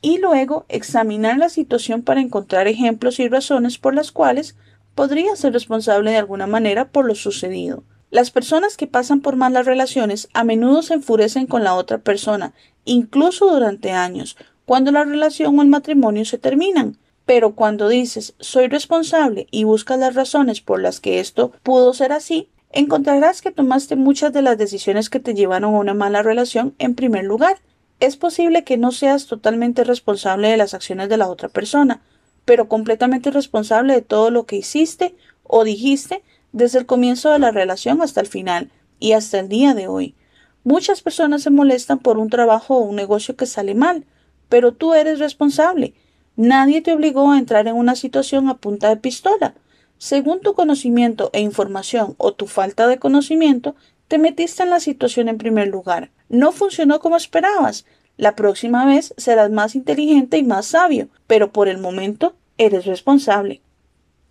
y 0.00 0.16
luego 0.20 0.64
examinar 0.70 1.36
la 1.36 1.50
situación 1.50 2.00
para 2.00 2.22
encontrar 2.22 2.66
ejemplos 2.66 3.20
y 3.20 3.28
razones 3.28 3.76
por 3.76 3.94
las 3.94 4.10
cuales 4.10 4.56
podría 4.94 5.36
ser 5.36 5.52
responsable 5.52 6.10
de 6.10 6.18
alguna 6.18 6.46
manera 6.46 6.88
por 6.88 7.06
lo 7.06 7.14
sucedido. 7.14 7.84
Las 8.10 8.30
personas 8.30 8.76
que 8.76 8.86
pasan 8.86 9.20
por 9.20 9.36
malas 9.36 9.66
relaciones 9.66 10.28
a 10.34 10.44
menudo 10.44 10.82
se 10.82 10.94
enfurecen 10.94 11.46
con 11.46 11.64
la 11.64 11.74
otra 11.74 11.98
persona, 11.98 12.54
incluso 12.84 13.52
durante 13.52 13.90
años, 13.90 14.36
cuando 14.66 14.92
la 14.92 15.04
relación 15.04 15.58
o 15.58 15.62
el 15.62 15.68
matrimonio 15.68 16.24
se 16.24 16.38
terminan. 16.38 16.98
Pero 17.26 17.54
cuando 17.54 17.88
dices 17.88 18.34
soy 18.38 18.68
responsable 18.68 19.46
y 19.50 19.64
buscas 19.64 19.98
las 19.98 20.14
razones 20.14 20.60
por 20.60 20.80
las 20.80 21.00
que 21.00 21.20
esto 21.20 21.52
pudo 21.62 21.94
ser 21.94 22.12
así, 22.12 22.50
encontrarás 22.70 23.40
que 23.40 23.50
tomaste 23.50 23.96
muchas 23.96 24.32
de 24.32 24.42
las 24.42 24.58
decisiones 24.58 25.08
que 25.08 25.20
te 25.20 25.34
llevaron 25.34 25.74
a 25.74 25.78
una 25.78 25.94
mala 25.94 26.22
relación 26.22 26.74
en 26.78 26.94
primer 26.94 27.24
lugar. 27.24 27.56
Es 27.98 28.16
posible 28.16 28.64
que 28.64 28.76
no 28.76 28.92
seas 28.92 29.26
totalmente 29.26 29.84
responsable 29.84 30.48
de 30.48 30.56
las 30.56 30.74
acciones 30.74 31.08
de 31.08 31.16
la 31.16 31.28
otra 31.28 31.48
persona, 31.48 32.02
pero 32.44 32.68
completamente 32.68 33.30
responsable 33.30 33.94
de 33.94 34.02
todo 34.02 34.30
lo 34.30 34.44
que 34.44 34.56
hiciste 34.56 35.14
o 35.42 35.64
dijiste 35.64 36.22
desde 36.52 36.78
el 36.78 36.86
comienzo 36.86 37.30
de 37.30 37.38
la 37.38 37.50
relación 37.50 38.02
hasta 38.02 38.20
el 38.20 38.26
final 38.26 38.70
y 38.98 39.12
hasta 39.12 39.40
el 39.40 39.48
día 39.48 39.74
de 39.74 39.88
hoy. 39.88 40.14
Muchas 40.62 41.02
personas 41.02 41.42
se 41.42 41.50
molestan 41.50 41.98
por 41.98 42.16
un 42.16 42.30
trabajo 42.30 42.76
o 42.76 42.80
un 42.80 42.96
negocio 42.96 43.36
que 43.36 43.46
sale 43.46 43.74
mal, 43.74 44.06
pero 44.48 44.72
tú 44.72 44.94
eres 44.94 45.18
responsable. 45.18 45.94
Nadie 46.36 46.80
te 46.80 46.92
obligó 46.92 47.30
a 47.30 47.38
entrar 47.38 47.68
en 47.68 47.76
una 47.76 47.96
situación 47.96 48.48
a 48.48 48.56
punta 48.56 48.88
de 48.88 48.96
pistola. 48.96 49.54
Según 49.98 50.40
tu 50.40 50.54
conocimiento 50.54 51.30
e 51.32 51.40
información 51.40 52.14
o 52.18 52.32
tu 52.32 52.46
falta 52.46 52.86
de 52.86 52.98
conocimiento, 52.98 53.76
te 54.08 54.18
metiste 54.18 54.62
en 54.62 54.70
la 54.70 54.80
situación 54.80 55.28
en 55.28 55.38
primer 55.38 55.68
lugar. 55.68 56.10
No 56.28 56.52
funcionó 56.52 57.00
como 57.00 57.16
esperabas. 57.16 57.84
La 58.16 58.36
próxima 58.36 58.86
vez 58.86 59.12
serás 59.16 59.50
más 59.50 59.74
inteligente 59.74 60.38
y 60.38 60.44
más 60.44 60.66
sabio, 60.66 61.08
pero 61.26 61.52
por 61.52 61.68
el 61.68 61.78
momento 61.78 62.34
eres 62.58 62.86
responsable. 62.86 63.60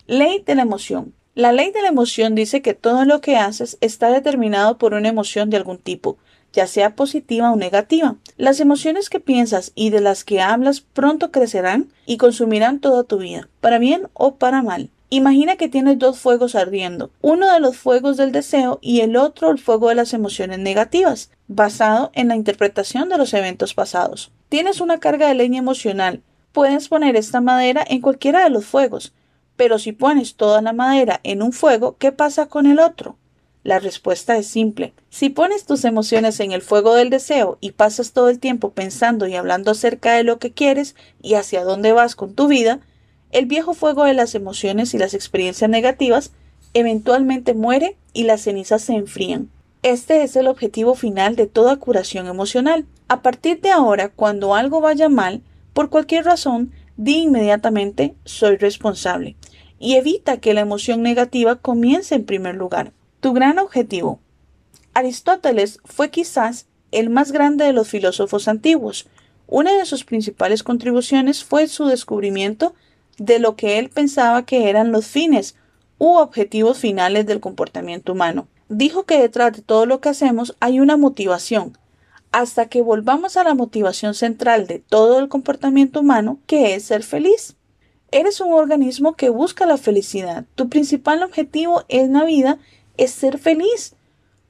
Ley 0.08 0.42
de 0.46 0.56
la 0.56 0.62
emoción. 0.62 1.14
La 1.36 1.52
ley 1.52 1.72
de 1.72 1.82
la 1.82 1.90
emoción 1.90 2.36
dice 2.36 2.62
que 2.62 2.74
todo 2.74 3.06
lo 3.06 3.20
que 3.20 3.38
haces 3.38 3.78
está 3.82 4.10
determinado 4.10 4.78
por 4.78 4.94
una 4.94 5.10
emoción 5.10 5.50
de 5.50 5.58
algún 5.58 5.80
tipo, 5.80 6.18
ya 6.54 6.68
sea 6.68 6.96
positiva 6.96 7.52
o 7.52 7.56
negativa. 7.56 8.16
Las 8.38 8.60
emociones 8.60 9.10
que 9.10 9.20
piensas 9.20 9.72
y 9.76 9.90
de 9.90 10.00
las 10.00 10.24
que 10.24 10.42
hablas 10.42 10.82
pronto 10.82 11.32
crecerán 11.32 11.92
y 12.06 12.18
consumirán 12.18 12.80
toda 12.80 13.04
tu 13.04 13.18
vida, 13.18 13.50
para 13.60 13.80
bien 13.80 14.08
o 14.14 14.36
para 14.36 14.62
mal. 14.62 14.92
Imagina 15.16 15.58
que 15.58 15.70
tienes 15.70 16.00
dos 16.00 16.18
fuegos 16.18 16.56
ardiendo, 16.56 17.12
uno 17.22 17.54
de 17.54 17.60
los 17.60 17.78
fuegos 17.78 18.18
del 18.18 18.32
deseo 18.32 18.80
y 18.82 19.02
el 19.02 19.16
otro 19.16 19.52
el 19.52 19.60
fuego 19.60 19.90
de 19.90 19.94
las 19.94 20.12
emociones 20.12 20.58
negativas, 20.58 21.30
basado 21.48 22.10
en 22.16 22.30
la 22.30 22.36
interpretación 22.36 23.10
de 23.10 23.20
los 23.20 23.36
eventos 23.36 23.76
pasados. 23.76 24.32
Tienes 24.50 24.82
una 24.82 25.00
carga 25.00 25.28
de 25.28 25.36
leña 25.36 25.60
emocional. 25.60 26.24
Puedes 26.52 26.88
poner 26.88 27.16
esta 27.16 27.42
madera 27.42 27.86
en 27.88 28.02
cualquiera 28.02 28.44
de 28.44 28.50
los 28.50 28.66
fuegos, 28.66 29.14
pero 29.56 29.78
si 29.78 29.92
pones 29.92 30.34
toda 30.34 30.64
la 30.64 30.74
madera 30.74 31.20
en 31.22 31.44
un 31.44 31.54
fuego, 31.54 31.96
¿qué 32.00 32.12
pasa 32.12 32.48
con 32.48 32.66
el 32.66 32.80
otro? 32.80 33.16
La 33.62 33.78
respuesta 33.78 34.36
es 34.38 34.48
simple. 34.48 34.96
Si 35.12 35.30
pones 35.30 35.68
tus 35.68 35.86
emociones 35.86 36.40
en 36.40 36.54
el 36.54 36.64
fuego 36.64 36.96
del 36.96 37.12
deseo 37.12 37.60
y 37.62 37.74
pasas 37.74 38.14
todo 38.14 38.30
el 38.30 38.40
tiempo 38.40 38.72
pensando 38.72 39.28
y 39.28 39.36
hablando 39.36 39.70
acerca 39.70 40.14
de 40.14 40.24
lo 40.24 40.40
que 40.40 40.54
quieres 40.54 40.96
y 41.22 41.36
hacia 41.36 41.64
dónde 41.64 41.94
vas 41.94 42.16
con 42.16 42.34
tu 42.34 42.48
vida, 42.48 42.80
el 43.34 43.48
viejo 43.48 43.74
fuego 43.74 44.06
de 44.06 44.14
las 44.14 44.36
emociones 44.36 44.94
y 44.94 45.00
las 45.00 45.16
experiencias 45.16 45.70
negativas 45.70 46.32
eventualmente 46.76 47.54
muere 47.54 47.98
y 48.14 48.24
las 48.24 48.42
cenizas 48.42 48.84
se 48.84 48.94
enfrían. 48.94 49.50
Este 49.82 50.24
es 50.24 50.36
el 50.36 50.48
objetivo 50.48 50.94
final 50.96 51.36
de 51.36 51.48
toda 51.48 51.76
curación 51.78 52.28
emocional. 52.28 52.86
A 53.08 53.22
partir 53.22 53.60
de 53.60 53.72
ahora, 53.72 54.10
cuando 54.10 54.56
algo 54.56 54.82
vaya 54.82 55.10
mal, 55.10 55.42
por 55.74 55.90
cualquier 55.90 56.26
razón, 56.26 56.72
di 56.96 57.24
inmediatamente 57.24 58.14
soy 58.24 58.58
responsable 58.58 59.36
y 59.80 59.96
evita 59.96 60.38
que 60.38 60.54
la 60.54 60.62
emoción 60.62 61.02
negativa 61.02 61.56
comience 61.56 62.16
en 62.16 62.26
primer 62.26 62.56
lugar. 62.56 62.94
Tu 63.20 63.34
gran 63.34 63.58
objetivo. 63.58 64.20
Aristóteles 64.94 65.80
fue 65.84 66.12
quizás 66.12 66.68
el 66.92 67.10
más 67.10 67.32
grande 67.32 67.66
de 67.66 67.74
los 67.74 67.90
filósofos 67.90 68.48
antiguos. 68.48 69.08
Una 69.48 69.74
de 69.76 69.86
sus 69.86 70.04
principales 70.04 70.62
contribuciones 70.62 71.44
fue 71.44 71.68
su 71.68 71.86
descubrimiento 71.86 72.76
de 73.18 73.40
lo 73.40 73.56
que 73.56 73.80
él 73.80 73.90
pensaba 73.90 74.46
que 74.46 74.70
eran 74.70 74.92
los 74.92 75.08
fines 75.08 75.56
u 75.98 76.18
objetivos 76.18 76.80
finales 76.80 77.26
del 77.26 77.40
comportamiento 77.40 78.14
humano. 78.14 78.48
Dijo 78.70 79.04
que 79.04 79.20
detrás 79.20 79.54
de 79.54 79.62
todo 79.62 79.86
lo 79.86 80.02
que 80.02 80.10
hacemos 80.10 80.56
hay 80.60 80.80
una 80.80 80.98
motivación, 80.98 81.78
hasta 82.32 82.68
que 82.68 82.82
volvamos 82.82 83.38
a 83.38 83.44
la 83.44 83.54
motivación 83.54 84.16
central 84.16 84.66
de 84.68 84.80
todo 84.80 85.20
el 85.20 85.30
comportamiento 85.30 86.00
humano, 86.00 86.40
que 86.48 86.74
es 86.74 86.84
ser 86.84 87.04
feliz. 87.04 87.56
Eres 88.12 88.42
un 88.42 88.54
organismo 88.54 89.16
que 89.16 89.30
busca 89.30 89.66
la 89.66 89.78
felicidad. 89.78 90.46
Tu 90.56 90.68
principal 90.68 91.24
objetivo 91.24 91.84
en 91.90 92.14
la 92.14 92.26
vida 92.26 92.58
es 92.98 93.12
ser 93.12 93.38
feliz, 93.38 93.96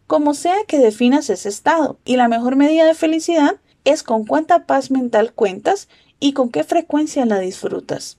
como 0.08 0.34
sea 0.34 0.56
que 0.68 0.80
definas 0.80 1.30
ese 1.30 1.50
estado. 1.50 1.98
Y 2.06 2.16
la 2.16 2.28
mejor 2.28 2.56
medida 2.56 2.86
de 2.86 2.94
felicidad 2.94 3.58
es 3.84 4.04
con 4.04 4.26
cuánta 4.26 4.66
paz 4.66 4.90
mental 4.90 5.34
cuentas 5.34 5.90
y 6.20 6.34
con 6.34 6.50
qué 6.50 6.64
frecuencia 6.64 7.26
la 7.26 7.40
disfrutas. 7.40 8.18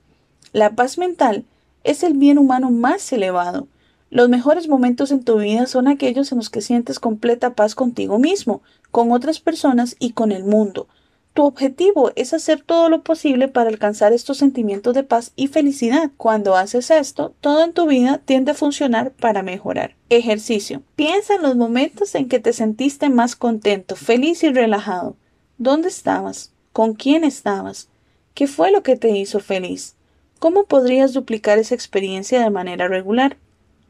La 0.55 0.77
paz 0.77 0.99
mental 0.99 1.45
es 1.83 2.05
el 2.05 2.15
bien 2.15 2.39
humano 2.39 2.71
más 2.71 3.13
elevado. 3.13 3.67
Los 4.09 4.29
mejores 4.29 4.69
momentos 4.69 5.11
en 5.11 5.25
tu 5.25 5.39
vida 5.41 5.67
son 5.67 5.89
aquellos 5.89 6.31
en 6.31 6.39
los 6.39 6.49
que 6.49 6.61
sientes 6.61 7.01
completa 7.01 7.57
paz 7.57 7.75
contigo 7.75 8.21
mismo, 8.21 8.63
con 8.93 9.11
otras 9.11 9.41
personas 9.41 9.97
y 9.99 10.13
con 10.13 10.31
el 10.31 10.45
mundo. 10.45 10.87
Tu 11.33 11.43
objetivo 11.43 12.13
es 12.15 12.33
hacer 12.33 12.63
todo 12.63 12.89
lo 12.89 13.03
posible 13.03 13.49
para 13.49 13.69
alcanzar 13.69 14.13
estos 14.13 14.37
sentimientos 14.37 14.95
de 14.95 15.03
paz 15.03 15.33
y 15.35 15.49
felicidad. 15.49 16.13
Cuando 16.17 16.55
haces 16.55 16.93
esto, 16.93 17.35
todo 17.41 17.65
en 17.65 17.73
tu 17.73 17.89
vida 17.89 18.19
tiende 18.25 18.53
a 18.53 18.55
funcionar 18.55 19.11
para 19.11 19.43
mejorar. 19.43 19.97
Ejercicio. 20.09 20.83
Piensa 20.95 21.35
en 21.35 21.43
los 21.43 21.57
momentos 21.57 22.15
en 22.15 22.29
que 22.29 22.39
te 22.39 22.53
sentiste 22.53 23.09
más 23.09 23.35
contento, 23.35 23.97
feliz 23.97 24.45
y 24.45 24.53
relajado. 24.53 25.17
¿Dónde 25.59 25.89
estabas? 25.89 26.53
¿Con 26.73 26.95
quién 26.95 27.25
estabas? 27.25 27.89
¿Qué 28.35 28.47
fue 28.47 28.71
lo 28.71 28.85
que 28.85 28.95
te 28.95 29.11
hizo 29.19 29.41
feliz? 29.41 29.97
¿Cómo 30.45 30.65
podrías 30.65 31.15
duplicar 31.15 31.59
esa 31.59 31.75
experiencia 31.75 32.39
de 32.39 32.51
manera 32.51 32.87
regular? 32.87 33.39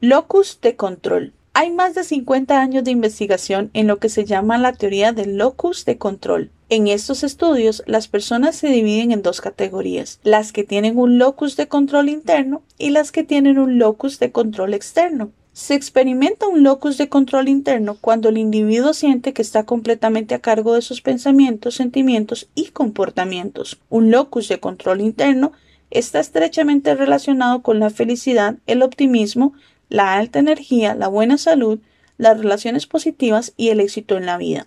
Locus 0.00 0.61
de 0.62 0.76
control. 0.76 1.32
Hay 1.52 1.72
más 1.72 1.96
de 1.96 2.05
50 2.05 2.61
años 2.61 2.84
de 2.84 2.92
investigación 2.92 3.70
en 3.72 3.88
lo 3.88 3.98
que 3.98 4.09
se 4.09 4.24
llama 4.24 4.57
la 4.57 4.72
teoría 4.72 5.11
del 5.11 5.36
locus 5.36 5.84
de 5.84 5.98
control. 5.98 6.52
En 6.68 6.86
estos 6.86 7.24
estudios, 7.24 7.82
las 7.86 8.07
personas 8.07 8.55
se 8.55 8.68
dividen 8.68 9.11
en 9.11 9.22
dos 9.22 9.40
categorías, 9.40 10.20
las 10.22 10.52
que 10.52 10.62
tienen 10.62 10.96
un 10.96 11.18
locus 11.18 11.57
de 11.57 11.66
control 11.66 12.09
interno 12.09 12.62
y 12.78 12.90
las 12.90 13.11
que 13.11 13.24
tienen 13.24 13.59
un 13.59 13.80
locus 13.80 14.20
de 14.20 14.30
control 14.30 14.74
externo. 14.74 15.32
Se 15.55 15.74
experimenta 15.74 16.46
un 16.46 16.62
locus 16.62 16.98
de 16.98 17.09
control 17.09 17.48
interno 17.48 17.96
cuando 18.00 18.28
el 18.28 18.38
individuo 18.38 18.94
siente 18.94 19.32
que 19.32 19.42
está 19.42 19.64
completamente 19.64 20.36
a 20.36 20.40
cargo 20.40 20.74
de 20.74 20.82
sus 20.82 21.00
pensamientos, 21.00 21.74
sentimientos 21.74 22.48
y 22.55 22.66
comportamientos. 22.66 23.80
Un 23.88 24.12
locus 24.12 24.46
de 24.46 24.61
control 24.61 25.00
interno 25.00 25.50
está 25.95 26.20
estrechamente 26.20 26.95
relacionado 26.95 27.62
con 27.62 27.78
la 27.78 27.88
felicidad, 27.88 28.57
el 28.66 28.82
optimismo, 28.82 29.55
la 29.88 30.14
alta 30.14 30.40
energía, 30.40 30.95
la 30.95 31.09
buena 31.09 31.38
salud, 31.38 31.78
las 32.18 32.38
relaciones 32.38 32.86
positivas 32.86 33.55
y 33.57 33.68
el 33.68 33.80
éxito 33.80 34.16
en 34.16 34.26
la 34.26 34.36
vida. 34.36 34.66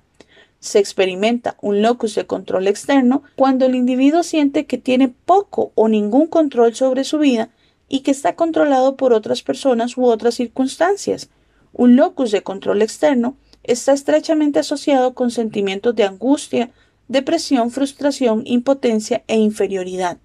Se 0.59 0.80
experimenta 0.80 1.57
un 1.61 1.82
locus 1.82 2.15
de 2.15 2.25
control 2.25 2.67
externo 2.67 3.23
cuando 3.36 3.65
el 3.65 3.75
individuo 3.75 4.23
siente 4.23 4.65
que 4.65 4.78
tiene 4.78 5.09
poco 5.09 5.71
o 5.75 5.88
ningún 5.88 6.28
control 6.28 6.73
sobre 6.75 7.03
su 7.03 7.19
vida 7.19 7.49
y 7.89 7.99
que 7.99 8.11
está 8.11 8.36
controlado 8.36 8.95
por 8.95 9.13
otras 9.13 9.43
personas 9.43 9.97
u 9.97 10.05
otras 10.05 10.36
circunstancias. 10.36 11.30
Un 11.73 11.95
locus 11.95 12.32
de 12.32 12.41
control 12.41 12.82
externo 12.82 13.36
está 13.63 13.91
estrechamente 13.91 14.59
asociado 14.59 15.13
con 15.13 15.30
sentimientos 15.30 15.93
de 15.95 16.03
angustia, 16.03 16.71
depresión, 17.07 17.69
frustración, 17.69 18.43
impotencia 18.45 19.23
e 19.28 19.38
inferioridad. 19.38 20.17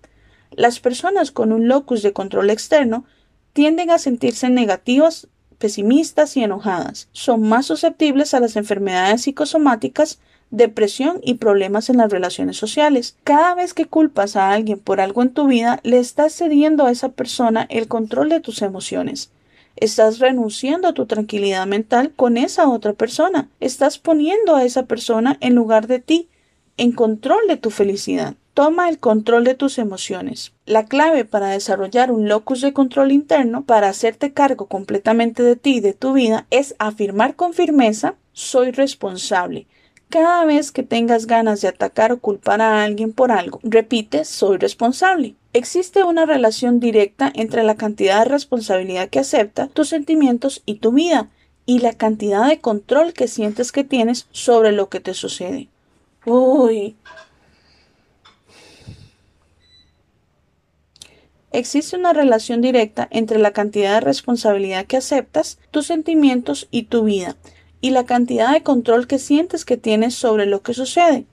Las 0.57 0.81
personas 0.81 1.31
con 1.31 1.53
un 1.53 1.69
locus 1.69 2.03
de 2.03 2.13
control 2.13 2.51
externo 2.51 3.05
tienden 3.53 3.91
a 3.91 3.99
sentirse 3.99 4.49
negativas, 4.51 5.29
pesimistas 5.59 6.37
y 6.37 6.43
enojadas. 6.43 7.09
Son 7.13 7.43
más 7.49 7.67
susceptibles 7.67 8.35
a 8.35 8.41
las 8.41 8.57
enfermedades 8.57 9.23
psicosomáticas, 9.23 10.19
depresión 10.51 11.21
y 11.23 11.35
problemas 11.35 11.89
en 11.89 11.97
las 11.97 12.11
relaciones 12.11 12.57
sociales. 12.57 13.17
Cada 13.25 13.55
vez 13.55 13.73
que 13.73 13.87
culpas 13.87 14.37
a 14.37 14.51
alguien 14.51 14.79
por 14.79 15.01
algo 15.01 15.23
en 15.23 15.33
tu 15.33 15.47
vida, 15.47 15.81
le 15.83 15.99
estás 15.99 16.35
cediendo 16.35 16.85
a 16.85 16.91
esa 16.91 17.11
persona 17.11 17.67
el 17.71 17.89
control 17.89 18.29
de 18.29 18.41
tus 18.41 18.61
emociones. 18.63 19.31
Estás 19.77 20.19
renunciando 20.19 20.89
a 20.89 20.93
tu 20.93 21.07
tranquilidad 21.07 21.67
mental 21.67 22.13
con 22.15 22.37
esa 22.37 22.69
otra 22.69 22.93
persona. 22.93 23.49
Estás 23.61 23.99
poniendo 23.99 24.55
a 24.55 24.65
esa 24.65 24.85
persona 24.85 25.39
en 25.41 25.55
lugar 25.55 25.87
de 25.87 25.99
ti, 25.99 26.29
en 26.77 26.93
control 26.93 27.41
de 27.49 27.57
tu 27.57 27.71
felicidad. 27.71 28.35
Toma 28.55 28.91
el 28.91 28.99
control 28.99 29.45
de 29.45 29.55
tus 29.55 29.79
emociones. 29.79 30.53
La 30.67 30.85
clave 30.85 31.25
para 31.25 31.49
desarrollar 31.49 32.13
un 32.13 32.29
locus 32.29 32.61
de 32.61 32.75
control 32.75 33.11
interno, 33.11 33.65
para 33.65 33.89
hacerte 33.89 34.35
cargo 34.35 34.67
completamente 34.67 35.43
de 35.43 35.57
ti 35.57 35.77
y 35.77 35.81
de 35.81 35.95
tu 35.95 36.13
vida, 36.13 36.47
es 36.51 36.75
afirmar 36.79 37.35
con 37.35 37.55
firmeza 37.55 38.17
soy 38.35 38.71
responsable. 38.71 39.67
Cada 40.11 40.45
vez 40.45 40.71
que 40.71 40.83
tengas 40.83 41.27
ganas 41.27 41.63
de 41.63 41.69
atacar 41.69 42.13
o 42.13 42.21
culpar 42.21 42.61
a 42.61 42.85
alguien 42.85 43.15
por 43.15 43.33
algo, 43.33 43.59
repite 43.63 44.27
soy 44.27 44.59
responsable. 44.59 45.35
Existe 45.55 46.05
una 46.05 46.27
relación 46.27 46.79
directa 46.79 47.33
entre 47.35 47.63
la 47.63 47.77
cantidad 47.77 48.19
de 48.19 48.31
responsabilidad 48.31 49.09
que 49.09 49.21
acepta, 49.21 49.69
tus 49.69 49.89
sentimientos 49.89 50.63
y 50.67 50.75
tu 50.75 50.93
vida, 50.93 51.31
y 51.65 51.79
la 51.79 51.95
cantidad 51.95 52.47
de 52.47 52.61
control 52.61 53.15
que 53.15 53.29
sientes 53.29 53.73
que 53.73 53.85
tienes 53.85 54.27
sobre 54.31 54.73
lo 54.73 54.91
que 54.91 55.01
te 55.01 55.15
sucede. 55.15 55.69
Uy, 56.27 56.97
Existe 61.53 61.97
una 61.97 62.15
relación 62.15 62.63
directa 62.63 63.07
entre 63.11 63.39
la 63.39 63.53
cantidad 63.53 63.95
de 63.95 64.01
responsabilidad 64.01 64.87
que 64.87 64.97
aceptas, 64.97 65.59
tus 65.71 65.87
sentimientos 65.87 66.67
y 66.71 66.85
tu 66.85 67.05
vida, 67.05 67.37
y 67.83 67.91
la 67.91 68.07
cantidad 68.07 68.53
de 68.53 68.63
control 68.63 69.07
que 69.07 69.19
sientes 69.19 69.67
que 69.67 69.77
tienes 69.77 70.15
sobre 70.15 70.47
lo 70.47 70.63
que 70.63 70.73
sucede. 70.73 71.27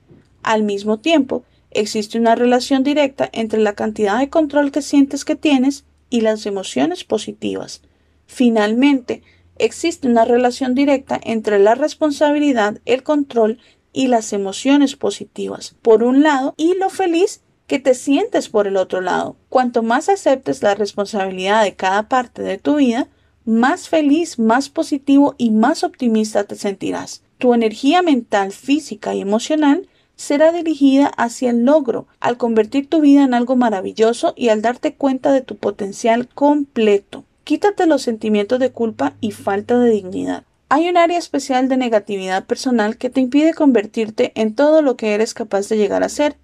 Al 0.44 0.64
mismo 0.64 1.00
tiempo, 1.00 1.44
existe 1.72 2.20
una 2.20 2.36
relación 2.36 2.84
directa 2.84 3.30
entre 3.32 3.62
la 3.62 3.74
cantidad 3.74 4.20
de 4.20 4.30
control 4.30 4.72
que 4.72 4.82
sientes 4.82 5.24
que 5.24 5.38
tienes 5.38 5.86
y 6.10 6.20
las 6.20 6.46
emociones 6.46 7.06
positivas. 7.06 7.82
Finalmente, 8.26 9.24
existe 9.58 10.08
una 10.10 10.26
relación 10.26 10.76
directa 10.76 11.20
entre 11.24 11.60
la 11.60 11.76
responsabilidad, 11.76 12.80
el 12.84 13.04
control 13.04 13.60
y 13.94 14.08
las 14.08 14.34
emociones 14.34 14.98
positivas, 14.98 15.76
por 15.82 16.04
un 16.04 16.24
lado, 16.24 16.56
y 16.58 16.76
lo 16.76 16.90
feliz 16.90 17.42
que 17.70 17.80
te 17.80 17.94
sientes 17.94 18.50
por 18.50 18.66
el 18.66 18.76
otro 18.76 19.00
lado. 19.00 19.38
Cuanto 19.48 19.84
más 19.84 20.10
aceptes 20.10 20.64
la 20.64 20.74
responsabilidad 20.74 21.64
de 21.64 21.76
cada 21.76 22.10
parte 22.10 22.42
de 22.42 22.58
tu 22.58 22.78
vida, 22.78 23.08
más 23.46 23.88
feliz, 23.88 24.40
más 24.40 24.70
positivo 24.70 25.36
y 25.38 25.52
más 25.52 25.84
optimista 25.84 26.44
te 26.46 26.56
sentirás. 26.56 27.22
Tu 27.38 27.54
energía 27.54 28.02
mental, 28.02 28.52
física 28.52 29.14
y 29.14 29.22
emocional 29.22 29.88
será 30.16 30.52
dirigida 30.52 31.08
hacia 31.16 31.52
el 31.52 31.64
logro, 31.64 32.08
al 32.20 32.38
convertir 32.38 32.90
tu 32.90 33.02
vida 33.02 33.24
en 33.24 33.36
algo 33.36 33.56
maravilloso 33.56 34.34
y 34.36 34.50
al 34.50 34.64
darte 34.64 34.96
cuenta 34.96 35.32
de 35.32 35.42
tu 35.42 35.56
potencial 35.56 36.28
completo. 36.28 37.24
Quítate 37.44 37.86
los 37.86 38.02
sentimientos 38.02 38.60
de 38.60 38.72
culpa 38.72 39.14
y 39.22 39.30
falta 39.32 39.78
de 39.78 39.92
dignidad. 39.92 40.44
Hay 40.70 40.90
un 40.90 40.98
área 40.98 41.20
especial 41.20 41.70
de 41.70 41.78
negatividad 41.78 42.46
personal 42.46 42.98
que 42.98 43.12
te 43.12 43.22
impide 43.22 43.54
convertirte 43.54 44.32
en 44.34 44.56
todo 44.56 44.82
lo 44.82 44.98
que 44.98 45.14
eres 45.14 45.36
capaz 45.36 45.70
de 45.70 45.78
llegar 45.78 46.04
a 46.04 46.10
ser 46.10 46.36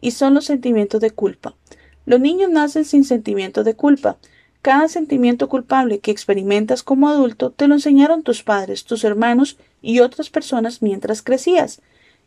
y 0.00 0.12
son 0.12 0.34
los 0.34 0.46
sentimientos 0.46 1.00
de 1.00 1.10
culpa. 1.10 1.54
Los 2.06 2.20
niños 2.20 2.50
nacen 2.50 2.84
sin 2.84 3.04
sentimiento 3.04 3.64
de 3.64 3.74
culpa. 3.74 4.16
Cada 4.62 4.88
sentimiento 4.88 5.48
culpable 5.48 6.00
que 6.00 6.10
experimentas 6.10 6.82
como 6.82 7.08
adulto 7.08 7.50
te 7.50 7.68
lo 7.68 7.74
enseñaron 7.74 8.22
tus 8.22 8.42
padres, 8.42 8.84
tus 8.84 9.04
hermanos 9.04 9.56
y 9.80 10.00
otras 10.00 10.28
personas 10.28 10.82
mientras 10.82 11.22
crecías. 11.22 11.80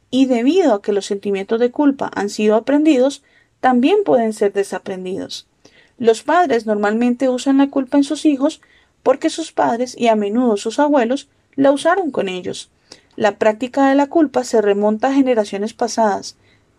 Y 0.09 0.25
debido 0.25 0.73
a 0.73 0.81
que 0.81 0.93
los 0.93 1.05
sentimientos 1.05 1.59
de 1.59 1.71
culpa 1.71 2.11
han 2.15 2.29
sido 2.29 2.55
aprendidos, 2.55 3.23
también 3.59 4.03
pueden 4.03 4.33
ser 4.33 4.53
desaprendidos. 4.53 5.47
Los 5.97 6.23
padres 6.23 6.65
normalmente 6.65 7.29
usan 7.29 7.57
la 7.57 7.69
culpa 7.69 7.97
en 7.97 8.03
sus 8.03 8.25
hijos 8.25 8.61
porque 9.03 9.29
sus 9.29 9.51
padres 9.51 9.95
y 9.97 10.07
a 10.07 10.15
menudo 10.15 10.57
sus 10.57 10.79
abuelos 10.79 11.27
la 11.55 11.71
usaron 11.71 12.11
con 12.11 12.29
ellos. 12.29 12.69
La 13.15 13.37
práctica 13.37 13.89
de 13.89 13.95
la 13.95 14.07
culpa 14.07 14.43
se 14.43 14.61
remonta 14.61 15.09
a 15.09 15.13
generaciones 15.13 15.73
pasadas 15.73 16.35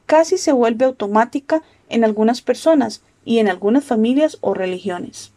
casi 0.07 0.39
se 0.39 0.53
vuelve 0.53 0.85
automática 0.85 1.63
en 1.89 2.05
algunas 2.05 2.43
personas 2.43 3.03
y 3.25 3.39
en 3.39 3.49
algunas 3.49 3.85
familias 3.85 4.39
o 4.41 4.55
religiones. 4.55 5.33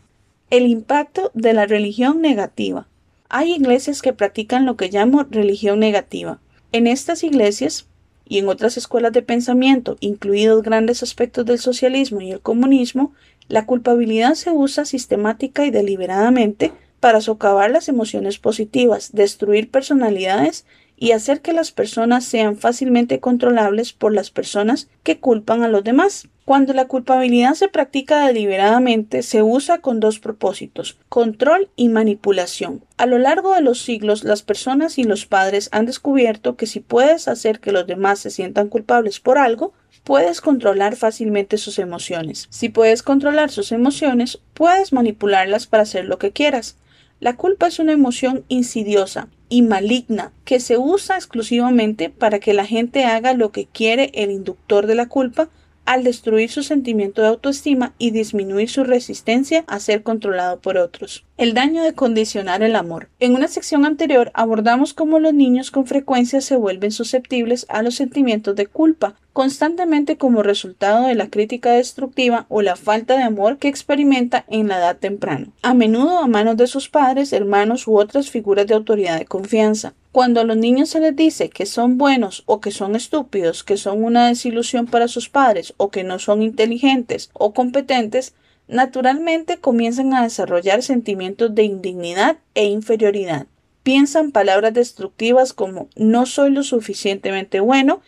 El 0.49 0.65
impacto 0.65 1.31
de 1.33 1.53
la 1.53 1.65
religión 1.65 2.21
negativa. 2.21 2.87
Hay 3.29 3.53
iglesias 3.53 4.01
que 4.01 4.13
practican 4.13 4.65
lo 4.65 4.77
que 4.77 4.89
llamo 4.89 5.25
religión 5.29 5.79
negativa. 5.79 6.39
En 6.71 6.87
estas 6.87 7.23
iglesias 7.23 7.85
y 8.25 8.39
en 8.39 8.47
otras 8.49 8.77
escuelas 8.77 9.13
de 9.13 9.21
pensamiento, 9.21 9.97
incluidos 9.99 10.63
grandes 10.63 11.03
aspectos 11.03 11.45
del 11.45 11.59
socialismo 11.59 12.21
y 12.21 12.31
el 12.31 12.41
comunismo, 12.41 13.13
la 13.47 13.65
culpabilidad 13.65 14.35
se 14.35 14.51
usa 14.51 14.85
sistemática 14.85 15.65
y 15.65 15.71
deliberadamente 15.71 16.73
para 16.99 17.21
socavar 17.21 17.71
las 17.71 17.89
emociones 17.89 18.39
positivas, 18.39 19.11
destruir 19.13 19.69
personalidades 19.69 20.65
y 20.97 21.11
hacer 21.11 21.41
que 21.41 21.53
las 21.53 21.71
personas 21.71 22.25
sean 22.25 22.57
fácilmente 22.57 23.19
controlables 23.19 23.93
por 23.93 24.13
las 24.13 24.31
personas 24.31 24.89
que 25.03 25.19
culpan 25.19 25.63
a 25.63 25.69
los 25.69 25.83
demás. 25.83 26.27
Cuando 26.43 26.73
la 26.73 26.87
culpabilidad 26.87 27.53
se 27.53 27.67
practica 27.67 28.25
deliberadamente, 28.25 29.21
se 29.21 29.43
usa 29.43 29.79
con 29.79 29.99
dos 29.99 30.19
propósitos, 30.19 30.97
control 31.09 31.69
y 31.75 31.89
manipulación. 31.89 32.83
A 32.97 33.05
lo 33.05 33.19
largo 33.19 33.53
de 33.53 33.61
los 33.61 33.81
siglos, 33.81 34.23
las 34.23 34.41
personas 34.41 34.97
y 34.97 35.03
los 35.03 35.25
padres 35.25 35.69
han 35.71 35.85
descubierto 35.85 36.55
que 36.55 36.65
si 36.65 36.79
puedes 36.79 37.27
hacer 37.27 37.59
que 37.59 37.73
los 37.73 37.85
demás 37.85 38.19
se 38.19 38.31
sientan 38.31 38.69
culpables 38.69 39.19
por 39.19 39.37
algo, 39.37 39.73
puedes 40.05 40.39
controlar 40.39 40.95
fácilmente 40.95 41.57
sus 41.57 41.79
emociones. 41.79 42.47
Si 42.49 42.69
puedes 42.69 43.03
controlar 43.03 43.51
sus 43.51 43.73
emociones, 43.73 44.39
puedes 44.53 44.93
manipularlas 44.93 45.67
para 45.67 45.83
hacer 45.83 46.05
lo 46.05 46.17
que 46.17 46.31
quieras. 46.31 46.77
La 47.19 47.35
culpa 47.35 47.67
es 47.67 47.79
una 47.79 47.93
emoción 47.93 48.43
insidiosa 48.47 49.27
y 49.49 49.63
maligna 49.63 50.31
que 50.45 50.59
se 50.59 50.77
usa 50.77 51.15
exclusivamente 51.15 52.09
para 52.09 52.39
que 52.39 52.53
la 52.53 52.65
gente 52.65 53.05
haga 53.05 53.33
lo 53.33 53.51
que 53.51 53.65
quiere 53.65 54.11
el 54.13 54.29
inductor 54.29 54.85
de 54.85 54.95
la 54.95 55.07
culpa 55.07 55.49
al 55.85 56.03
destruir 56.03 56.51
su 56.51 56.63
sentimiento 56.63 57.21
de 57.21 57.29
autoestima 57.29 57.93
y 57.97 58.11
disminuir 58.11 58.69
su 58.69 58.83
resistencia 58.83 59.63
a 59.67 59.79
ser 59.79 60.03
controlado 60.03 60.59
por 60.59 60.77
otros. 60.77 61.26
El 61.37 61.53
daño 61.53 61.83
de 61.83 61.93
condicionar 61.93 62.63
el 62.63 62.75
amor. 62.75 63.09
En 63.19 63.35
una 63.35 63.47
sección 63.47 63.85
anterior 63.85 64.31
abordamos 64.33 64.95
cómo 64.95 65.19
los 65.19 65.35
niños 65.35 65.69
con 65.69 65.85
frecuencia 65.85 66.41
se 66.41 66.55
vuelven 66.55 66.89
susceptibles 66.89 67.67
a 67.69 67.83
los 67.83 67.93
sentimientos 67.93 68.55
de 68.55 68.65
culpa, 68.65 69.13
constantemente 69.33 70.17
como 70.17 70.41
resultado 70.41 71.05
de 71.05 71.13
la 71.13 71.29
crítica 71.29 71.73
destructiva 71.73 72.47
o 72.49 72.63
la 72.63 72.75
falta 72.75 73.15
de 73.15 73.21
amor 73.21 73.59
que 73.59 73.67
experimenta 73.67 74.45
en 74.47 74.67
la 74.67 74.79
edad 74.79 74.97
temprana, 74.97 75.49
a 75.61 75.75
menudo 75.75 76.17
a 76.17 76.25
manos 76.25 76.57
de 76.57 76.65
sus 76.65 76.89
padres, 76.89 77.31
hermanos 77.31 77.87
u 77.87 77.99
otras 77.99 78.31
figuras 78.31 78.65
de 78.65 78.73
autoridad 78.73 79.19
de 79.19 79.25
confianza. 79.25 79.93
Cuando 80.11 80.41
a 80.41 80.43
los 80.43 80.57
niños 80.57 80.89
se 80.89 81.01
les 81.01 81.15
dice 81.15 81.51
que 81.51 81.67
son 81.67 81.99
buenos 81.99 82.41
o 82.47 82.61
que 82.61 82.71
son 82.71 82.95
estúpidos, 82.95 83.63
que 83.63 83.77
son 83.77 84.03
una 84.03 84.27
desilusión 84.29 84.87
para 84.87 85.07
sus 85.07 85.29
padres 85.29 85.75
o 85.77 85.89
que 85.89 86.03
no 86.03 86.17
son 86.17 86.41
inteligentes 86.41 87.29
o 87.33 87.53
competentes, 87.53 88.33
naturalmente 88.67 89.57
comienzan 89.57 90.13
a 90.13 90.23
desarrollar 90.23 90.83
sentimientos 90.83 91.53
de 91.55 91.63
indignidad 91.63 92.37
e 92.53 92.65
inferioridad. 92.65 93.47
Piensan 93.83 94.31
palabras 94.31 94.73
destructivas 94.73 95.53
como 95.53 95.87
no 95.95 96.25
soy 96.25 96.51
lo 96.51 96.63
suficientemente 96.63 97.59
bueno 97.61 98.01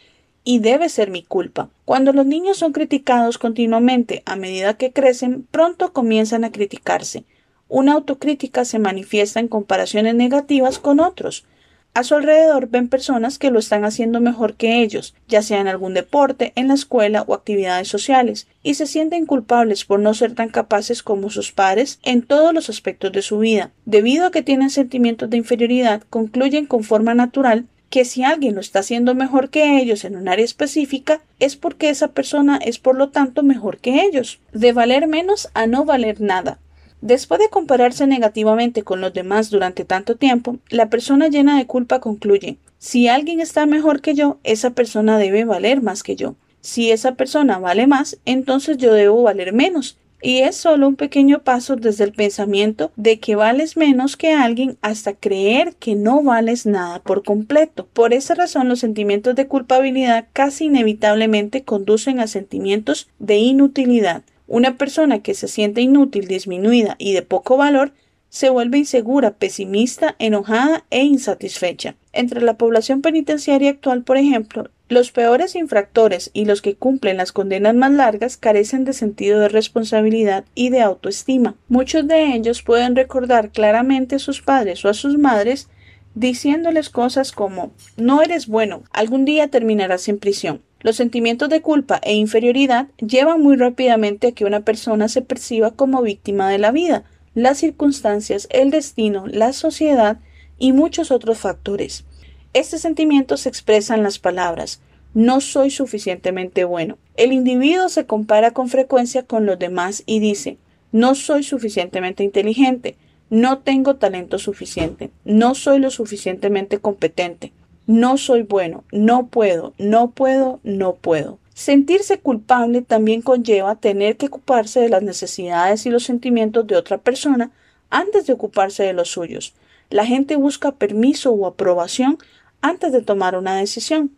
y 0.44 0.60
debe 0.60 0.90
ser 0.90 1.10
mi 1.10 1.24
culpa. 1.24 1.70
Cuando 1.86 2.12
los 2.12 2.26
niños 2.26 2.58
son 2.58 2.74
criticados 2.74 3.38
continuamente 3.38 4.24
a 4.26 4.36
medida 4.36 4.76
que 4.76 4.92
crecen, 4.92 5.48
pronto 5.50 5.94
comienzan 5.94 6.44
a 6.44 6.52
criticarse. 6.52 7.24
Una 7.68 7.94
autocrítica 7.94 8.66
se 8.66 8.80
manifiesta 8.80 9.40
en 9.40 9.48
comparaciones 9.48 10.16
negativas 10.16 10.80
con 10.80 11.00
otros. 11.00 11.46
A 11.94 12.04
su 12.04 12.16
alrededor 12.16 12.70
ven 12.70 12.88
personas 12.88 13.40
que 13.40 13.52
lo 13.52 13.60
están 13.60 13.84
haciendo 13.84 14.22
mejor 14.22 14.54
que 14.54 14.82
ellos, 14.82 15.16
ya 15.28 15.42
sea 15.42 15.60
en 15.60 15.68
algún 15.68 15.94
deporte, 15.94 16.54
en 16.56 16.68
la 16.68 16.76
escuela 16.76 17.24
o 17.28 17.34
actividades 17.34 17.88
sociales, 17.88 18.48
y 18.64 18.76
se 18.76 18.86
sienten 18.86 19.26
culpables 19.26 19.86
por 19.86 20.00
no 20.00 20.14
ser 20.14 20.36
tan 20.36 20.50
capaces 20.50 21.04
como 21.04 21.30
sus 21.30 21.52
padres 21.52 22.00
en 22.04 22.22
todos 22.22 22.54
los 22.54 22.70
aspectos 22.70 23.12
de 23.12 23.22
su 23.22 23.40
vida. 23.40 23.72
Debido 23.86 24.28
a 24.28 24.32
que 24.32 24.44
tienen 24.44 24.70
sentimientos 24.70 25.30
de 25.30 25.38
inferioridad, 25.38 26.04
concluyen 26.10 26.68
con 26.68 26.84
forma 26.84 27.16
natural 27.16 27.66
que 27.90 28.06
si 28.06 28.24
alguien 28.24 28.56
lo 28.56 28.62
está 28.62 28.80
haciendo 28.80 29.16
mejor 29.16 29.50
que 29.50 29.80
ellos 29.80 30.06
en 30.06 30.16
un 30.16 30.28
área 30.28 30.46
específica, 30.46 31.22
es 31.40 31.56
porque 31.56 31.90
esa 31.90 32.10
persona 32.10 32.60
es 32.64 32.78
por 32.78 32.96
lo 32.96 33.10
tanto 33.10 33.44
mejor 33.44 33.80
que 33.80 34.04
ellos. 34.04 34.40
De 34.54 34.74
valer 34.74 35.08
menos 35.08 35.50
a 35.54 35.66
no 35.66 35.86
valer 35.86 36.22
nada. 36.22 36.60
Después 37.02 37.40
de 37.40 37.50
compararse 37.50 38.08
negativamente 38.08 38.84
con 38.84 39.02
los 39.02 39.14
demás 39.14 39.50
durante 39.50 39.86
tanto 39.86 40.16
tiempo, 40.16 40.58
la 40.70 40.90
persona 40.90 41.28
llena 41.28 41.58
de 41.58 41.66
culpa 41.66 42.00
concluye 42.00 42.58
si 42.82 43.10
alguien 43.10 43.42
está 43.42 43.66
mejor 43.66 44.02
que 44.02 44.16
yo, 44.16 44.40
esa 44.46 44.70
persona 44.70 45.18
debe 45.18 45.44
valer 45.44 45.82
más 45.82 46.02
que 46.02 46.16
yo. 46.16 46.36
Si 46.62 46.92
esa 46.92 47.16
persona 47.16 47.60
vale 47.60 47.88
más, 47.88 48.18
entonces 48.24 48.78
yo 48.78 48.94
debo 48.94 49.22
valer 49.24 49.52
menos. 49.52 49.98
Y 50.22 50.40
es 50.40 50.56
solo 50.56 50.88
un 50.88 50.96
pequeño 50.96 51.40
paso 51.40 51.76
desde 51.76 52.06
el 52.06 52.14
pensamiento 52.14 52.92
de 52.96 53.20
que 53.20 53.36
vales 53.36 53.76
menos 53.76 54.16
que 54.16 54.34
alguien 54.34 54.78
hasta 54.82 55.14
creer 55.14 55.76
que 55.76 55.96
no 55.96 56.24
vales 56.24 56.66
nada 56.66 57.00
por 57.00 57.24
completo. 57.24 57.88
Por 57.92 58.14
esa 58.14 58.34
razón 58.34 58.70
los 58.70 58.80
sentimientos 58.80 59.36
de 59.36 59.48
culpabilidad 59.48 60.28
casi 60.32 60.66
inevitablemente 60.66 61.64
conducen 61.64 62.20
a 62.20 62.28
sentimientos 62.28 63.10
de 63.20 63.38
inutilidad. 63.38 64.24
Una 64.50 64.78
persona 64.78 65.22
que 65.22 65.36
se 65.36 65.48
siente 65.48 65.80
inútil, 65.82 66.28
disminuida 66.28 66.96
y 66.98 67.14
de 67.14 67.22
poco 67.22 67.56
valor 67.56 67.94
se 68.30 68.50
vuelve 68.50 68.80
insegura, 68.80 69.36
pesimista, 69.36 70.16
enojada 70.18 70.86
e 70.90 71.04
insatisfecha. 71.04 71.96
Entre 72.14 72.42
la 72.42 72.58
población 72.58 73.04
penitenciaria 73.04 73.70
actual, 73.70 74.04
por 74.04 74.18
ejemplo, 74.18 74.72
los 74.88 75.12
peores 75.12 75.56
infractores 75.56 76.32
y 76.34 76.46
los 76.46 76.64
que 76.64 76.74
cumplen 76.74 77.18
las 77.18 77.32
condenas 77.32 77.76
más 77.76 77.92
largas 77.92 78.38
carecen 78.38 78.86
de 78.86 78.94
sentido 78.94 79.40
de 79.40 79.50
responsabilidad 79.50 80.46
y 80.56 80.70
de 80.70 80.82
autoestima. 80.82 81.56
Muchos 81.68 82.08
de 82.08 82.34
ellos 82.34 82.64
pueden 82.64 82.96
recordar 82.96 83.52
claramente 83.52 84.16
a 84.16 84.20
sus 84.20 84.42
padres 84.42 84.84
o 84.84 84.90
a 84.90 84.96
sus 84.96 85.20
madres 85.20 85.70
diciéndoles 86.16 86.90
cosas 86.90 87.32
como 87.34 87.72
no 87.98 88.24
eres 88.24 88.48
bueno, 88.48 88.82
algún 88.94 89.26
día 89.26 89.50
terminarás 89.50 90.10
en 90.10 90.18
prisión. 90.18 90.64
Los 90.82 90.96
sentimientos 90.96 91.50
de 91.50 91.62
culpa 91.62 92.00
e 92.04 92.14
inferioridad 92.14 92.88
llevan 92.98 93.42
muy 93.42 93.56
rápidamente 93.56 94.28
a 94.28 94.32
que 94.32 94.46
una 94.46 94.62
persona 94.62 95.08
se 95.10 95.22
perciba 95.22 95.72
como 95.72 96.02
víctima 96.02 96.50
de 96.50 96.58
la 96.58 96.72
vida, 96.72 97.04
las 97.36 97.58
circunstancias, 97.58 98.48
el 98.52 98.72
destino, 98.72 99.26
la 99.28 99.54
sociedad 99.54 100.20
y 100.58 100.74
muchos 100.74 101.12
otros 101.12 101.38
factores. 101.40 102.06
Este 102.54 102.78
sentimiento 102.78 103.38
se 103.38 103.50
expresa 103.50 103.96
en 103.96 104.04
las 104.04 104.20
palabras 104.20 104.82
no 105.14 105.42
soy 105.42 105.72
suficientemente 105.72 106.64
bueno. 106.66 106.98
El 107.18 107.34
individuo 107.34 107.90
se 107.90 108.06
compara 108.06 108.52
con 108.52 108.70
frecuencia 108.70 109.24
con 109.24 109.46
los 109.46 109.58
demás 109.58 110.04
y 110.06 110.20
dice 110.20 110.58
no 110.92 111.14
soy 111.14 111.44
suficientemente 111.44 112.24
inteligente, 112.24 112.96
no 113.30 113.60
tengo 113.60 113.98
talento 113.98 114.40
suficiente, 114.40 115.12
no 115.24 115.54
soy 115.54 115.78
lo 115.80 115.92
suficientemente 115.92 116.80
competente, 116.80 117.52
no 117.90 118.20
soy 118.20 118.44
bueno, 118.44 118.84
no 118.92 119.30
puedo, 119.30 119.74
no 119.80 120.12
puedo, 120.12 120.60
no 120.62 120.98
puedo. 120.98 121.40
Sentirse 121.56 122.20
culpable 122.20 122.84
también 122.84 123.24
conlleva 123.24 123.78
tener 123.78 124.16
que 124.16 124.28
ocuparse 124.28 124.80
de 124.80 124.90
las 124.90 125.02
necesidades 125.02 125.88
y 125.88 125.90
los 125.90 126.04
sentimientos 126.04 126.68
de 126.68 126.76
otra 126.76 127.00
persona 127.00 127.50
antes 127.90 128.28
de 128.28 128.34
ocuparse 128.34 128.84
de 128.84 128.94
los 128.94 129.10
suyos. 129.10 129.56
La 129.90 130.06
gente 130.06 130.36
busca 130.36 130.74
permiso 130.74 131.32
o 131.32 131.48
aprobación 131.48 132.20
antes 132.62 132.92
de 132.92 133.02
tomar 133.02 133.36
una 133.36 133.56
decisión. 133.56 134.12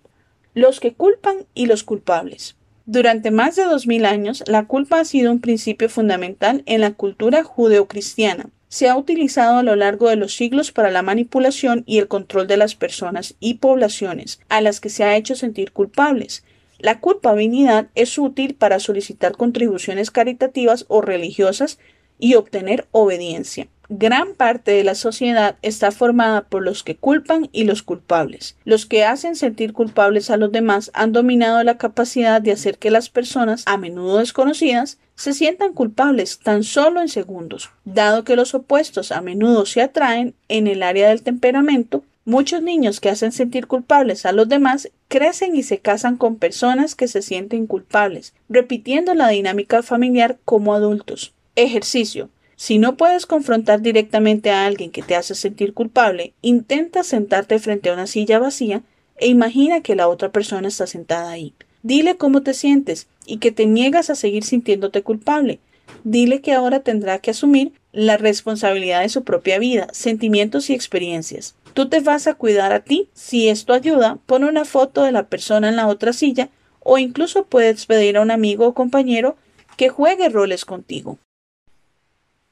Los 0.53 0.82
que 0.82 0.93
culpan 0.93 1.38
y 1.53 1.67
los 1.67 1.86
culpables. 1.86 2.57
Durante 2.86 3.32
más 3.32 3.55
de 3.55 3.63
dos 3.63 3.88
mil 3.88 4.03
años, 4.03 4.43
la 4.47 4.65
culpa 4.65 4.99
ha 4.99 5.05
sido 5.05 5.32
un 5.32 5.39
principio 5.39 5.88
fundamental 5.88 6.61
en 6.65 6.82
la 6.82 6.91
cultura 6.91 7.45
judeocristiana 7.45 8.49
se 8.72 8.88
ha 8.88 8.95
utilizado 8.95 9.57
a 9.57 9.63
lo 9.63 9.76
largo 9.76 10.07
de 10.07 10.15
los 10.15 10.34
siglos 10.34 10.72
para 10.72 10.91
la 10.91 11.01
manipulación 11.01 11.84
y 11.86 11.97
el 11.97 12.07
control 12.07 12.47
de 12.47 12.55
las 12.55 12.74
personas 12.74 13.36
y 13.41 13.55
poblaciones 13.55 14.39
a 14.47 14.61
las 14.61 14.80
que 14.80 14.89
se 14.89 15.03
ha 15.03 15.17
hecho 15.17 15.36
sentir 15.36 15.74
culpables. 15.74 16.45
La 16.80 17.01
culpabilidad 17.01 17.89
es 17.95 18.17
útil 18.17 18.55
para 18.55 18.80
solicitar 18.80 19.34
contribuciones 19.34 20.09
caritativas 20.09 20.86
o 20.88 21.01
religiosas 21.01 21.80
y 22.17 22.36
obtener 22.36 22.88
obediencia. 22.91 23.67
Gran 23.93 24.35
parte 24.35 24.71
de 24.71 24.85
la 24.85 24.95
sociedad 24.95 25.57
está 25.61 25.91
formada 25.91 26.43
por 26.43 26.63
los 26.63 26.81
que 26.81 26.95
culpan 26.95 27.49
y 27.51 27.65
los 27.65 27.83
culpables. 27.83 28.55
Los 28.63 28.85
que 28.85 29.03
hacen 29.03 29.35
sentir 29.35 29.73
culpables 29.73 30.29
a 30.29 30.37
los 30.37 30.53
demás 30.53 30.91
han 30.93 31.11
dominado 31.11 31.61
la 31.65 31.77
capacidad 31.77 32.41
de 32.41 32.53
hacer 32.53 32.77
que 32.77 32.89
las 32.89 33.09
personas, 33.09 33.63
a 33.65 33.75
menudo 33.75 34.19
desconocidas, 34.19 34.97
se 35.15 35.33
sientan 35.33 35.73
culpables 35.73 36.39
tan 36.39 36.63
solo 36.63 37.01
en 37.01 37.09
segundos. 37.09 37.69
Dado 37.83 38.23
que 38.23 38.37
los 38.37 38.55
opuestos 38.55 39.11
a 39.11 39.19
menudo 39.19 39.65
se 39.65 39.81
atraen 39.81 40.35
en 40.47 40.67
el 40.67 40.83
área 40.83 41.09
del 41.09 41.21
temperamento, 41.21 42.05
muchos 42.23 42.61
niños 42.61 43.01
que 43.01 43.09
hacen 43.09 43.33
sentir 43.33 43.67
culpables 43.67 44.25
a 44.25 44.31
los 44.31 44.47
demás 44.47 44.89
crecen 45.09 45.53
y 45.53 45.63
se 45.63 45.79
casan 45.79 46.15
con 46.15 46.37
personas 46.37 46.95
que 46.95 47.09
se 47.09 47.21
sienten 47.21 47.67
culpables, 47.67 48.35
repitiendo 48.47 49.15
la 49.15 49.27
dinámica 49.27 49.83
familiar 49.83 50.37
como 50.45 50.75
adultos. 50.75 51.33
Ejercicio. 51.57 52.29
Si 52.62 52.78
no 52.78 52.95
puedes 52.95 53.26
confrontar 53.26 53.82
directamente 53.82 54.51
a 54.51 54.68
alguien 54.68 54.91
que 54.91 55.01
te 55.01 55.16
hace 55.16 55.34
sentir 55.34 55.74
culpable, 55.74 56.36
intenta 56.43 57.03
sentarte 57.03 57.57
frente 57.57 57.89
a 57.89 57.93
una 57.93 58.05
silla 58.05 58.38
vacía 58.38 58.84
e 59.18 59.30
imagina 59.30 59.82
que 59.82 59.95
la 59.95 60.07
otra 60.07 60.32
persona 60.32 60.68
está 60.68 60.86
sentada 60.86 61.32
ahí. 61.32 61.55
Dile 61.82 62.18
cómo 62.18 62.43
te 62.43 62.53
sientes 62.53 63.07
y 63.26 63.38
que 63.38 63.51
te 63.51 63.66
niegas 63.66 64.12
a 64.12 64.16
seguir 64.16 64.43
sintiéndote 64.43 65.01
culpable. 65.01 65.57
Dile 66.03 66.41
que 66.41 66.53
ahora 66.53 66.82
tendrá 66.82 67.18
que 67.18 67.32
asumir 67.32 67.74
la 67.93 68.18
responsabilidad 68.18 69.01
de 69.01 69.09
su 69.09 69.24
propia 69.24 69.57
vida, 69.57 69.88
sentimientos 69.91 70.70
y 70.70 70.76
experiencias. 70.76 71.55
Tú 71.74 71.89
te 71.89 71.99
vas 71.99 72.28
a 72.28 72.36
cuidar 72.36 72.74
a 72.74 72.82
ti. 72.82 73.09
Si 73.16 73.49
esto 73.49 73.74
ayuda, 73.74 74.20
pon 74.28 74.43
una 74.43 74.66
foto 74.66 75.01
de 75.01 75.12
la 75.12 75.24
persona 75.24 75.68
en 75.68 75.78
la 75.78 75.88
otra 75.88 76.14
silla 76.14 76.49
o 76.80 76.99
incluso 76.99 77.47
puedes 77.47 77.88
pedir 77.88 78.18
a 78.18 78.22
un 78.22 78.30
amigo 78.30 78.68
o 78.68 78.76
compañero 78.76 79.36
que 79.78 79.89
juegue 79.89 80.30
roles 80.30 80.64
contigo. 80.64 81.18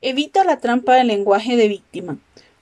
Evita 0.01 0.45
la 0.45 0.59
trampa 0.59 0.95
del 0.95 1.07
lenguaje 1.07 1.57
de 1.57 1.67
víctima. 1.67 2.17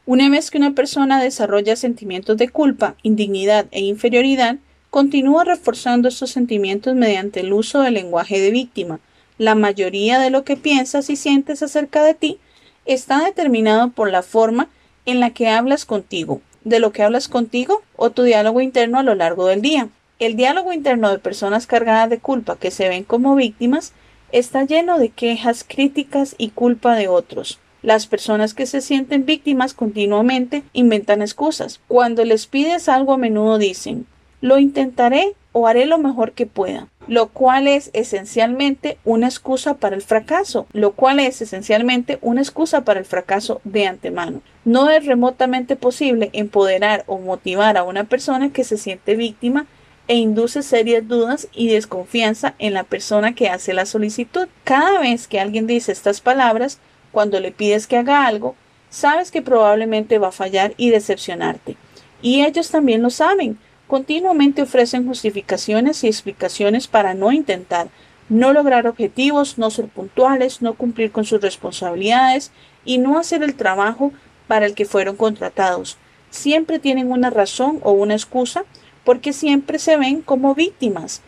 Una 0.07 0.27
vez 0.27 0.49
que 0.49 0.57
una 0.57 0.73
persona 0.73 1.21
desarrolla 1.21 1.75
sentimientos 1.75 2.35
de 2.37 2.49
culpa, 2.49 2.95
indignidad 3.03 3.67
e 3.69 3.81
inferioridad, 3.81 4.55
continúa 4.89 5.43
reforzando 5.43 6.07
estos 6.07 6.31
sentimientos 6.31 6.95
mediante 6.95 7.41
el 7.41 7.53
uso 7.53 7.81
del 7.81 7.93
lenguaje 7.93 8.39
de 8.39 8.49
víctima. 8.49 8.99
La 9.37 9.53
mayoría 9.53 10.17
de 10.17 10.31
lo 10.31 10.43
que 10.43 10.57
piensas 10.57 11.11
y 11.11 11.15
sientes 11.15 11.61
acerca 11.61 12.03
de 12.03 12.15
ti 12.15 12.39
está 12.85 13.23
determinado 13.23 13.91
por 13.91 14.09
la 14.09 14.23
forma 14.23 14.67
en 15.05 15.19
la 15.19 15.29
que 15.29 15.47
hablas 15.47 15.85
contigo, 15.85 16.41
de 16.63 16.79
lo 16.79 16.91
que 16.91 17.03
hablas 17.03 17.27
contigo 17.27 17.83
o 17.97 18.09
tu 18.09 18.23
diálogo 18.23 18.61
interno 18.61 18.97
a 18.97 19.03
lo 19.03 19.13
largo 19.13 19.45
del 19.45 19.61
día. 19.61 19.89
El 20.17 20.37
diálogo 20.37 20.73
interno 20.73 21.11
de 21.11 21.19
personas 21.19 21.67
cargadas 21.67 22.09
de 22.09 22.17
culpa 22.17 22.57
que 22.57 22.71
se 22.71 22.89
ven 22.89 23.03
como 23.03 23.35
víctimas 23.35 23.93
está 24.31 24.63
lleno 24.63 24.99
de 24.99 25.09
quejas, 25.09 25.63
críticas 25.67 26.35
y 26.37 26.49
culpa 26.49 26.95
de 26.95 27.07
otros. 27.07 27.59
Las 27.81 28.07
personas 28.07 28.53
que 28.53 28.65
se 28.65 28.81
sienten 28.81 29.25
víctimas 29.25 29.73
continuamente 29.73 30.63
inventan 30.73 31.21
excusas. 31.21 31.79
Cuando 31.87 32.25
les 32.25 32.47
pides 32.47 32.89
algo 32.89 33.13
a 33.13 33.17
menudo 33.17 33.57
dicen 33.57 34.07
lo 34.41 34.59
intentaré 34.59 35.35
o 35.51 35.67
haré 35.67 35.87
lo 35.87 35.97
mejor 35.97 36.33
que 36.33 36.45
pueda, 36.45 36.87
lo 37.07 37.29
cual 37.29 37.67
es 37.67 37.89
esencialmente 37.93 38.99
una 39.03 39.25
excusa 39.27 39.75
para 39.75 39.95
el 39.95 40.03
fracaso, 40.03 40.67
lo 40.73 40.91
cual 40.91 41.19
es 41.19 41.41
esencialmente 41.41 42.19
una 42.21 42.41
excusa 42.41 42.81
para 42.81 42.99
el 42.99 43.05
fracaso 43.05 43.61
de 43.63 43.87
antemano. 43.87 44.41
No 44.65 44.89
es 44.89 45.05
remotamente 45.05 45.75
posible 45.75 46.29
empoderar 46.33 47.03
o 47.07 47.17
motivar 47.17 47.77
a 47.77 47.83
una 47.83 48.03
persona 48.03 48.51
que 48.51 48.63
se 48.63 48.77
siente 48.77 49.15
víctima 49.15 49.65
e 50.07 50.15
induce 50.15 50.63
serias 50.63 51.07
dudas 51.07 51.47
y 51.53 51.67
desconfianza 51.67 52.55
en 52.59 52.73
la 52.73 52.83
persona 52.83 53.35
que 53.35 53.49
hace 53.49 53.73
la 53.73 53.85
solicitud. 53.85 54.47
Cada 54.63 54.99
vez 54.99 55.27
que 55.27 55.39
alguien 55.39 55.67
dice 55.67 55.91
estas 55.91 56.21
palabras, 56.21 56.79
cuando 57.11 57.39
le 57.39 57.51
pides 57.51 57.87
que 57.87 57.97
haga 57.97 58.25
algo, 58.25 58.55
sabes 58.89 59.31
que 59.31 59.41
probablemente 59.41 60.17
va 60.17 60.29
a 60.29 60.31
fallar 60.31 60.73
y 60.77 60.89
decepcionarte. 60.89 61.77
Y 62.21 62.45
ellos 62.45 62.69
también 62.69 63.01
lo 63.01 63.09
saben. 63.09 63.57
Continuamente 63.87 64.61
ofrecen 64.61 65.07
justificaciones 65.07 66.03
y 66.03 66.07
explicaciones 66.07 66.87
para 66.87 67.13
no 67.13 67.31
intentar, 67.31 67.87
no 68.29 68.51
lograr 68.51 68.87
objetivos, 68.87 69.57
no 69.57 69.71
ser 69.71 69.87
puntuales, 69.87 70.61
no 70.61 70.73
cumplir 70.73 71.11
con 71.11 71.25
sus 71.25 71.41
responsabilidades 71.41 72.51
y 72.83 72.97
no 72.97 73.17
hacer 73.17 73.43
el 73.43 73.55
trabajo 73.55 74.11
para 74.47 74.65
el 74.65 74.73
que 74.73 74.85
fueron 74.85 75.15
contratados. 75.15 75.97
Siempre 76.29 76.79
tienen 76.79 77.11
una 77.11 77.29
razón 77.29 77.79
o 77.83 77.91
una 77.91 78.13
excusa 78.13 78.65
porque 79.07 79.31
siempre 79.31 79.79
se 79.79 79.95
ven 79.95 80.21
como 80.21 80.53
víctimas. 80.53 81.21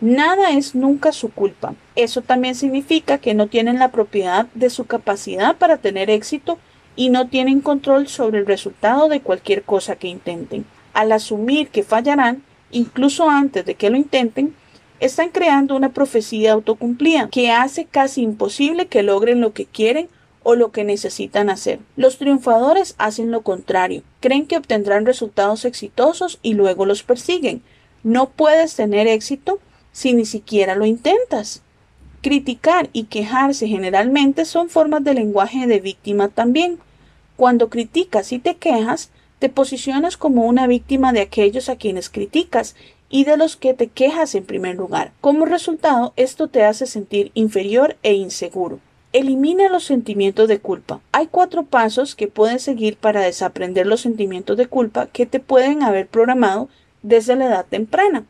Nada 0.00 0.52
es 0.52 0.74
nunca 0.74 1.12
su 1.12 1.28
culpa. 1.28 1.74
Eso 1.94 2.22
también 2.22 2.54
significa 2.54 3.18
que 3.18 3.34
no 3.34 3.48
tienen 3.48 3.78
la 3.78 3.90
propiedad 3.90 4.46
de 4.54 4.70
su 4.70 4.86
capacidad 4.86 5.54
para 5.54 5.76
tener 5.76 6.08
éxito 6.08 6.58
y 6.96 7.10
no 7.10 7.28
tienen 7.28 7.60
control 7.60 8.08
sobre 8.08 8.38
el 8.38 8.46
resultado 8.46 9.10
de 9.10 9.20
cualquier 9.20 9.64
cosa 9.64 9.96
que 9.96 10.08
intenten. 10.08 10.64
Al 10.94 11.12
asumir 11.12 11.68
que 11.68 11.82
fallarán, 11.82 12.42
incluso 12.70 13.28
antes 13.28 13.66
de 13.66 13.74
que 13.74 13.90
lo 13.90 13.98
intenten, 13.98 14.54
están 14.98 15.28
creando 15.28 15.76
una 15.76 15.90
profecía 15.90 16.54
autocumplida 16.54 17.28
que 17.30 17.52
hace 17.52 17.84
casi 17.84 18.22
imposible 18.22 18.86
que 18.86 19.02
logren 19.02 19.42
lo 19.42 19.52
que 19.52 19.66
quieren 19.66 20.08
o 20.48 20.54
lo 20.54 20.70
que 20.70 20.84
necesitan 20.84 21.50
hacer. 21.50 21.80
Los 21.96 22.18
triunfadores 22.18 22.94
hacen 22.98 23.32
lo 23.32 23.42
contrario, 23.42 24.04
creen 24.20 24.46
que 24.46 24.56
obtendrán 24.56 25.04
resultados 25.04 25.64
exitosos 25.64 26.38
y 26.40 26.54
luego 26.54 26.86
los 26.86 27.02
persiguen. 27.02 27.62
No 28.04 28.28
puedes 28.28 28.76
tener 28.76 29.08
éxito 29.08 29.58
si 29.90 30.12
ni 30.12 30.24
siquiera 30.24 30.76
lo 30.76 30.86
intentas. 30.86 31.62
Criticar 32.22 32.90
y 32.92 33.06
quejarse 33.06 33.66
generalmente 33.66 34.44
son 34.44 34.68
formas 34.68 35.02
de 35.02 35.14
lenguaje 35.14 35.66
de 35.66 35.80
víctima 35.80 36.28
también. 36.28 36.78
Cuando 37.34 37.68
criticas 37.68 38.30
y 38.30 38.38
te 38.38 38.54
quejas, 38.54 39.10
te 39.40 39.48
posicionas 39.48 40.16
como 40.16 40.46
una 40.46 40.68
víctima 40.68 41.12
de 41.12 41.22
aquellos 41.22 41.68
a 41.68 41.74
quienes 41.74 42.08
criticas 42.08 42.76
y 43.10 43.24
de 43.24 43.36
los 43.36 43.56
que 43.56 43.74
te 43.74 43.88
quejas 43.88 44.36
en 44.36 44.44
primer 44.44 44.76
lugar. 44.76 45.10
Como 45.20 45.44
resultado, 45.44 46.12
esto 46.14 46.46
te 46.46 46.62
hace 46.62 46.86
sentir 46.86 47.32
inferior 47.34 47.96
e 48.04 48.14
inseguro. 48.14 48.78
Elimina 49.16 49.70
los 49.70 49.84
sentimientos 49.84 50.46
de 50.46 50.58
culpa. 50.58 51.00
Hay 51.10 51.28
cuatro 51.28 51.62
pasos 51.62 52.14
que 52.14 52.28
puedes 52.28 52.60
seguir 52.60 52.98
para 52.98 53.22
desaprender 53.22 53.86
los 53.86 54.02
sentimientos 54.02 54.58
de 54.58 54.66
culpa 54.66 55.06
que 55.06 55.24
te 55.24 55.40
pueden 55.40 55.82
haber 55.82 56.06
programado 56.06 56.68
desde 57.00 57.34
la 57.34 57.46
edad 57.46 57.64
temprana. 57.64 58.26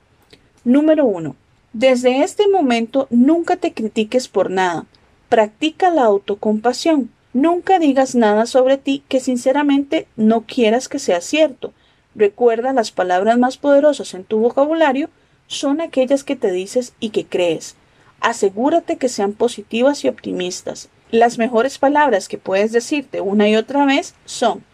Número 0.63 1.05
1. 1.05 1.35
Desde 1.73 2.23
este 2.23 2.47
momento 2.47 3.09
nunca 3.11 3.57
te 3.57 3.73
critiques 3.73 4.29
por 4.29 4.49
nada. 4.49 4.87
Practica 5.29 5.91
la 5.91 6.05
autocompasión. 6.05 7.11
Nunca 7.33 7.81
digas 7.81 8.15
nada 8.15 8.47
sobre 8.47 8.79
ti 8.79 9.03
que 9.09 9.19
sinceramente 9.19 10.07
no 10.15 10.43
quieras 10.43 10.89
que 10.89 11.01
sea 11.01 11.21
cierto. 11.21 11.73
Recuerda 12.15 12.73
las 12.73 12.93
palabras 12.93 13.37
más 13.41 13.57
poderosas 13.57 14.15
en 14.15 14.23
tu 14.23 14.39
vocabulario 14.39 15.11
son 15.49 15.81
aquellas 15.81 16.23
que 16.23 16.37
te 16.37 16.53
dices 16.53 16.95
y 17.01 17.11
que 17.11 17.27
crees. 17.27 17.75
Asegúrate 18.21 18.97
que 18.97 19.09
sean 19.09 19.33
positivas 19.33 20.05
y 20.05 20.09
optimistas. 20.09 20.89
Las 21.11 21.39
mejores 21.39 21.79
palabras 21.79 22.29
que 22.29 22.39
puedes 22.39 22.73
decirte 22.73 23.21
una 23.21 23.49
y 23.49 23.57
otra 23.57 23.85
vez 23.85 24.15
son 24.25 24.65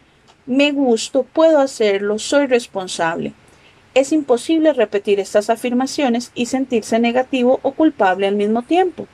me 0.45 0.73
gusto, 0.73 1.23
puedo 1.23 1.59
hacerlo, 1.59 2.19
soy 2.19 2.47
responsable. 2.47 3.31
Es 3.93 4.11
imposible 4.11 4.73
repetir 4.73 5.21
estas 5.21 5.49
afirmaciones 5.49 6.31
y 6.35 6.47
sentirse 6.47 6.99
negativo 6.99 7.61
o 7.63 7.71
culpable 7.71 8.27
al 8.27 8.35
mismo 8.35 8.61
tiempo. 8.61 9.07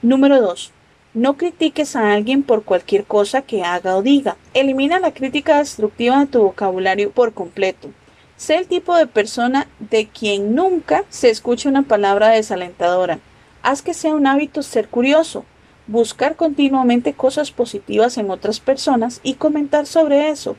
Número 0.00 0.40
2. 0.40 0.72
No 1.12 1.36
critiques 1.36 1.94
a 1.94 2.14
alguien 2.14 2.42
por 2.42 2.64
cualquier 2.64 3.04
cosa 3.04 3.42
que 3.42 3.62
haga 3.62 3.96
o 3.96 4.02
diga. 4.02 4.38
Elimina 4.54 4.98
la 4.98 5.12
crítica 5.12 5.58
destructiva 5.58 6.20
de 6.20 6.26
tu 6.26 6.40
vocabulario 6.42 7.10
por 7.10 7.34
completo. 7.34 7.90
Sé 8.38 8.56
el 8.56 8.66
tipo 8.66 8.96
de 8.96 9.06
persona 9.06 9.68
de 9.78 10.08
quien 10.08 10.54
nunca 10.54 11.04
se 11.10 11.28
escuche 11.28 11.68
una 11.68 11.82
palabra 11.82 12.30
desalentadora. 12.30 13.18
Haz 13.62 13.80
que 13.80 13.94
sea 13.94 14.14
un 14.14 14.26
hábito 14.26 14.62
ser 14.62 14.88
curioso, 14.88 15.44
buscar 15.86 16.34
continuamente 16.34 17.12
cosas 17.12 17.52
positivas 17.52 18.18
en 18.18 18.28
otras 18.30 18.58
personas 18.58 19.20
y 19.22 19.34
comentar 19.34 19.86
sobre 19.86 20.30
eso. 20.30 20.56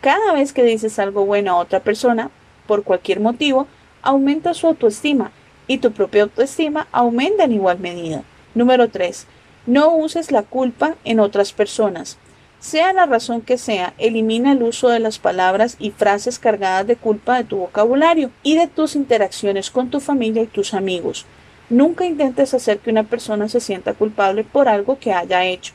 Cada 0.00 0.32
vez 0.32 0.54
que 0.54 0.64
dices 0.64 0.98
algo 0.98 1.26
bueno 1.26 1.52
a 1.52 1.58
otra 1.58 1.80
persona, 1.80 2.30
por 2.66 2.82
cualquier 2.82 3.20
motivo, 3.20 3.66
aumenta 4.00 4.54
su 4.54 4.66
autoestima 4.68 5.32
y 5.66 5.78
tu 5.78 5.92
propia 5.92 6.22
autoestima 6.22 6.86
aumenta 6.92 7.44
en 7.44 7.52
igual 7.52 7.78
medida. 7.78 8.22
Número 8.54 8.88
3. 8.88 9.26
No 9.66 9.94
uses 9.94 10.32
la 10.32 10.42
culpa 10.42 10.94
en 11.04 11.20
otras 11.20 11.52
personas. 11.52 12.16
Sea 12.58 12.94
la 12.94 13.04
razón 13.04 13.42
que 13.42 13.58
sea, 13.58 13.92
elimina 13.98 14.52
el 14.52 14.62
uso 14.62 14.88
de 14.88 14.98
las 14.98 15.18
palabras 15.18 15.76
y 15.78 15.90
frases 15.90 16.38
cargadas 16.38 16.86
de 16.86 16.96
culpa 16.96 17.36
de 17.36 17.44
tu 17.44 17.58
vocabulario 17.58 18.30
y 18.42 18.56
de 18.56 18.66
tus 18.66 18.96
interacciones 18.96 19.70
con 19.70 19.90
tu 19.90 20.00
familia 20.00 20.42
y 20.42 20.46
tus 20.46 20.72
amigos. 20.72 21.26
Nunca 21.68 22.06
intentes 22.06 22.54
hacer 22.54 22.78
que 22.78 22.90
una 22.90 23.02
persona 23.02 23.48
se 23.48 23.60
sienta 23.60 23.94
culpable 23.94 24.44
por 24.44 24.68
algo 24.68 24.98
que 25.00 25.12
haya 25.12 25.44
hecho. 25.44 25.74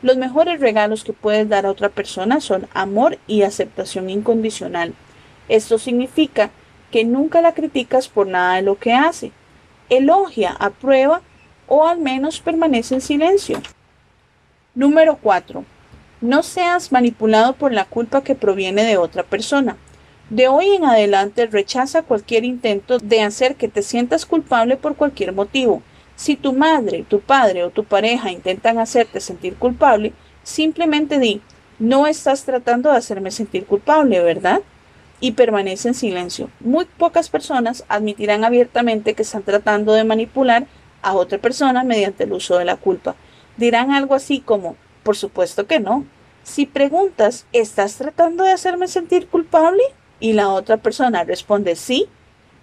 Los 0.00 0.16
mejores 0.16 0.60
regalos 0.60 1.02
que 1.02 1.12
puedes 1.12 1.48
dar 1.48 1.66
a 1.66 1.70
otra 1.70 1.88
persona 1.88 2.40
son 2.40 2.68
amor 2.74 3.18
y 3.26 3.42
aceptación 3.42 4.08
incondicional. 4.08 4.94
Esto 5.48 5.78
significa 5.78 6.50
que 6.92 7.04
nunca 7.04 7.40
la 7.40 7.54
criticas 7.54 8.08
por 8.08 8.28
nada 8.28 8.56
de 8.56 8.62
lo 8.62 8.78
que 8.78 8.92
hace. 8.92 9.32
Elogia, 9.88 10.56
aprueba 10.58 11.22
o 11.66 11.86
al 11.86 11.98
menos 11.98 12.40
permanece 12.40 12.94
en 12.94 13.00
silencio. 13.00 13.60
Número 14.74 15.18
4. 15.20 15.64
No 16.20 16.42
seas 16.44 16.92
manipulado 16.92 17.54
por 17.54 17.72
la 17.72 17.84
culpa 17.84 18.22
que 18.22 18.36
proviene 18.36 18.84
de 18.84 18.96
otra 18.96 19.24
persona. 19.24 19.76
De 20.32 20.48
hoy 20.48 20.70
en 20.70 20.86
adelante 20.86 21.44
rechaza 21.44 22.00
cualquier 22.00 22.46
intento 22.46 22.96
de 22.96 23.20
hacer 23.20 23.56
que 23.56 23.68
te 23.68 23.82
sientas 23.82 24.24
culpable 24.24 24.78
por 24.78 24.96
cualquier 24.96 25.34
motivo. 25.34 25.82
Si 26.16 26.36
tu 26.36 26.54
madre, 26.54 27.04
tu 27.06 27.20
padre 27.20 27.64
o 27.64 27.68
tu 27.68 27.84
pareja 27.84 28.32
intentan 28.32 28.78
hacerte 28.78 29.20
sentir 29.20 29.56
culpable, 29.56 30.14
simplemente 30.42 31.18
di, 31.18 31.42
no 31.78 32.06
estás 32.06 32.44
tratando 32.44 32.90
de 32.90 32.96
hacerme 32.96 33.30
sentir 33.30 33.66
culpable, 33.66 34.22
¿verdad? 34.22 34.62
y 35.20 35.32
permanece 35.32 35.88
en 35.88 35.94
silencio. 35.94 36.48
Muy 36.60 36.86
pocas 36.86 37.28
personas 37.28 37.84
admitirán 37.88 38.42
abiertamente 38.42 39.12
que 39.12 39.22
están 39.22 39.42
tratando 39.42 39.92
de 39.92 40.04
manipular 40.04 40.66
a 41.02 41.12
otra 41.12 41.36
persona 41.36 41.84
mediante 41.84 42.24
el 42.24 42.32
uso 42.32 42.56
de 42.56 42.64
la 42.64 42.76
culpa. 42.76 43.16
Dirán 43.58 43.90
algo 43.90 44.14
así 44.14 44.40
como, 44.40 44.76
por 45.02 45.14
supuesto 45.14 45.66
que 45.66 45.78
no. 45.78 46.06
Si 46.42 46.64
preguntas, 46.64 47.44
¿estás 47.52 47.96
tratando 47.96 48.44
de 48.44 48.52
hacerme 48.52 48.88
sentir 48.88 49.28
culpable? 49.28 49.82
Y 50.22 50.34
la 50.34 50.50
otra 50.50 50.76
persona 50.76 51.24
responde 51.24 51.74
sí, 51.74 52.06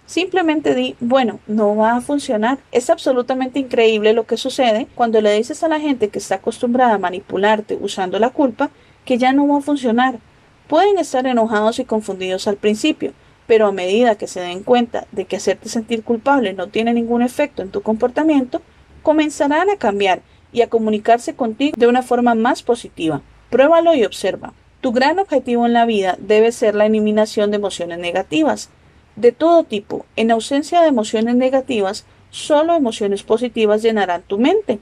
simplemente 0.06 0.74
di, 0.74 0.96
bueno, 0.98 1.40
no 1.46 1.76
va 1.76 1.94
a 1.96 2.00
funcionar. 2.00 2.58
Es 2.72 2.88
absolutamente 2.88 3.58
increíble 3.58 4.14
lo 4.14 4.24
que 4.24 4.38
sucede 4.38 4.86
cuando 4.94 5.20
le 5.20 5.34
dices 5.34 5.62
a 5.62 5.68
la 5.68 5.78
gente 5.78 6.08
que 6.08 6.20
está 6.20 6.36
acostumbrada 6.36 6.94
a 6.94 6.98
manipularte 6.98 7.76
usando 7.78 8.18
la 8.18 8.30
culpa 8.30 8.70
que 9.04 9.18
ya 9.18 9.34
no 9.34 9.46
va 9.46 9.58
a 9.58 9.60
funcionar. 9.60 10.20
Pueden 10.68 10.98
estar 10.98 11.26
enojados 11.26 11.78
y 11.78 11.84
confundidos 11.84 12.48
al 12.48 12.56
principio, 12.56 13.12
pero 13.46 13.66
a 13.66 13.72
medida 13.72 14.14
que 14.14 14.26
se 14.26 14.40
den 14.40 14.62
cuenta 14.62 15.06
de 15.12 15.26
que 15.26 15.36
hacerte 15.36 15.68
sentir 15.68 16.02
culpable 16.02 16.54
no 16.54 16.68
tiene 16.68 16.94
ningún 16.94 17.20
efecto 17.20 17.60
en 17.60 17.70
tu 17.70 17.82
comportamiento, 17.82 18.62
comenzarán 19.02 19.68
a 19.68 19.76
cambiar 19.76 20.22
y 20.50 20.62
a 20.62 20.70
comunicarse 20.70 21.34
contigo 21.34 21.74
de 21.76 21.88
una 21.88 22.00
forma 22.00 22.34
más 22.34 22.62
positiva. 22.62 23.20
Pruébalo 23.50 23.94
y 23.94 24.06
observa. 24.06 24.54
Tu 24.80 24.92
gran 24.92 25.18
objetivo 25.18 25.66
en 25.66 25.72
la 25.72 25.84
vida 25.84 26.16
debe 26.18 26.52
ser 26.52 26.74
la 26.74 26.86
eliminación 26.86 27.50
de 27.50 27.56
emociones 27.56 27.98
negativas, 27.98 28.70
de 29.16 29.32
todo 29.32 29.64
tipo. 29.64 30.06
En 30.16 30.30
ausencia 30.30 30.80
de 30.80 30.88
emociones 30.88 31.34
negativas, 31.34 32.06
solo 32.30 32.74
emociones 32.74 33.22
positivas 33.22 33.82
llenarán 33.82 34.22
tu 34.22 34.38
mente. 34.38 34.78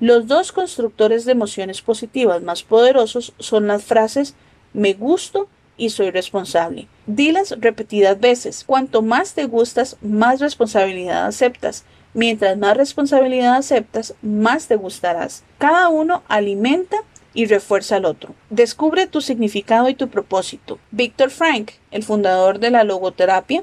Los 0.00 0.26
dos 0.26 0.52
constructores 0.52 1.24
de 1.24 1.32
emociones 1.32 1.82
positivas 1.82 2.42
más 2.42 2.62
poderosos 2.62 3.34
son 3.38 3.66
las 3.66 3.84
frases 3.84 4.34
me 4.72 4.92
gusto 4.92 5.48
y 5.78 5.90
soy 5.90 6.10
responsable. 6.10 6.86
Dilas 7.06 7.54
repetidas 7.60 8.20
veces. 8.20 8.64
Cuanto 8.64 9.02
más 9.02 9.34
te 9.34 9.46
gustas, 9.46 9.96
más 10.02 10.40
responsabilidad 10.40 11.26
aceptas. 11.26 11.84
Mientras 12.14 12.56
más 12.56 12.76
responsabilidad 12.76 13.56
aceptas, 13.56 14.14
más 14.22 14.68
te 14.68 14.76
gustarás. 14.76 15.44
Cada 15.58 15.88
uno 15.88 16.22
alimenta 16.28 16.98
y 17.36 17.44
refuerza 17.44 17.96
al 17.96 18.06
otro. 18.06 18.34
Descubre 18.50 19.06
tu 19.06 19.20
significado 19.20 19.88
y 19.90 19.94
tu 19.94 20.08
propósito. 20.08 20.78
Víctor 20.90 21.30
Frank, 21.30 21.72
el 21.90 22.02
fundador 22.02 22.58
de 22.58 22.70
la 22.70 22.82
logoterapia 22.82 23.62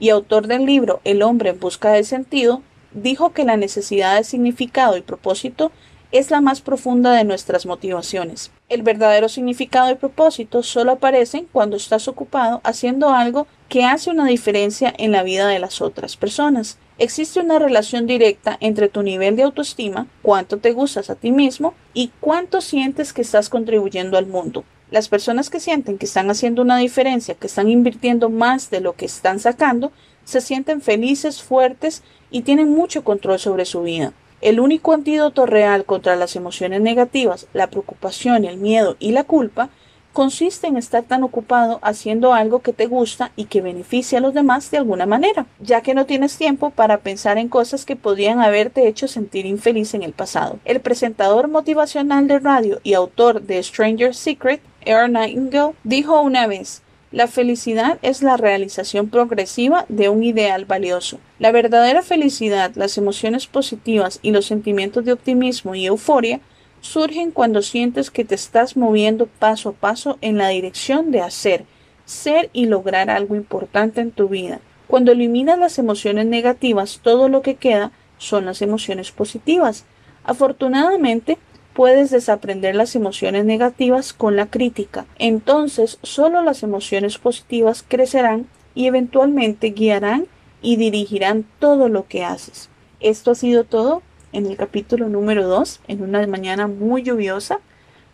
y 0.00 0.10
autor 0.10 0.48
del 0.48 0.66
libro 0.66 1.00
El 1.04 1.22
hombre 1.22 1.50
en 1.50 1.60
busca 1.60 1.92
de 1.92 2.02
sentido, 2.02 2.62
dijo 2.92 3.32
que 3.32 3.44
la 3.44 3.56
necesidad 3.56 4.16
de 4.16 4.24
significado 4.24 4.96
y 4.96 5.02
propósito 5.02 5.70
es 6.10 6.32
la 6.32 6.40
más 6.40 6.60
profunda 6.60 7.12
de 7.12 7.24
nuestras 7.24 7.64
motivaciones. 7.64 8.50
El 8.68 8.82
verdadero 8.82 9.28
significado 9.28 9.90
y 9.90 9.94
propósito 9.94 10.64
solo 10.64 10.92
aparecen 10.92 11.46
cuando 11.50 11.76
estás 11.76 12.08
ocupado 12.08 12.60
haciendo 12.64 13.10
algo 13.10 13.46
que 13.68 13.84
hace 13.84 14.10
una 14.10 14.26
diferencia 14.26 14.92
en 14.98 15.12
la 15.12 15.22
vida 15.22 15.46
de 15.46 15.60
las 15.60 15.80
otras 15.80 16.16
personas. 16.16 16.76
Existe 16.98 17.40
una 17.40 17.58
relación 17.58 18.06
directa 18.06 18.58
entre 18.60 18.88
tu 18.88 19.02
nivel 19.02 19.34
de 19.34 19.44
autoestima, 19.44 20.06
cuánto 20.20 20.58
te 20.58 20.72
gustas 20.72 21.08
a 21.08 21.14
ti 21.14 21.32
mismo 21.32 21.74
y 21.94 22.10
cuánto 22.20 22.60
sientes 22.60 23.12
que 23.12 23.22
estás 23.22 23.48
contribuyendo 23.48 24.18
al 24.18 24.26
mundo. 24.26 24.64
Las 24.90 25.08
personas 25.08 25.48
que 25.48 25.58
sienten 25.58 25.96
que 25.96 26.04
están 26.04 26.30
haciendo 26.30 26.60
una 26.60 26.76
diferencia, 26.76 27.34
que 27.34 27.46
están 27.46 27.70
invirtiendo 27.70 28.28
más 28.28 28.70
de 28.70 28.80
lo 28.80 28.92
que 28.92 29.06
están 29.06 29.40
sacando, 29.40 29.90
se 30.24 30.42
sienten 30.42 30.82
felices, 30.82 31.42
fuertes 31.42 32.02
y 32.30 32.42
tienen 32.42 32.70
mucho 32.70 33.02
control 33.02 33.38
sobre 33.38 33.64
su 33.64 33.82
vida. 33.82 34.12
El 34.42 34.60
único 34.60 34.92
antídoto 34.92 35.46
real 35.46 35.86
contra 35.86 36.14
las 36.16 36.36
emociones 36.36 36.82
negativas, 36.82 37.46
la 37.54 37.68
preocupación, 37.68 38.44
el 38.44 38.58
miedo 38.58 38.96
y 38.98 39.12
la 39.12 39.24
culpa, 39.24 39.70
consiste 40.12 40.66
en 40.66 40.76
estar 40.76 41.02
tan 41.04 41.22
ocupado 41.22 41.78
haciendo 41.82 42.34
algo 42.34 42.60
que 42.60 42.72
te 42.72 42.86
gusta 42.86 43.32
y 43.36 43.46
que 43.46 43.60
beneficia 43.60 44.18
a 44.18 44.20
los 44.20 44.34
demás 44.34 44.70
de 44.70 44.78
alguna 44.78 45.06
manera, 45.06 45.46
ya 45.60 45.80
que 45.80 45.94
no 45.94 46.06
tienes 46.06 46.36
tiempo 46.36 46.70
para 46.70 46.98
pensar 46.98 47.38
en 47.38 47.48
cosas 47.48 47.84
que 47.84 47.96
podrían 47.96 48.40
haberte 48.40 48.86
hecho 48.86 49.08
sentir 49.08 49.46
infeliz 49.46 49.94
en 49.94 50.02
el 50.02 50.12
pasado. 50.12 50.58
El 50.64 50.80
presentador 50.80 51.48
motivacional 51.48 52.28
de 52.28 52.38
radio 52.38 52.80
y 52.82 52.94
autor 52.94 53.42
de 53.42 53.62
Stranger 53.62 54.14
Secret, 54.14 54.60
Earl 54.84 55.12
Nightingale, 55.12 55.74
dijo 55.84 56.20
una 56.20 56.46
vez, 56.46 56.82
La 57.10 57.26
felicidad 57.26 57.98
es 58.00 58.22
la 58.22 58.38
realización 58.38 59.10
progresiva 59.10 59.84
de 59.90 60.08
un 60.08 60.24
ideal 60.24 60.64
valioso. 60.64 61.18
La 61.38 61.52
verdadera 61.52 62.00
felicidad, 62.00 62.72
las 62.74 62.96
emociones 62.96 63.46
positivas 63.46 64.18
y 64.22 64.30
los 64.30 64.46
sentimientos 64.46 65.04
de 65.04 65.12
optimismo 65.12 65.74
y 65.74 65.84
euforia 65.84 66.40
surgen 66.82 67.30
cuando 67.30 67.62
sientes 67.62 68.10
que 68.10 68.24
te 68.24 68.34
estás 68.34 68.76
moviendo 68.76 69.26
paso 69.26 69.70
a 69.70 69.72
paso 69.72 70.18
en 70.20 70.36
la 70.36 70.48
dirección 70.48 71.12
de 71.12 71.20
hacer, 71.20 71.64
ser 72.04 72.50
y 72.52 72.66
lograr 72.66 73.08
algo 73.08 73.36
importante 73.36 74.00
en 74.00 74.10
tu 74.10 74.28
vida. 74.28 74.60
Cuando 74.88 75.12
eliminas 75.12 75.58
las 75.58 75.78
emociones 75.78 76.26
negativas, 76.26 77.00
todo 77.02 77.30
lo 77.30 77.40
que 77.40 77.54
queda 77.54 77.92
son 78.18 78.44
las 78.44 78.60
emociones 78.62 79.12
positivas. 79.12 79.84
Afortunadamente, 80.24 81.38
puedes 81.72 82.10
desaprender 82.10 82.74
las 82.74 82.94
emociones 82.96 83.44
negativas 83.44 84.12
con 84.12 84.36
la 84.36 84.46
crítica. 84.46 85.06
Entonces, 85.18 85.98
solo 86.02 86.42
las 86.42 86.64
emociones 86.64 87.16
positivas 87.16 87.84
crecerán 87.86 88.48
y 88.74 88.86
eventualmente 88.86 89.70
guiarán 89.70 90.26
y 90.60 90.76
dirigirán 90.76 91.46
todo 91.60 91.88
lo 91.88 92.06
que 92.08 92.24
haces. 92.24 92.68
Esto 93.00 93.30
ha 93.30 93.34
sido 93.36 93.64
todo 93.64 94.02
en 94.32 94.46
el 94.46 94.56
capítulo 94.56 95.08
número 95.08 95.46
2, 95.46 95.80
en 95.88 96.02
una 96.02 96.26
mañana 96.26 96.66
muy 96.66 97.02
lluviosa. 97.02 97.60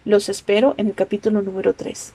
Los 0.04 0.28
espero 0.28 0.74
en 0.76 0.88
el 0.88 0.94
capítulo 0.94 1.42
número 1.42 1.74
3. 1.74 2.06